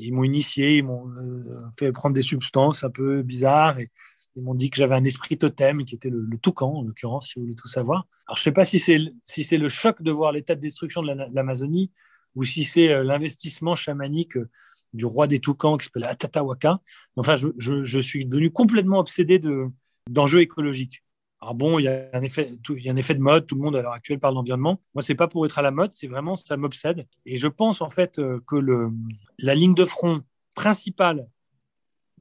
ils 0.00 0.12
m'ont 0.12 0.24
initié, 0.24 0.78
ils 0.78 0.84
m'ont 0.84 1.08
euh, 1.08 1.60
fait 1.78 1.92
prendre 1.92 2.14
des 2.14 2.22
substances 2.22 2.84
un 2.84 2.90
peu 2.90 3.22
bizarres 3.22 3.78
et 3.78 3.90
ils 4.36 4.44
m'ont 4.44 4.54
dit 4.54 4.70
que 4.70 4.76
j'avais 4.76 4.94
un 4.94 5.04
esprit 5.04 5.36
totem 5.36 5.84
qui 5.84 5.94
était 5.94 6.10
le, 6.10 6.26
toucan, 6.38 6.76
en 6.76 6.82
l'occurrence, 6.82 7.28
si 7.28 7.34
vous 7.36 7.42
voulez 7.42 7.54
tout 7.54 7.68
savoir. 7.68 8.06
Alors, 8.26 8.36
je 8.36 8.40
ne 8.40 8.44
sais 8.44 8.52
pas 8.52 8.64
si 8.64 8.78
c'est 8.78 8.98
si 9.24 9.56
le 9.56 9.68
choc 9.68 10.02
de 10.02 10.10
voir 10.10 10.32
l'état 10.32 10.54
de 10.54 10.60
destruction 10.60 11.02
de 11.02 11.12
l'Amazonie 11.32 11.90
ou 12.36 12.44
si 12.44 12.64
c'est 12.64 12.88
euh, 12.88 13.02
l'investissement 13.02 13.74
chamanique 13.74 14.36
euh, 14.36 14.48
du 14.92 15.04
roi 15.04 15.26
des 15.26 15.40
toucans 15.40 15.76
qui 15.76 15.86
s'appelle 15.86 16.04
Atatawaka. 16.04 16.80
Enfin, 17.16 17.36
je, 17.36 17.48
je, 17.58 18.00
suis 18.00 18.24
devenu 18.26 18.50
complètement 18.50 18.98
obsédé 18.98 19.40
d'enjeux 20.08 20.40
écologiques. 20.40 21.04
Alors 21.40 21.54
bon, 21.54 21.78
il 21.78 21.84
y, 21.84 21.88
a 21.88 22.10
un 22.12 22.22
effet, 22.22 22.44
de 22.44 23.18
mode, 23.18 23.46
tout 23.46 23.54
le 23.54 23.62
monde 23.62 23.74
à 23.74 23.82
l'heure 23.82 23.94
actuelle 23.94 24.18
parle 24.18 24.34
d'environnement. 24.34 24.82
Moi, 24.94 25.02
c'est 25.02 25.14
pas 25.14 25.26
pour 25.26 25.46
être 25.46 25.58
à 25.58 25.62
la 25.62 25.70
mode, 25.70 25.92
c'est 25.94 26.06
vraiment, 26.06 26.36
ça 26.36 26.56
m'obsède. 26.58 27.06
Et 27.24 27.36
je 27.36 27.48
pense 27.48 27.80
en 27.80 27.88
fait 27.88 28.18
euh, 28.18 28.40
que 28.46 28.56
la 29.38 29.54
ligne 29.54 29.74
de 29.74 29.86
front 29.86 30.22
principale 30.54 31.26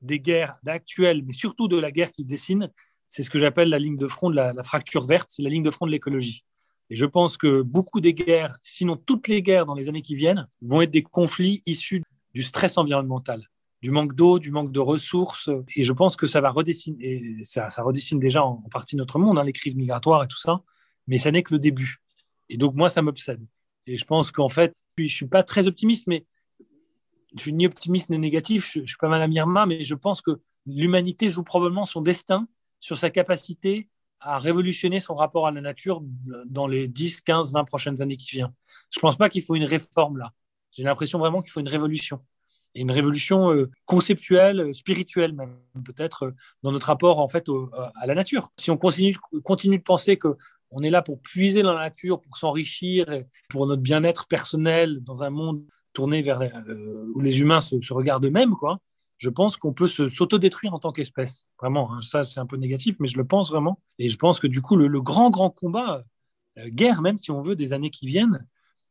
des 0.02 0.22
guerres 0.22 0.58
actuelles, 0.66 1.24
mais 1.26 1.34
surtout 1.34 1.68
de 1.68 1.78
la 1.78 1.92
guerre 1.92 2.14
qui 2.14 2.24
se 2.24 2.28
dessine, 2.28 2.72
c'est 3.08 3.24
ce 3.24 3.30
que 3.30 3.40
j'appelle 3.40 3.70
la 3.70 3.80
ligne 3.80 3.98
de 3.98 4.08
front 4.08 4.30
de 4.30 4.36
la 4.36 4.64
fracture 4.64 5.06
verte, 5.06 5.30
c'est 5.30 5.42
la 5.42 5.50
ligne 5.50 5.64
de 5.64 5.72
front 5.72 5.86
de 5.86 5.92
l'écologie. 5.92 6.46
Et 6.90 6.96
je 6.96 7.06
pense 7.06 7.38
que 7.38 7.62
beaucoup 7.62 8.02
des 8.02 8.14
guerres, 8.14 8.58
sinon 8.62 8.96
toutes 8.96 9.28
les 9.28 9.42
guerres 9.42 9.66
dans 9.66 9.76
les 9.76 9.90
années 9.90 10.02
qui 10.02 10.16
viennent, 10.16 10.48
vont 10.62 10.82
être 10.82 10.92
des 10.92 11.04
conflits 11.04 11.62
issus 11.66 12.04
du 12.34 12.44
stress 12.44 12.78
environnemental 12.78 13.48
du 13.82 13.92
manque 13.92 14.14
d'eau, 14.14 14.40
du 14.40 14.52
manque 14.52 14.72
de 14.72 14.80
ressources. 14.80 15.50
Et 15.76 15.84
je 15.84 15.94
pense 15.94 16.16
que 16.16 16.28
ça 16.28 16.42
va 16.42 16.50
redessiner, 16.50 17.38
ça, 17.44 17.70
ça 17.70 17.84
redessine 17.84 18.20
déjà 18.20 18.44
en, 18.44 18.58
partie 18.72 18.96
notre 18.96 19.20
monde, 19.20 19.38
hein, 19.38 19.44
les 19.44 19.54
crises 19.54 19.76
migratoires 19.76 20.24
et 20.24 20.28
tout 20.28 20.40
ça, 20.40 20.62
mais 21.08 21.18
ça 21.18 21.32
n'est 21.32 21.44
que 21.44 21.54
le 21.54 21.60
début. 21.60 21.98
Et 22.50 22.58
donc, 22.58 22.76
moi, 22.76 22.90
ça 22.90 23.02
m'obsède. 23.02 23.46
Et 23.88 23.98
je 23.98 24.06
pense 24.06 24.32
qu'en 24.32 24.50
fait, 24.50 24.74
je 24.98 25.04
ne 25.04 25.10
suis 25.10 25.28
pas 25.28 25.44
très 25.44 25.68
optimiste, 25.68 26.08
mais 26.08 26.26
je 27.36 27.42
suis 27.42 27.54
ni 27.54 27.66
optimiste 27.66 28.10
ni 28.10 28.20
négatif. 28.20 28.72
Je, 28.74 28.80
ne 28.80 28.86
suis 28.86 28.98
pas 28.98 29.08
mal 29.08 29.22
à 29.22 29.28
Irma, 29.28 29.66
mais 29.66 29.84
je 29.84 29.96
pense 29.96 30.22
que 30.22 30.42
l'humanité 30.66 31.30
joue 31.30 31.44
probablement 31.44 31.86
son 31.86 32.02
destin 32.02 32.48
sur 32.80 32.98
sa 32.98 33.10
capacité 33.10 33.88
à 34.20 34.38
révolutionner 34.38 35.00
son 35.00 35.16
rapport 35.16 35.48
à 35.48 35.52
la 35.52 35.62
nature 35.62 36.02
dans 36.46 36.68
les 36.68 36.88
10, 36.88 37.22
15, 37.22 37.54
20 37.54 37.64
prochaines 37.64 38.02
années 38.02 38.18
qui 38.18 38.32
viennent. 38.32 38.54
Je 38.92 39.00
ne 39.00 39.02
pense 39.02 39.18
pas 39.18 39.30
qu'il 39.30 39.42
faut 39.42 39.56
une 39.56 39.64
réforme 39.64 40.18
là. 40.18 40.34
J'ai 40.72 40.84
l'impression 40.84 41.20
vraiment 41.20 41.42
qu'il 41.42 41.52
faut 41.52 41.62
une 41.62 41.70
révolution. 41.70 42.20
Et 42.76 42.82
une 42.82 42.92
révolution 42.92 43.52
euh, 43.52 43.70
conceptuelle, 43.86 44.74
spirituelle 44.74 45.34
même, 45.34 45.56
peut-être, 45.84 46.24
euh, 46.24 46.32
dans 46.64 46.72
notre 46.72 46.88
rapport 46.88 47.20
en 47.20 47.28
fait 47.28 47.48
à 47.96 48.06
la 48.06 48.16
nature. 48.16 48.50
Si 48.58 48.70
on 48.72 48.78
continue, 48.78 49.14
de 49.34 49.84
penser 49.84 50.18
que 50.18 50.38
on 50.72 50.84
est 50.84 50.90
là 50.90 51.02
pour 51.02 51.20
puiser 51.20 51.64
dans 51.64 51.74
la 51.74 51.86
nature, 51.86 52.22
pour 52.22 52.38
s'enrichir, 52.38 53.08
pour 53.50 53.66
notre 53.66 53.82
bien-être 53.82 54.28
personnel 54.28 55.04
dans 55.04 55.24
un 55.24 55.32
monde 55.32 55.64
tourné 55.94 56.22
vers 56.22 56.42
euh, 56.42 57.12
où 57.14 57.20
les 57.20 57.42
humains 57.42 57.60
se, 57.60 57.76
regardent 57.94 58.26
eux-mêmes, 58.26 58.56
quoi. 58.56 58.80
Je 59.18 59.30
pense 59.30 59.58
qu'on 59.58 59.74
peut 59.74 59.88
s'autodétruire 59.88 60.74
en 60.74 60.80
tant 60.80 60.94
qu'espèce. 60.94 61.46
Vraiment, 61.60 61.94
hein. 61.94 62.02
ça 62.02 62.24
c'est 62.24 62.40
un 62.40 62.46
peu 62.46 62.56
négatif, 62.56 62.96
mais 63.00 63.08
je 63.08 63.18
le 63.18 63.26
pense 63.26 63.52
vraiment. 63.52 63.82
Et 63.98 64.08
je 64.08 64.18
pense 64.18 64.40
que 64.40 64.48
du 64.48 64.62
coup, 64.62 64.78
le, 64.78 65.02
grand, 65.02 65.30
grand 65.30 65.50
combat, 65.50 66.06
euh, 66.58 66.70
guerre 66.70 67.02
même 67.02 67.18
si 67.18 67.32
on 67.32 67.42
veut, 67.42 67.56
des 67.56 67.74
années 67.74 67.90
qui 67.90 68.08
viennent, 68.08 68.46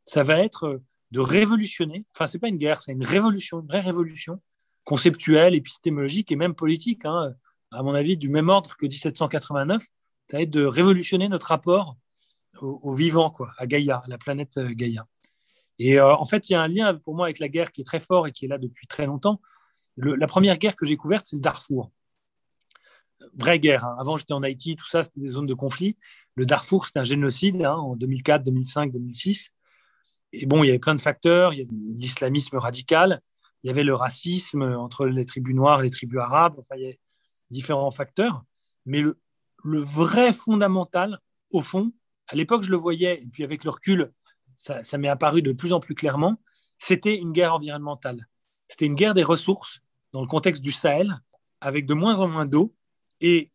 ça 0.05 0.22
va 0.22 0.41
être 0.41 0.64
euh, 0.64 0.83
de 1.11 1.21
révolutionner. 1.21 2.05
Enfin, 2.15 2.27
c'est 2.27 2.39
pas 2.39 2.49
une 2.49 2.59
guerre, 2.59 2.81
c'est 2.81 2.93
une 2.93 3.05
révolution, 3.05 3.61
une 3.61 3.67
vraie 3.67 3.81
révolution 3.81 4.41
conceptuelle, 4.85 5.55
épistémologique 5.55 6.33
et 6.33 6.37
même 6.37 6.55
politique. 6.55 7.05
Hein. 7.05 7.35
à 7.71 7.83
mon 7.83 7.95
avis, 7.95 8.17
du 8.17 8.29
même 8.29 8.49
ordre 8.49 8.77
que 8.77 8.87
1789 8.87 9.85
ça 10.31 10.37
va 10.37 10.43
être 10.43 10.51
de 10.51 10.65
révolutionner 10.65 11.29
notre 11.29 11.47
rapport 11.47 11.97
au, 12.61 12.93
vivant, 12.93 13.31
quoi, 13.31 13.53
à 13.57 13.67
Gaïa, 13.67 14.03
à 14.05 14.09
la 14.09 14.19
planète 14.19 14.59
euh, 14.59 14.75
Gaïa. 14.75 15.07
Et 15.79 15.99
euh, 15.99 16.15
en 16.15 16.25
fait, 16.25 16.51
il 16.51 16.53
y 16.53 16.57
a 16.57 16.61
un 16.61 16.69
lien 16.69 16.95
pour 16.95 17.15
moi 17.15 17.27
avec 17.27 17.39
la 17.39 17.49
guerre 17.49 17.71
qui 17.71 17.83
est 17.83 17.85
très 17.85 18.01
fort 18.01 18.27
et 18.27 18.33
qui 18.33 18.45
est 18.45 18.49
là 18.49 18.59
depuis 18.59 18.87
très 18.87 19.07
longtemps. 19.07 19.41
la 19.97 20.27
première 20.27 20.59
guerre 20.59 20.77
que 20.77 20.85
j'ai 20.85 20.97
couverte, 20.97 21.25
c'est 21.27 21.37
le 21.37 21.43
Darfour. 21.43 21.91
Vraie 23.35 23.59
guerre. 23.59 23.85
Hein. 23.85 23.97
Avant, 23.99 24.17
j'étais 24.17 24.33
en 24.33 24.43
Haïti, 24.43 24.77
tout 24.77 24.87
ça, 24.87 25.03
c'était 25.03 25.21
des 25.21 25.29
zones 25.29 25.47
de 25.47 25.55
conflit. 25.55 25.97
Le 26.35 26.47
Darfour, 26.47 26.87
c'était 26.87 26.99
un 26.99 27.05
génocide 27.05 27.63
hein, 27.63 27.75
en 27.75 27.97
2004, 27.97 28.43
2005, 28.43 28.93
2006. 28.93 29.51
Et 30.33 30.47
bon, 30.47 30.62
il 30.62 30.66
y 30.68 30.70
avait 30.70 30.79
plein 30.79 30.95
de 30.95 31.01
facteurs. 31.01 31.53
Il 31.53 31.59
y 31.59 31.62
avait 31.62 31.70
l'islamisme 31.72 32.57
radical, 32.57 33.20
il 33.62 33.68
y 33.68 33.70
avait 33.70 33.85
le 33.85 33.95
racisme 33.95 34.62
entre 34.62 35.07
les 35.07 35.24
tribus 35.24 35.55
noires 35.55 35.81
et 35.81 35.85
les 35.85 35.91
tribus 35.91 36.20
arabes. 36.20 36.55
Enfin, 36.59 36.76
il 36.76 36.83
y 36.83 36.91
a 36.91 36.95
différents 37.51 37.91
facteurs. 37.91 38.45
Mais 38.87 39.01
le, 39.01 39.16
vrai 39.81 40.33
fondamental, 40.33 41.20
au 41.51 41.61
fond, 41.61 41.93
à 42.29 42.37
l'époque, 42.37 42.62
je 42.62 42.70
le 42.70 42.76
voyais, 42.76 43.22
et 43.22 43.26
puis 43.26 43.45
avec 43.45 43.64
le 43.64 43.70
recul, 43.70 44.12
ça, 44.57 44.83
m'est 44.99 45.09
apparu 45.09 45.43
de 45.43 45.53
plus 45.53 45.72
en 45.72 45.81
plus 45.81 45.95
clairement, 45.95 46.41
c'était 46.79 47.16
une 47.16 47.33
guerre 47.33 47.55
environnementale. 47.55 48.26
C'était 48.68 48.87
une 48.87 48.95
guerre 48.95 49.14
des 49.14 49.22
ressources 49.22 49.81
dans 50.12 50.20
le 50.20 50.26
contexte 50.26 50.62
du 50.62 50.72
Sahel, 50.72 51.20
avec 51.61 51.87
de 51.87 51.95
moins 51.95 52.20
en 52.20 52.29
moins 52.29 52.47
d'eau, 52.47 52.74
et 53.20 53.51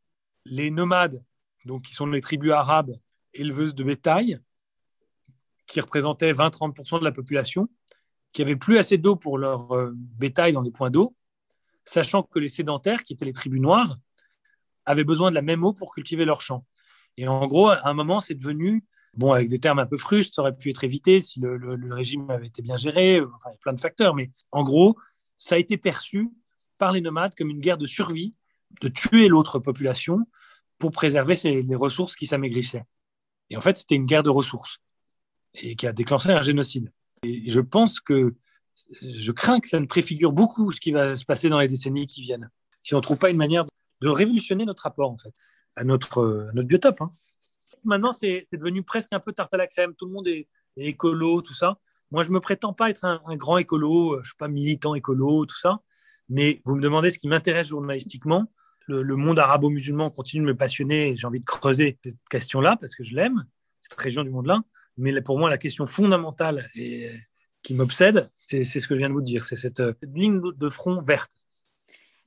les 0.46 0.72
nomades, 0.72 1.24
donc 1.66 1.84
qui 1.84 1.94
sont 1.94 2.06
les 2.06 2.22
tribus 2.22 2.52
arabes 2.52 2.92
éleveuses 3.34 3.76
de 3.76 3.84
bétail, 3.84 4.40
qui 5.68 5.80
représentaient 5.80 6.32
20-30% 6.32 7.00
de 7.00 7.04
la 7.04 7.12
population, 7.12 7.70
qui 8.32 8.42
n'avaient 8.42 8.56
plus 8.56 8.78
assez 8.78 8.98
d'eau 8.98 9.16
pour 9.16 9.38
leur 9.38 9.72
euh, 9.76 9.92
bétail 9.96 10.54
dans 10.54 10.62
des 10.62 10.72
points 10.72 10.90
d'eau, 10.90 11.16
sachant 11.86 12.24
que 12.24 12.40
les 12.40 12.50
sédentaires, 12.50 13.04
qui 13.04 13.14
étaient 13.14 13.26
les 13.26 13.34
tribus 13.34 13.62
noires, 13.62 13.96
avaient 14.86 15.04
besoin 15.04 15.30
de 15.30 15.36
la 15.36 15.42
même 15.42 15.64
eau 15.64 15.74
pour 15.74 15.94
cultiver 15.94 16.26
leurs 16.26 16.42
champs. 16.42 16.66
Et 17.18 17.28
en 17.28 17.46
gros, 17.48 17.70
à 17.70 17.88
un 17.88 17.94
moment, 17.94 18.20
c'est 18.20 18.34
devenu, 18.34 18.84
bon, 19.14 19.32
avec 19.32 19.50
des 19.50 19.60
termes 19.60 19.80
un 19.80 19.86
peu 19.86 19.98
frustres, 19.98 20.36
ça 20.36 20.42
aurait 20.42 20.56
pu 20.56 20.70
être 20.72 20.84
évité 20.84 21.22
si 21.22 21.40
le, 21.40 21.78
régime 21.94 22.30
avait 22.30 22.48
été 22.48 22.62
bien 22.62 22.76
géré, 22.76 23.22
enfin, 23.22 23.50
il 23.50 23.54
y 23.54 23.56
a 23.56 23.60
plein 23.60 23.74
de 23.74 23.80
facteurs, 23.80 24.16
mais 24.16 24.32
en 24.52 24.64
gros, 24.64 24.98
ça 25.38 25.56
a 25.56 25.58
été 25.58 25.78
perçu 25.78 26.30
par 26.78 26.92
les 26.92 27.02
nomades 27.02 27.36
comme 27.36 27.50
une 27.50 27.60
guerre 27.60 27.78
de 27.78 27.86
survie, 27.86 28.34
de 28.82 28.88
tuer 28.88 29.28
l'autre 29.28 29.60
population 29.60 30.28
pour 30.80 30.92
préserver 30.92 31.36
les 31.44 31.76
ressources 31.76 32.16
qui 32.16 32.26
s'amaigrissaient. 32.26 32.84
Et 33.50 33.58
en 33.58 33.62
fait, 33.62 33.78
c'était 33.78 33.96
une 33.96 34.06
guerre 34.06 34.24
de 34.24 34.32
ressources 34.32 34.80
et 35.56 35.76
qui 35.76 35.88
a 35.88 35.94
déclenché 35.94 36.32
un 36.32 36.42
génocide. 36.42 36.92
Et 37.24 37.50
je 37.50 37.60
pense 37.60 38.00
que 38.00 38.36
je 39.02 39.32
crains 39.32 39.60
que 39.60 39.68
ça 39.68 39.80
ne 39.80 39.86
préfigure 39.86 40.32
beaucoup 40.32 40.72
ce 40.72 40.80
qui 40.80 40.92
va 40.92 41.16
se 41.16 41.26
passer 41.26 41.50
dans 41.50 41.60
les 41.60 41.68
décennies 41.68 42.08
qui 42.08 42.22
viennent. 42.22 42.50
Si 42.82 42.94
on 42.96 42.98
ne 42.98 43.04
trouve 43.04 43.18
pas 43.18 43.30
une 43.30 43.38
manière 43.38 43.66
de 44.02 44.10
révolutionner 44.10 44.66
notre 44.66 44.84
rapport 44.84 45.10
en 45.10 45.18
fait 45.18 45.34
à 45.76 45.84
notre, 45.84 46.52
notre 46.54 46.68
biotope. 46.68 47.02
Hein. 47.02 47.14
Maintenant, 47.84 48.12
c'est 48.12 48.48
devenu 48.52 48.84
presque 48.84 49.12
un 49.14 49.20
peu 49.20 49.34
tarte 49.34 49.54
à 49.54 49.58
la 49.58 49.68
crème. 49.68 49.94
Tout 49.96 50.06
le 50.06 50.14
monde 50.14 50.28
est, 50.28 50.48
écolo, 50.78 51.42
tout 51.42 51.54
ça. 51.54 51.78
Moi, 52.12 52.24
je 52.24 52.32
me 52.32 52.40
prétends 52.40 52.74
pas 52.74 52.90
être 52.90 53.06
un, 53.06 53.36
grand 53.36 53.58
écolo. 53.58 54.20
Je 54.22 54.30
suis 54.30 54.38
pas 54.38 54.48
militant 54.48 54.96
écolo, 54.96 55.46
tout 55.46 55.58
ça. 55.58 55.82
Mais 56.30 56.62
vous 56.66 56.76
me 56.76 56.82
demandez 56.82 57.10
ce 57.12 57.20
qui 57.20 57.28
m'intéresse 57.28 57.68
journalistiquement. 57.68 58.52
Le, 58.88 59.16
monde 59.16 59.40
arabo-musulman 59.40 60.10
continue 60.10 60.44
de 60.44 60.48
me 60.48 60.58
passionner. 60.58 61.16
J'ai 61.16 61.28
envie 61.28 61.40
de 61.40 61.46
creuser 61.46 62.00
cette 62.04 62.16
question-là 62.30 62.78
parce 62.80 62.96
que 62.96 63.04
je 63.04 63.16
l'aime, 63.16 63.46
cette 63.82 64.00
région 64.00 64.24
du 64.24 64.30
monde-là. 64.30 64.62
Mais 64.98 65.20
pour 65.22 65.40
moi, 65.40 65.50
la 65.50 65.58
question 65.58 65.88
fondamentale 65.88 66.70
et 66.76 67.12
qui 67.64 67.74
m'obsède, 67.74 68.28
c'est 68.48 68.64
ce 68.66 68.88
que 68.88 68.96
je 68.96 69.00
viens 69.00 69.10
de 69.10 69.14
vous 69.14 69.22
dire. 69.22 69.46
C'est 69.46 69.56
cette, 69.56 69.82
cette 70.00 70.14
ligne 70.14 70.42
de 70.42 70.70
front 70.70 71.02
verte. 71.02 71.32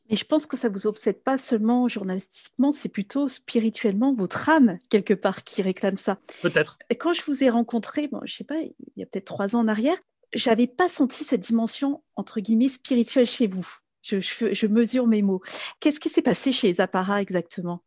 Mais 0.09 0.17
je 0.17 0.25
pense 0.25 0.47
que 0.47 0.57
ça 0.57 0.69
vous 0.69 0.87
obsède 0.87 1.23
pas 1.23 1.37
seulement 1.37 1.89
journalistiquement, 1.89 2.71
c'est 2.71 2.89
plutôt 2.89 3.29
spirituellement 3.29 4.15
votre 4.15 4.49
âme 4.49 4.79
quelque 4.89 5.15
part 5.15 5.43
qui 5.43 5.63
réclame 5.63 5.97
ça. 5.97 6.19
Peut-être. 6.43 6.79
Quand 6.99 7.13
je 7.13 7.23
vous 7.27 7.43
ai 7.43 7.51
rencontré, 7.51 8.07
bon, 8.09 8.21
je 8.25 8.35
sais 8.35 8.45
pas, 8.45 8.59
il 8.61 8.73
y 8.97 9.03
a 9.03 9.07
peut-être 9.07 9.25
trois 9.25 9.57
ans 9.57 9.61
en 9.61 9.69
arrière, 9.69 9.97
j'avais 10.33 10.69
pas 10.69 10.89
senti 10.89 11.25
cette 11.25 11.41
dimension 11.41 12.03
entre 12.15 12.41
guillemets 12.41 12.69
spirituelle 12.69 13.27
chez 13.27 13.47
vous. 13.47 13.67
Je, 14.03 14.21
je, 14.21 14.67
mesure 14.69 15.09
mes 15.09 15.23
mots. 15.23 15.43
Qu'est-ce 15.81 15.99
qui 15.99 16.09
s'est 16.09 16.23
passé 16.23 16.53
chez 16.53 16.69
les 16.69 16.81
apparats 16.81 17.21
exactement? 17.21 17.83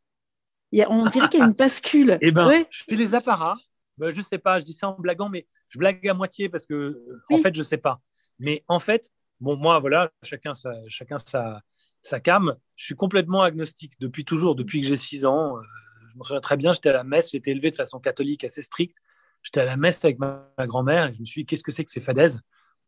Il 0.73 0.79
y 0.79 0.81
a, 0.81 0.91
On 0.91 1.05
dirait 1.05 1.29
qu'il 1.29 1.39
y 1.39 1.43
a 1.43 1.45
une 1.45 1.53
bascule. 1.57 2.17
eh 2.19 2.31
ben, 2.31 2.65
chez 2.69 2.97
les 2.97 3.15
apparats, 3.15 3.55
ben, 3.99 4.11
je 4.11 4.21
sais 4.21 4.37
pas, 4.37 4.59
je 4.59 4.65
dis 4.65 4.73
ça 4.73 4.89
en 4.89 4.97
blaguant, 4.97 5.29
mais 5.29 5.45
je 5.67 5.77
blague 5.77 6.07
à 6.07 6.13
moitié 6.13 6.47
parce 6.49 6.65
que 6.65 7.05
en 7.31 7.37
fait, 7.37 7.53
je 7.53 7.63
sais 7.63 7.77
pas. 7.77 8.01
Mais 8.39 8.63
en 8.67 8.79
fait, 8.79 9.11
bon, 9.41 9.57
moi, 9.57 9.79
voilà, 9.79 10.11
chacun 10.23 10.55
sa, 10.55 10.71
chacun 10.87 11.17
sa, 11.19 11.61
sa 12.01 12.19
cam. 12.21 12.55
Je 12.77 12.85
suis 12.85 12.95
complètement 12.95 13.41
agnostique 13.41 13.93
depuis 13.99 14.23
toujours, 14.23 14.55
depuis 14.55 14.79
que 14.79 14.87
j'ai 14.87 14.97
6 14.97 15.25
ans. 15.25 15.57
Euh, 15.57 15.61
je 16.11 16.17
m'en 16.17 16.23
souviens 16.23 16.41
très 16.41 16.55
bien, 16.55 16.71
j'étais 16.71 16.89
à 16.89 16.93
la 16.93 17.03
messe, 17.03 17.31
j'étais 17.31 17.51
élevé 17.51 17.71
de 17.71 17.75
façon 17.75 17.99
catholique 17.99 18.43
assez 18.45 18.61
stricte. 18.61 18.97
J'étais 19.43 19.61
à 19.61 19.65
la 19.65 19.77
messe 19.77 20.03
avec 20.03 20.17
ma, 20.17 20.49
grand-mère 20.59 21.07
et 21.07 21.13
je 21.13 21.19
me 21.19 21.25
suis 21.25 21.41
dit, 21.41 21.45
qu'est-ce 21.45 21.63
que 21.63 21.71
c'est 21.71 21.85
que 21.85 21.91
ces 21.91 22.01
fadaises? 22.01 22.39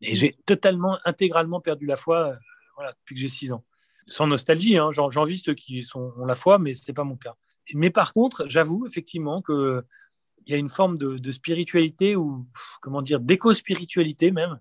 Et 0.01 0.15
j'ai 0.15 0.37
totalement, 0.45 0.97
intégralement 1.05 1.59
perdu 1.59 1.85
la 1.85 1.95
foi 1.97 2.29
euh, 2.29 2.35
voilà, 2.75 2.93
depuis 2.93 3.15
que 3.15 3.21
j'ai 3.21 3.29
6 3.29 3.51
ans. 3.51 3.65
Sans 4.07 4.27
nostalgie, 4.27 4.77
hein, 4.77 4.89
j'envie 4.91 5.37
ceux 5.37 5.53
qui 5.53 5.83
sont, 5.83 6.13
ont 6.17 6.25
la 6.25 6.35
foi, 6.35 6.57
mais 6.57 6.73
ce 6.73 6.83
n'est 6.87 6.93
pas 6.93 7.03
mon 7.03 7.17
cas. 7.17 7.35
Mais 7.73 7.89
par 7.89 8.13
contre, 8.13 8.45
j'avoue 8.47 8.85
effectivement 8.87 9.41
qu'il 10.43 10.53
y 10.53 10.55
a 10.55 10.59
une 10.59 10.69
forme 10.69 10.97
de, 10.97 11.31
spiritualité 11.31 12.15
ou, 12.15 12.47
comment 12.81 13.01
dire, 13.01 13.19
d'éco-spiritualité 13.19 14.31
même, 14.31 14.59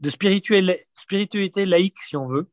de 0.00 0.10
spiritualité 0.10 1.66
laïque, 1.66 1.98
si 2.00 2.16
on 2.16 2.26
veut, 2.26 2.50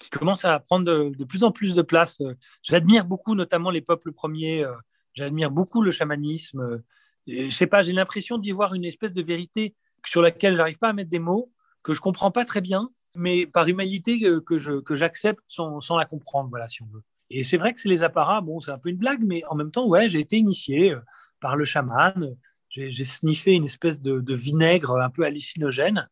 qui 0.00 0.10
commence 0.10 0.44
à 0.44 0.58
prendre 0.60 0.84
de, 1.10 1.24
plus 1.24 1.44
en 1.44 1.52
plus 1.52 1.74
de 1.74 1.82
place. 1.82 2.22
J'admire 2.62 3.04
beaucoup, 3.04 3.34
notamment 3.34 3.70
les 3.70 3.82
peuples 3.82 4.12
premiers. 4.12 4.64
Euh, 4.64 4.74
j'admire 5.14 5.50
beaucoup 5.50 5.82
le 5.82 5.90
chamanisme. 5.90 6.82
Je 7.26 7.50
sais 7.50 7.66
pas, 7.66 7.82
j'ai 7.82 7.92
l'impression 7.92 8.38
d'y 8.38 8.52
voir 8.52 8.74
une 8.74 8.84
espèce 8.84 9.12
de 9.12 9.22
vérité 9.22 9.74
sur 10.06 10.22
laquelle 10.22 10.56
j'arrive 10.56 10.78
pas 10.78 10.88
à 10.88 10.92
mettre 10.92 11.10
des 11.10 11.18
mots, 11.18 11.52
que 11.82 11.92
je 11.92 12.00
comprends 12.00 12.30
pas 12.30 12.44
très 12.44 12.62
bien, 12.62 12.90
mais 13.14 13.46
par 13.46 13.68
humanité 13.68 14.18
que 14.20 14.94
j'accepte 14.96 15.42
sans, 15.48 15.80
sans, 15.80 15.96
la 15.96 16.06
comprendre, 16.06 16.48
voilà, 16.48 16.66
si 16.66 16.82
on 16.82 16.86
veut. 16.86 17.02
Et 17.30 17.42
c'est 17.44 17.56
vrai 17.56 17.72
que 17.72 17.80
c'est 17.80 17.88
les 17.88 18.02
apparats, 18.02 18.40
bon, 18.40 18.60
c'est 18.60 18.70
un 18.70 18.78
peu 18.78 18.88
une 18.88 18.96
blague, 18.96 19.22
mais 19.24 19.44
en 19.48 19.54
même 19.54 19.70
temps, 19.70 19.86
ouais, 19.86 20.08
j'ai 20.08 20.20
été 20.20 20.36
initié 20.36 20.92
euh, 20.92 21.00
par 21.40 21.56
le 21.56 21.64
chaman. 21.64 22.36
J'ai, 22.68 22.90
sniffé 23.04 23.52
une 23.52 23.64
espèce 23.64 24.00
de, 24.00 24.20
de, 24.20 24.34
vinaigre 24.34 24.96
un 25.00 25.10
peu 25.10 25.24
hallucinogène. 25.24 26.08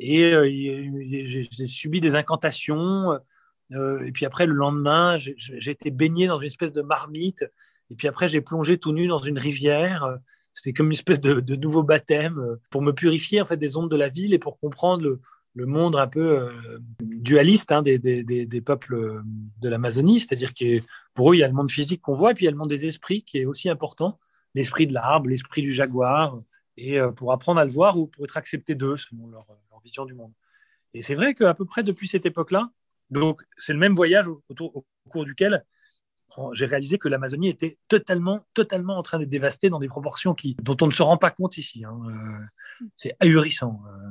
Et 0.00 0.22
euh, 0.22 0.48
j'ai 0.48 1.66
subi 1.66 2.00
des 2.00 2.14
incantations. 2.14 3.18
Euh, 3.72 4.04
et 4.04 4.12
puis 4.12 4.26
après, 4.26 4.46
le 4.46 4.52
lendemain, 4.52 5.16
j'ai 5.18 5.70
été 5.70 5.90
baigné 5.90 6.26
dans 6.26 6.38
une 6.38 6.46
espèce 6.46 6.72
de 6.72 6.82
marmite. 6.82 7.44
Et 7.90 7.94
puis 7.94 8.08
après, 8.08 8.28
j'ai 8.28 8.42
plongé 8.42 8.76
tout 8.78 8.92
nu 8.92 9.06
dans 9.06 9.18
une 9.18 9.38
rivière. 9.38 10.18
C'était 10.54 10.72
comme 10.72 10.86
une 10.86 10.92
espèce 10.92 11.20
de, 11.20 11.56
nouveau 11.56 11.82
baptême 11.82 12.38
euh, 12.38 12.56
pour 12.70 12.80
me 12.80 12.92
purifier 12.92 13.40
en 13.40 13.44
fait 13.44 13.56
des 13.56 13.76
ondes 13.76 13.90
de 13.90 13.96
la 13.96 14.08
ville 14.08 14.32
et 14.32 14.38
pour 14.38 14.58
comprendre 14.60 15.02
le, 15.02 15.20
monde 15.56 15.96
un 15.96 16.08
peu 16.08 16.50
dualiste 17.00 17.70
hein, 17.72 17.82
des, 17.82 17.98
des, 17.98 18.60
peuples 18.60 19.22
de 19.60 19.68
l'Amazonie. 19.68 20.20
C'est-à-dire 20.20 20.52
que 20.54 20.80
pour 21.14 21.30
eux, 21.30 21.36
il 21.36 21.38
y 21.38 21.44
a 21.44 21.48
le 21.48 21.54
monde 21.54 21.70
physique 21.70 22.02
qu'on 22.02 22.14
voit 22.14 22.32
et 22.32 22.34
puis 22.34 22.44
il 22.44 22.46
y 22.46 22.48
a 22.48 22.52
le 22.52 22.56
monde 22.56 22.70
des 22.70 22.86
esprits 22.86 23.22
qui 23.22 23.38
est 23.38 23.44
aussi 23.44 23.68
important. 23.68 24.18
L'esprit 24.54 24.86
de 24.86 24.92
l'arbre, 24.92 25.28
l'esprit 25.28 25.62
du 25.62 25.72
jaguar. 25.72 26.40
Et 26.76 26.98
pour 27.16 27.32
apprendre 27.32 27.60
à 27.60 27.64
le 27.64 27.70
voir 27.70 27.96
ou 27.96 28.08
pour 28.08 28.24
être 28.24 28.36
accepté 28.36 28.74
d'eux 28.74 28.96
selon 28.96 29.28
leur, 29.28 29.46
vision 29.84 30.06
du 30.06 30.14
monde. 30.14 30.32
Et 30.94 31.02
c'est 31.02 31.14
vrai 31.14 31.34
qu'à 31.34 31.52
peu 31.52 31.66
près 31.66 31.82
depuis 31.82 32.08
cette 32.08 32.24
époque-là, 32.24 32.70
donc 33.10 33.42
c'est 33.58 33.74
le 33.74 33.78
même 33.78 33.92
voyage 33.92 34.28
au, 34.28 34.42
cours 35.10 35.24
duquel, 35.24 35.64
j'ai 36.52 36.66
réalisé 36.66 36.98
que 36.98 37.08
l'Amazonie 37.08 37.48
était 37.48 37.78
totalement, 37.88 38.46
totalement 38.54 38.98
en 38.98 39.02
train 39.02 39.18
d'être 39.18 39.28
dévastée 39.28 39.70
dans 39.70 39.78
des 39.78 39.88
proportions 39.88 40.34
dont 40.62 40.76
on 40.80 40.86
ne 40.86 40.92
se 40.92 41.02
rend 41.02 41.16
pas 41.16 41.30
compte 41.30 41.58
ici. 41.58 41.84
Hein. 41.84 41.98
Euh, 42.08 42.86
c'est 42.94 43.16
ahurissant. 43.20 43.82
Euh. 43.86 44.10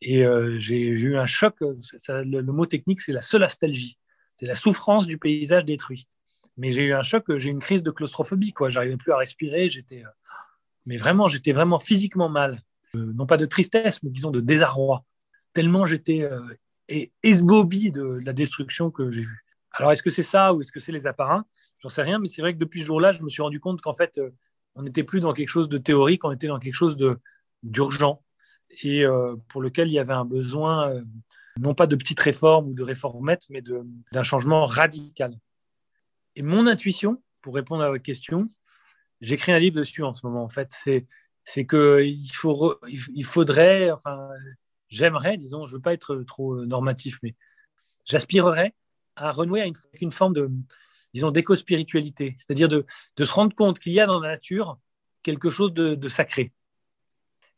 Et 0.00 0.24
euh, 0.24 0.58
j'ai 0.58 0.80
eu 0.80 1.16
un 1.16 1.26
choc. 1.26 1.56
le, 1.60 2.40
mot 2.42 2.66
technique, 2.66 3.00
c'est 3.00 3.12
la 3.12 3.22
solastalgie. 3.22 3.98
C'est 4.36 4.46
la 4.46 4.54
souffrance 4.54 5.06
du 5.06 5.18
paysage 5.18 5.64
détruit. 5.64 6.08
Mais 6.56 6.72
j'ai 6.72 6.82
eu 6.82 6.94
un 6.94 7.02
choc. 7.02 7.24
J'ai 7.36 7.48
eu 7.48 7.52
une 7.52 7.60
crise 7.60 7.82
de 7.82 7.90
claustrophobie. 7.90 8.52
Quoi. 8.52 8.70
J'arrivais 8.70 8.96
plus 8.96 9.12
à 9.12 9.18
respirer. 9.18 9.68
J'étais, 9.68 10.02
mais 10.86 10.96
vraiment, 10.96 11.28
j'étais 11.28 11.52
vraiment 11.52 11.78
physiquement 11.78 12.28
mal. 12.28 12.62
non 12.94 13.26
pas 13.26 13.36
de 13.36 13.44
tristesse, 13.44 14.02
mais 14.02 14.10
disons 14.10 14.30
de 14.30 14.40
désarroi. 14.40 15.04
Tellement 15.52 15.84
j'étais 15.84 16.28
esbobie 17.22 17.92
de 17.92 18.20
la 18.24 18.32
destruction 18.32 18.90
que 18.90 19.10
j'ai 19.10 19.22
vue. 19.22 19.44
Alors, 19.72 19.92
est-ce 19.92 20.02
que 20.02 20.10
c'est 20.10 20.22
ça 20.22 20.52
ou 20.52 20.60
est-ce 20.60 20.72
que 20.72 20.80
c'est 20.80 20.92
les 20.92 21.06
apparins 21.06 21.44
J'en 21.80 21.88
sais 21.88 22.02
rien, 22.02 22.18
mais 22.18 22.28
c'est 22.28 22.42
vrai 22.42 22.54
que 22.54 22.58
depuis 22.58 22.80
ce 22.80 22.86
jour-là, 22.86 23.12
je 23.12 23.22
me 23.22 23.28
suis 23.28 23.42
rendu 23.42 23.60
compte 23.60 23.80
qu'en 23.80 23.94
fait, 23.94 24.18
euh, 24.18 24.30
on 24.74 24.82
n'était 24.82 25.04
plus 25.04 25.20
dans 25.20 25.32
quelque 25.32 25.48
chose 25.48 25.68
de 25.68 25.78
théorique, 25.78 26.24
on 26.24 26.32
était 26.32 26.48
dans 26.48 26.58
quelque 26.58 26.74
chose 26.74 26.96
d'urgent 27.62 28.22
et 28.82 29.04
euh, 29.04 29.36
pour 29.48 29.60
lequel 29.60 29.88
il 29.88 29.94
y 29.94 29.98
avait 29.98 30.12
un 30.12 30.24
besoin, 30.24 30.90
euh, 30.90 31.02
non 31.58 31.74
pas 31.74 31.86
de 31.86 31.96
petites 31.96 32.20
réformes 32.20 32.68
ou 32.68 32.74
de 32.74 32.82
réformettes, 32.82 33.46
mais 33.50 33.62
d'un 33.62 34.22
changement 34.22 34.66
radical. 34.66 35.36
Et 36.36 36.42
mon 36.42 36.66
intuition, 36.66 37.22
pour 37.42 37.54
répondre 37.54 37.82
à 37.82 37.90
votre 37.90 38.02
question, 38.02 38.48
j'écris 39.20 39.52
un 39.52 39.58
livre 39.58 39.76
dessus 39.76 40.04
en 40.04 40.14
ce 40.14 40.24
moment. 40.24 40.44
En 40.44 40.48
fait, 40.48 40.72
c'est 41.44 41.66
qu'il 41.66 42.28
il 42.86 43.24
faudrait, 43.24 43.90
enfin, 43.90 44.28
j'aimerais, 44.88 45.36
disons, 45.36 45.66
je 45.66 45.74
veux 45.74 45.82
pas 45.82 45.92
être 45.92 46.22
trop 46.22 46.64
normatif, 46.64 47.18
mais 47.22 47.34
j'aspirerais 48.04 48.74
à 49.20 49.30
renouer 49.30 49.60
avec 49.60 49.76
une 50.00 50.10
forme 50.10 50.32
de, 50.32 50.50
disons, 51.14 51.30
d'éco-spiritualité, 51.30 52.34
c'est-à-dire 52.38 52.68
de, 52.68 52.84
se 53.18 53.32
rendre 53.32 53.54
compte 53.54 53.78
qu'il 53.78 53.92
y 53.92 54.00
a 54.00 54.06
dans 54.06 54.20
la 54.20 54.30
nature 54.30 54.78
quelque 55.22 55.50
chose 55.50 55.72
de, 55.72 56.08
sacré. 56.08 56.52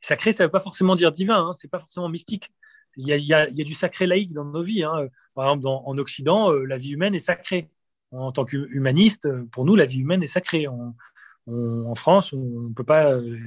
Sacré, 0.00 0.32
ça 0.32 0.44
ne 0.44 0.48
veut 0.48 0.52
pas 0.52 0.60
forcément 0.60 0.96
dire 0.96 1.12
divin, 1.12 1.48
hein, 1.48 1.52
ce 1.52 1.66
n'est 1.66 1.70
pas 1.70 1.78
forcément 1.78 2.08
mystique. 2.08 2.50
Il 2.96 3.08
y, 3.08 3.32
a, 3.32 3.46
du 3.46 3.74
sacré 3.74 4.06
laïque 4.06 4.32
dans 4.32 4.44
nos 4.44 4.62
vies. 4.62 4.82
Hein. 4.82 5.08
Par 5.34 5.46
exemple, 5.46 5.66
en 5.66 5.96
Occident, 5.96 6.52
euh, 6.52 6.64
la 6.66 6.76
vie 6.76 6.90
humaine 6.90 7.14
est 7.14 7.20
sacrée. 7.20 7.70
En 8.10 8.32
tant 8.32 8.44
qu'humaniste, 8.44 9.26
pour 9.52 9.64
nous, 9.64 9.74
la 9.74 9.86
vie 9.86 10.00
humaine 10.00 10.22
est 10.22 10.26
sacrée. 10.26 10.66
en 10.66 11.94
France, 11.94 12.34
on 12.34 12.68
ne 12.68 12.74
peut 12.74 12.84
pas 12.84 13.12
euh, 13.12 13.38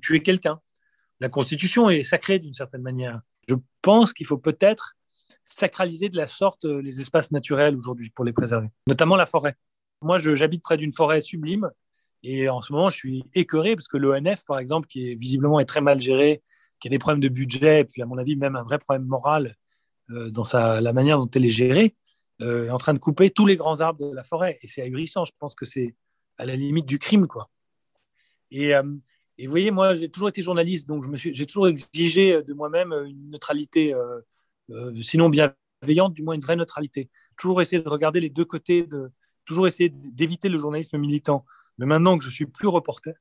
tuer 0.00 0.22
quelqu'un. 0.22 0.60
La 1.20 1.28
Constitution 1.28 1.90
est 1.90 2.02
sacrée 2.02 2.38
d'une 2.38 2.54
certaine 2.54 2.80
manière. 2.80 3.20
Je 3.46 3.56
pense 3.82 4.14
qu'il 4.14 4.26
faut 4.26 4.38
peut-être 4.38 4.96
sacraliser 5.48 6.08
de 6.08 6.16
la 6.16 6.26
sorte 6.26 6.64
euh, 6.64 6.80
les 6.80 7.00
espaces 7.00 7.30
naturels 7.30 7.76
aujourd'hui 7.76 8.10
pour 8.10 8.24
les 8.24 8.32
préserver, 8.32 8.68
notamment 8.86 9.16
la 9.16 9.26
forêt. 9.26 9.56
Moi, 10.02 10.18
j'habite 10.18 10.62
près 10.62 10.76
d'une 10.76 10.92
forêt 10.92 11.20
sublime 11.20 11.70
et 12.22 12.48
en 12.48 12.62
ce 12.62 12.72
moment, 12.72 12.88
je 12.88 12.96
suis 12.96 13.24
écœuré 13.34 13.76
parce 13.76 13.86
que 13.86 13.98
l'ONF, 13.98 14.44
par 14.46 14.58
exemple, 14.58 14.88
qui 14.88 15.10
est 15.10 15.14
visiblement 15.14 15.60
est 15.60 15.66
très 15.66 15.82
mal 15.82 16.00
géré, 16.00 16.42
qui 16.80 16.88
a 16.88 16.90
des 16.90 16.98
problèmes 16.98 17.20
de 17.20 17.28
budget 17.28 17.82
et 17.82 17.84
puis, 17.84 18.00
à 18.00 18.06
mon 18.06 18.16
avis, 18.16 18.34
même 18.34 18.56
un 18.56 18.62
vrai 18.62 18.78
problème 18.78 19.04
moral 19.04 19.56
euh, 20.10 20.30
dans 20.30 20.42
la 20.54 20.92
manière 20.94 21.18
dont 21.18 21.28
elle 21.34 21.44
est 21.44 21.50
gérée, 21.50 21.94
euh, 22.40 22.66
est 22.66 22.70
en 22.70 22.78
train 22.78 22.94
de 22.94 22.98
couper 22.98 23.30
tous 23.30 23.46
les 23.46 23.56
grands 23.56 23.80
arbres 23.80 24.08
de 24.08 24.14
la 24.14 24.22
forêt. 24.22 24.58
Et 24.62 24.68
c'est 24.68 24.80
ahurissant. 24.80 25.26
Je 25.26 25.32
pense 25.38 25.54
que 25.54 25.66
c'est 25.66 25.94
à 26.38 26.46
la 26.46 26.56
limite 26.56 26.86
du 26.86 26.98
crime, 26.98 27.26
quoi. 27.26 27.50
Et, 28.50 28.72
vous 28.74 29.50
voyez, 29.50 29.70
moi, 29.70 29.94
j'ai 29.94 30.08
toujours 30.08 30.28
été 30.28 30.42
journaliste, 30.42 30.86
donc 30.86 31.04
j'ai 31.16 31.46
toujours 31.46 31.68
exigé 31.68 32.42
de 32.42 32.54
moi-même 32.54 32.92
une 32.92 33.30
neutralité 33.30 33.92
sinon 35.02 35.28
bienveillante, 35.28 36.14
du 36.14 36.22
moins 36.22 36.34
une 36.34 36.40
vraie 36.40 36.56
neutralité. 36.56 37.10
Toujours 37.36 37.62
essayer 37.62 37.82
de 37.82 37.88
regarder 37.88 38.20
les 38.20 38.30
deux 38.30 38.44
côtés, 38.44 38.88
toujours 39.44 39.66
essayer 39.66 39.88
d'éviter 39.90 40.48
le 40.48 40.58
journalisme 40.58 40.98
militant. 40.98 41.44
Mais 41.78 41.86
maintenant 41.86 42.16
que 42.16 42.24
je 42.24 42.30
suis 42.30 42.46
plus 42.46 42.68
reporter, 42.68 43.14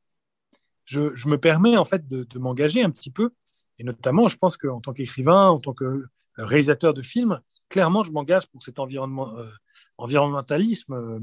je, 0.85 1.27
me 1.27 1.37
permets 1.37 1.77
en 1.77 1.85
fait 1.85 2.07
de, 2.07 2.39
m'engager 2.39 2.83
un 2.83 2.89
petit 2.89 3.11
peu, 3.11 3.31
et 3.79 3.83
notamment, 3.83 4.27
je 4.27 4.37
pense 4.37 4.57
qu'en 4.57 4.79
tant 4.79 4.93
qu'écrivain, 4.93 5.47
en 5.49 5.59
tant 5.59 5.73
que 5.73 6.05
réalisateur 6.35 6.93
de 6.93 7.01
films, 7.01 7.39
clairement, 7.69 8.03
je 8.03 8.11
m'engage 8.11 8.47
pour 8.47 8.61
cet 8.61 8.79
euh, 8.79 9.51
environnementalisme 9.97 10.93
euh, 10.93 11.19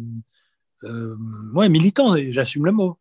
euh, 0.85 1.69
militant, 1.69 2.17
j'assume 2.31 2.65
le 2.65 2.73
mot. 2.73 2.99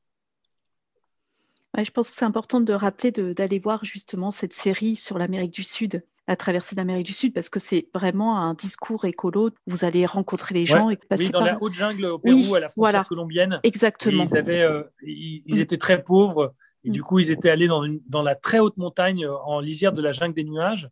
je 1.78 1.90
pense 1.92 2.10
que 2.10 2.16
c'est 2.16 2.26
important 2.26 2.60
de 2.60 2.74
rappeler 2.74 3.12
d'aller 3.12 3.60
voir 3.60 3.86
justement 3.86 4.32
cette 4.32 4.54
série 4.54 4.96
sur 4.96 5.18
l'Amérique 5.18 5.54
du 5.54 5.64
Sud 5.64 6.04
à 6.30 6.36
traverser 6.36 6.76
l'Amérique 6.76 7.08
du 7.08 7.14
Sud 7.14 7.34
parce 7.34 7.50
que 7.50 7.60
c'est 7.60 7.90
vraiment 7.92 8.38
un 8.38 8.54
discours 8.54 9.04
écolo. 9.06 9.50
Vous 9.66 9.84
allez 9.84 10.06
rencontrer 10.06 10.54
les 10.54 10.68
gens. 10.68 10.92
et 10.92 11.00
oui, 11.18 11.30
dans 11.32 11.40
la 11.40 11.58
haute 11.60 11.74
jungle 11.74 12.06
au 12.06 12.20
Pérou, 12.20 12.54
à 12.54 12.60
la 12.60 12.70
frontière 12.70 13.08
colombienne. 13.08 13.60
Exactement. 13.64 14.26
Ils, 14.26 14.38
avaient, 14.38 14.62
euh, 14.62 14.84
ils, 15.02 15.56
mm. 15.56 15.60
étaient 15.60 15.80
très 15.80 16.04
pauvres 16.04 16.54
et 16.84 16.92
du 16.92 17.00
mm. 17.00 17.04
coup, 17.04 17.18
ils 17.18 17.32
étaient 17.32 17.50
allés 17.50 17.68
dans, 17.68 17.84
une, 17.84 18.00
dans 18.08 18.22
la 18.22 18.36
très 18.36 18.60
haute 18.60 18.78
montagne 18.78 19.26
euh, 19.26 19.36
en 19.44 19.60
lisière 19.60 19.92
de 19.92 20.04
la 20.04 20.12
jungle 20.12 20.36
des 20.36 20.44
nuages 20.44 20.88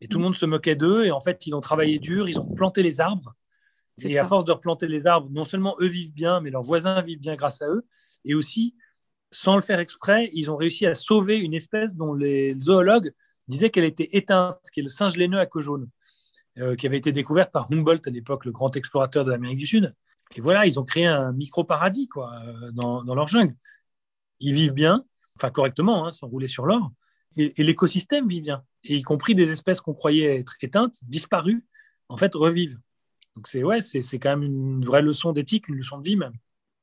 et 0.00 0.08
tout 0.08 0.18
le 0.18 0.22
mm. 0.22 0.24
monde 0.24 0.34
se 0.34 0.46
moquait 0.46 0.74
d'eux. 0.74 1.04
Et 1.04 1.12
en 1.12 1.20
fait, 1.20 1.46
ils 1.46 1.54
ont 1.54 1.60
travaillé 1.60 2.00
dur, 2.00 2.28
ils 2.28 2.40
ont 2.40 2.52
planté 2.52 2.82
les 2.82 3.00
arbres. 3.00 3.34
Et 4.02 4.18
à 4.18 4.24
force 4.24 4.44
de 4.44 4.50
replanter 4.50 4.88
les 4.88 5.06
arbres, 5.06 5.28
non 5.30 5.44
seulement 5.44 5.76
eux 5.80 5.86
vivent 5.86 6.12
bien, 6.12 6.40
mais 6.40 6.50
leurs 6.50 6.62
voisins 6.62 7.00
vivent 7.02 7.20
bien 7.20 7.36
grâce 7.36 7.62
à 7.62 7.68
eux. 7.68 7.86
Et 8.24 8.34
aussi, 8.34 8.74
sans 9.30 9.54
le 9.54 9.62
faire 9.62 9.78
exprès, 9.78 10.28
ils 10.32 10.50
ont 10.50 10.56
réussi 10.56 10.86
à 10.86 10.94
sauver 10.94 11.36
une 11.36 11.54
espèce 11.54 11.94
dont 11.94 12.14
les 12.14 12.56
zoologues 12.60 13.12
disait 13.48 13.70
qu'elle 13.70 13.84
était 13.84 14.08
éteinte, 14.12 14.58
qui 14.72 14.80
est 14.80 14.82
le 14.82 14.88
singe 14.88 15.16
laineux 15.16 15.38
à 15.38 15.46
queue 15.46 15.60
jaune, 15.60 15.88
euh, 16.58 16.76
qui 16.76 16.86
avait 16.86 16.98
été 16.98 17.12
découverte 17.12 17.52
par 17.52 17.70
Humboldt 17.70 18.06
à 18.08 18.10
l'époque, 18.10 18.44
le 18.44 18.52
grand 18.52 18.76
explorateur 18.76 19.24
de 19.24 19.30
l'Amérique 19.30 19.58
du 19.58 19.66
Sud. 19.66 19.94
Et 20.34 20.40
voilà, 20.40 20.66
ils 20.66 20.78
ont 20.78 20.84
créé 20.84 21.06
un 21.06 21.32
micro-paradis 21.32 22.08
quoi, 22.08 22.32
euh, 22.44 22.70
dans, 22.72 23.02
leur 23.14 23.28
jungle. 23.28 23.54
Ils 24.40 24.54
vivent 24.54 24.74
bien, 24.74 25.04
enfin 25.36 25.50
correctement, 25.50 26.06
hein, 26.06 26.12
sans 26.12 26.26
rouler 26.28 26.48
sur 26.48 26.66
l'or, 26.66 26.90
et, 27.36 27.52
l'écosystème 27.62 28.28
vit 28.28 28.40
bien. 28.40 28.62
Et 28.84 28.96
y 28.96 29.02
compris 29.02 29.34
des 29.34 29.50
espèces 29.50 29.80
qu'on 29.80 29.94
croyait 29.94 30.40
être 30.40 30.56
éteintes, 30.60 30.98
disparues, 31.04 31.64
en 32.08 32.16
fait, 32.16 32.34
revivent. 32.34 32.78
Donc 33.36 33.48
c'est 33.48 33.62
ouais, 33.62 33.80
c'est 33.80 34.18
quand 34.18 34.36
même 34.36 34.42
une 34.42 34.84
vraie 34.84 35.00
leçon 35.00 35.32
d'éthique, 35.32 35.68
une 35.68 35.76
leçon 35.76 35.98
de 35.98 36.04
vie 36.04 36.16
même. 36.16 36.34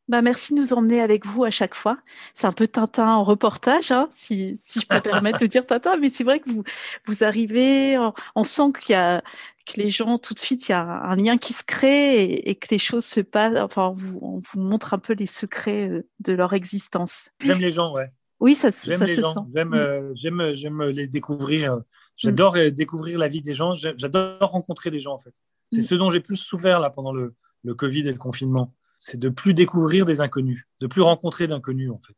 Bah, 0.09 0.23
merci 0.23 0.55
de 0.55 0.59
nous 0.59 0.73
emmener 0.73 1.01
avec 1.01 1.27
vous 1.27 1.43
à 1.43 1.51
chaque 1.51 1.75
fois. 1.75 1.99
C'est 2.33 2.47
un 2.47 2.51
peu 2.51 2.67
Tintin 2.67 3.13
en 3.13 3.23
reportage, 3.23 3.91
hein, 3.91 4.07
si, 4.09 4.55
si 4.57 4.79
je 4.79 4.87
peux 4.87 4.99
permettre 5.01 5.37
de 5.39 5.45
dire 5.45 5.67
Tintin, 5.67 5.97
mais 5.97 6.09
c'est 6.09 6.23
vrai 6.23 6.39
que 6.39 6.49
vous, 6.49 6.63
vous 7.05 7.23
arrivez, 7.23 7.95
on, 8.35 8.43
sent 8.43 8.73
qu'il 8.81 8.93
y 8.93 8.95
a 8.95 9.21
que 9.67 9.79
les 9.79 9.91
gens, 9.91 10.17
tout 10.17 10.33
de 10.33 10.39
suite, 10.39 10.67
il 10.67 10.71
y 10.71 10.75
a 10.75 10.81
un 10.81 11.15
lien 11.15 11.37
qui 11.37 11.53
se 11.53 11.63
crée 11.63 12.23
et, 12.23 12.55
que 12.55 12.69
les 12.71 12.79
choses 12.79 13.05
se 13.05 13.19
passent. 13.19 13.55
Enfin, 13.57 13.89
on 13.89 13.93
vous, 13.93 14.17
on 14.23 14.39
vous 14.39 14.59
montre 14.59 14.95
un 14.95 14.97
peu 14.97 15.13
les 15.13 15.27
secrets 15.27 15.87
euh, 15.87 16.07
de 16.21 16.33
leur 16.33 16.53
existence. 16.53 17.29
J'aime 17.39 17.59
les 17.59 17.69
gens, 17.69 17.93
ouais. 17.93 18.09
Oui, 18.39 18.55
ça, 18.55 18.71
ça 18.71 19.05
les 19.05 19.15
se 19.15 19.21
gens. 19.21 19.33
sent. 19.33 19.39
J'aime, 19.53 19.69
mm. 19.69 19.73
euh, 19.75 20.11
j'aime, 20.15 20.53
j'aime 20.53 20.83
les 20.85 21.05
découvrir. 21.05 21.81
J'adore 22.17 22.55
mm. 22.55 22.71
découvrir 22.71 23.19
la 23.19 23.27
vie 23.27 23.43
des 23.43 23.53
gens. 23.53 23.75
J'adore 23.75 24.39
rencontrer 24.41 24.89
des 24.89 25.01
gens, 25.01 25.13
en 25.13 25.19
fait. 25.19 25.35
C'est 25.71 25.81
mm. 25.81 25.85
ce 25.85 25.95
dont 25.95 26.09
j'ai 26.09 26.19
plus 26.19 26.37
souffert 26.37 26.79
là 26.79 26.89
pendant 26.89 27.13
le, 27.13 27.35
le 27.63 27.75
Covid 27.75 28.07
et 28.07 28.11
le 28.11 28.17
confinement 28.17 28.73
c'est 28.99 29.17
de 29.17 29.29
plus 29.29 29.55
découvrir 29.55 30.05
des 30.05 30.21
inconnus, 30.21 30.67
de 30.81 30.87
plus 30.87 31.01
rencontrer 31.01 31.47
d'inconnus 31.47 31.89
en 31.89 31.99
fait. 32.05 32.15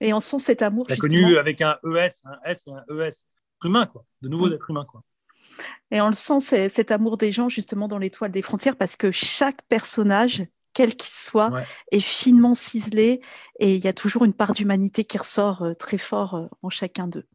Et 0.00 0.14
on 0.14 0.20
sent 0.20 0.38
cet 0.38 0.62
amour. 0.62 0.86
L'inconnu 0.88 1.36
avec 1.38 1.60
un 1.60 1.76
ES, 1.84 2.22
un 2.24 2.38
S 2.44 2.66
et 2.66 2.70
un 2.70 2.84
ES. 2.96 3.26
Humain, 3.64 3.86
quoi. 3.86 4.04
De 4.22 4.28
nouveau 4.28 4.48
d'être 4.48 4.70
humain, 4.70 4.86
quoi. 4.88 5.02
Et 5.90 6.00
on 6.00 6.08
le 6.08 6.14
sent, 6.14 6.68
cet 6.68 6.90
amour 6.90 7.16
des 7.16 7.32
gens, 7.32 7.48
justement, 7.48 7.88
dans 7.88 7.98
l'étoile 7.98 8.30
des 8.30 8.42
frontières, 8.42 8.76
parce 8.76 8.96
que 8.96 9.10
chaque 9.10 9.62
personnage, 9.62 10.44
quel 10.74 10.94
qu'il 10.94 11.12
soit, 11.12 11.50
est 11.90 12.00
finement 12.00 12.54
ciselé 12.54 13.20
et 13.58 13.74
il 13.74 13.84
y 13.84 13.88
a 13.88 13.92
toujours 13.92 14.24
une 14.24 14.34
part 14.34 14.52
d'humanité 14.52 15.04
qui 15.04 15.18
ressort 15.18 15.62
euh, 15.62 15.74
très 15.74 15.98
fort 15.98 16.34
euh, 16.34 16.46
en 16.62 16.70
chacun 16.70 17.08
d'eux. 17.08 17.26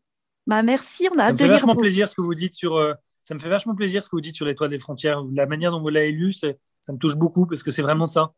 Bah, 0.47 0.63
merci, 0.63 1.09
on 1.13 1.19
a 1.19 1.23
hâte 1.23 1.39
de 1.39 1.43
lire. 1.45 1.53
Ça 1.53 1.53
me 1.53 1.59
fait 1.59 1.67
vachement 1.67 1.75
plaisir 1.75 2.07
ce 2.07 2.15
que 2.15 2.21
vous 2.21 2.35
dites 2.35 2.53
sur. 2.53 2.75
Euh, 2.77 2.93
ça 3.23 3.33
me 3.33 3.39
fait 3.39 3.49
vachement 3.49 3.75
plaisir 3.75 4.03
ce 4.03 4.09
que 4.09 4.15
vous 4.15 4.21
dites 4.21 4.35
sur 4.35 4.45
l'étoile 4.45 4.69
des 4.69 4.79
frontières. 4.79 5.23
La 5.33 5.45
manière 5.45 5.71
dont 5.71 5.81
vous 5.81 5.89
l'avez 5.89 6.11
lu, 6.11 6.31
ça 6.31 6.47
me 6.89 6.97
touche 6.97 7.15
beaucoup 7.15 7.45
parce 7.45 7.63
que 7.63 7.71
c'est 7.71 7.81
vraiment 7.81 8.07
ça. 8.07 8.33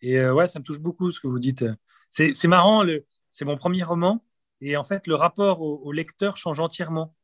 Et 0.00 0.18
euh, 0.18 0.32
ouais, 0.34 0.48
ça 0.48 0.58
me 0.58 0.64
touche 0.64 0.80
beaucoup 0.80 1.10
ce 1.10 1.20
que 1.20 1.26
vous 1.26 1.38
dites. 1.38 1.64
C'est 2.10 2.48
marrant, 2.48 2.84
c'est 3.30 3.44
mon 3.44 3.56
premier 3.56 3.82
roman. 3.82 4.24
Et 4.60 4.76
en 4.76 4.84
fait, 4.84 5.06
le 5.06 5.14
rapport 5.14 5.60
au, 5.60 5.90
lecteur 5.92 6.36
change 6.36 6.60
entièrement. 6.60 7.14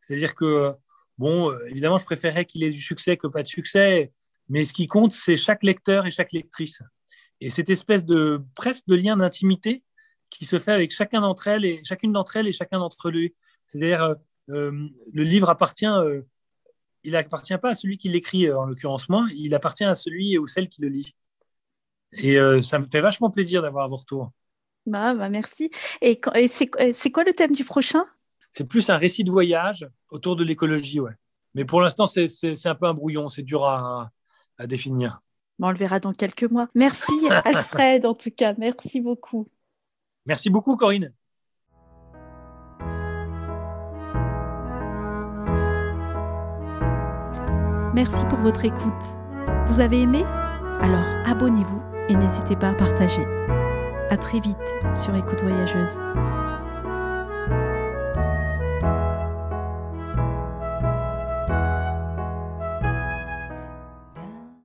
C'est-à-dire 0.00 0.34
que, 0.34 0.72
bon, 1.18 1.50
euh, 1.50 1.66
évidemment, 1.68 1.98
je 1.98 2.04
préférais 2.04 2.44
qu'il 2.46 2.62
ait 2.62 2.70
du 2.70 2.80
succès 2.80 3.16
que 3.16 3.26
pas 3.26 3.42
de 3.42 3.48
succès. 3.48 4.12
Mais 4.48 4.64
ce 4.64 4.72
qui 4.72 4.86
compte, 4.86 5.12
c'est 5.12 5.36
chaque 5.36 5.62
lecteur 5.62 6.06
et 6.06 6.10
chaque 6.10 6.32
lectrice. 6.32 6.80
Et 7.40 7.50
cette 7.50 7.68
espèce 7.68 8.04
de 8.04 8.40
presque 8.54 8.86
de 8.86 8.94
lien 8.94 9.16
d'intimité 9.16 9.82
qui 10.30 10.44
se 10.46 10.58
fait 10.58 10.72
avec 10.72 10.90
chacun 10.90 11.20
d'entre 11.20 11.48
elles 11.48 11.64
et 11.64 11.82
chacune 11.84 12.12
d'entre 12.12 12.36
elles 12.36 12.46
et 12.46 12.52
chacun 12.52 12.78
d'entre 12.78 13.10
eux. 13.10 13.28
C'est-à-dire, 13.66 14.14
euh, 14.48 14.88
le 15.12 15.22
livre 15.22 15.50
appartient, 15.50 15.86
il 17.02 17.16
appartient 17.16 17.58
pas 17.58 17.70
à 17.70 17.74
celui 17.74 17.98
qui 17.98 18.08
l'écrit, 18.08 18.50
en 18.50 18.64
l'occurrence 18.64 19.08
moi, 19.08 19.26
il 19.34 19.54
appartient 19.54 19.84
à 19.84 19.94
celui 19.94 20.38
ou 20.38 20.46
celle 20.46 20.68
qui 20.68 20.80
le 20.82 20.88
lit. 20.88 21.14
Et 22.16 22.38
euh, 22.38 22.62
ça 22.62 22.78
me 22.78 22.86
fait 22.86 23.00
vachement 23.00 23.30
plaisir 23.30 23.62
d'avoir 23.62 23.88
vos 23.88 23.96
retours. 23.96 24.30
Bah, 24.86 25.14
bah 25.14 25.28
merci. 25.28 25.70
Et, 26.00 26.20
c'est 26.48 27.10
quoi 27.10 27.24
le 27.24 27.32
thème 27.32 27.52
du 27.52 27.64
prochain? 27.64 28.04
C'est 28.50 28.64
plus 28.64 28.88
un 28.88 28.96
récit 28.96 29.24
de 29.24 29.30
voyage 29.30 29.86
autour 30.10 30.36
de 30.36 30.44
l'écologie, 30.44 31.00
ouais. 31.00 31.12
Mais 31.54 31.64
pour 31.64 31.80
l'instant, 31.80 32.06
c'est 32.06 32.66
un 32.66 32.74
peu 32.74 32.86
un 32.86 32.94
brouillon, 32.94 33.28
c'est 33.28 33.42
dur 33.42 33.64
à, 33.64 34.10
définir. 34.66 35.20
On 35.60 35.70
le 35.70 35.76
verra 35.76 36.00
dans 36.00 36.12
quelques 36.12 36.44
mois. 36.44 36.68
Merci 36.74 37.12
Alfred, 37.44 38.04
en 38.06 38.14
tout 38.14 38.30
cas, 38.30 38.54
merci 38.58 39.00
beaucoup. 39.00 39.48
Merci 40.26 40.50
beaucoup 40.50 40.76
Corinne. 40.76 41.12
Merci 47.94 48.26
pour 48.26 48.38
votre 48.40 48.64
écoute. 48.66 48.92
Vous 49.68 49.80
avez 49.80 50.02
aimé? 50.02 50.24
Alors 50.80 51.06
abonnez-vous 51.26 51.85
et 52.08 52.16
n'hésitez 52.16 52.56
pas 52.56 52.70
à 52.70 52.74
partager. 52.74 53.26
À 54.10 54.16
très 54.16 54.40
vite 54.40 54.56
sur 54.94 55.14
Écoute 55.14 55.42
Voyageuse. 55.42 55.98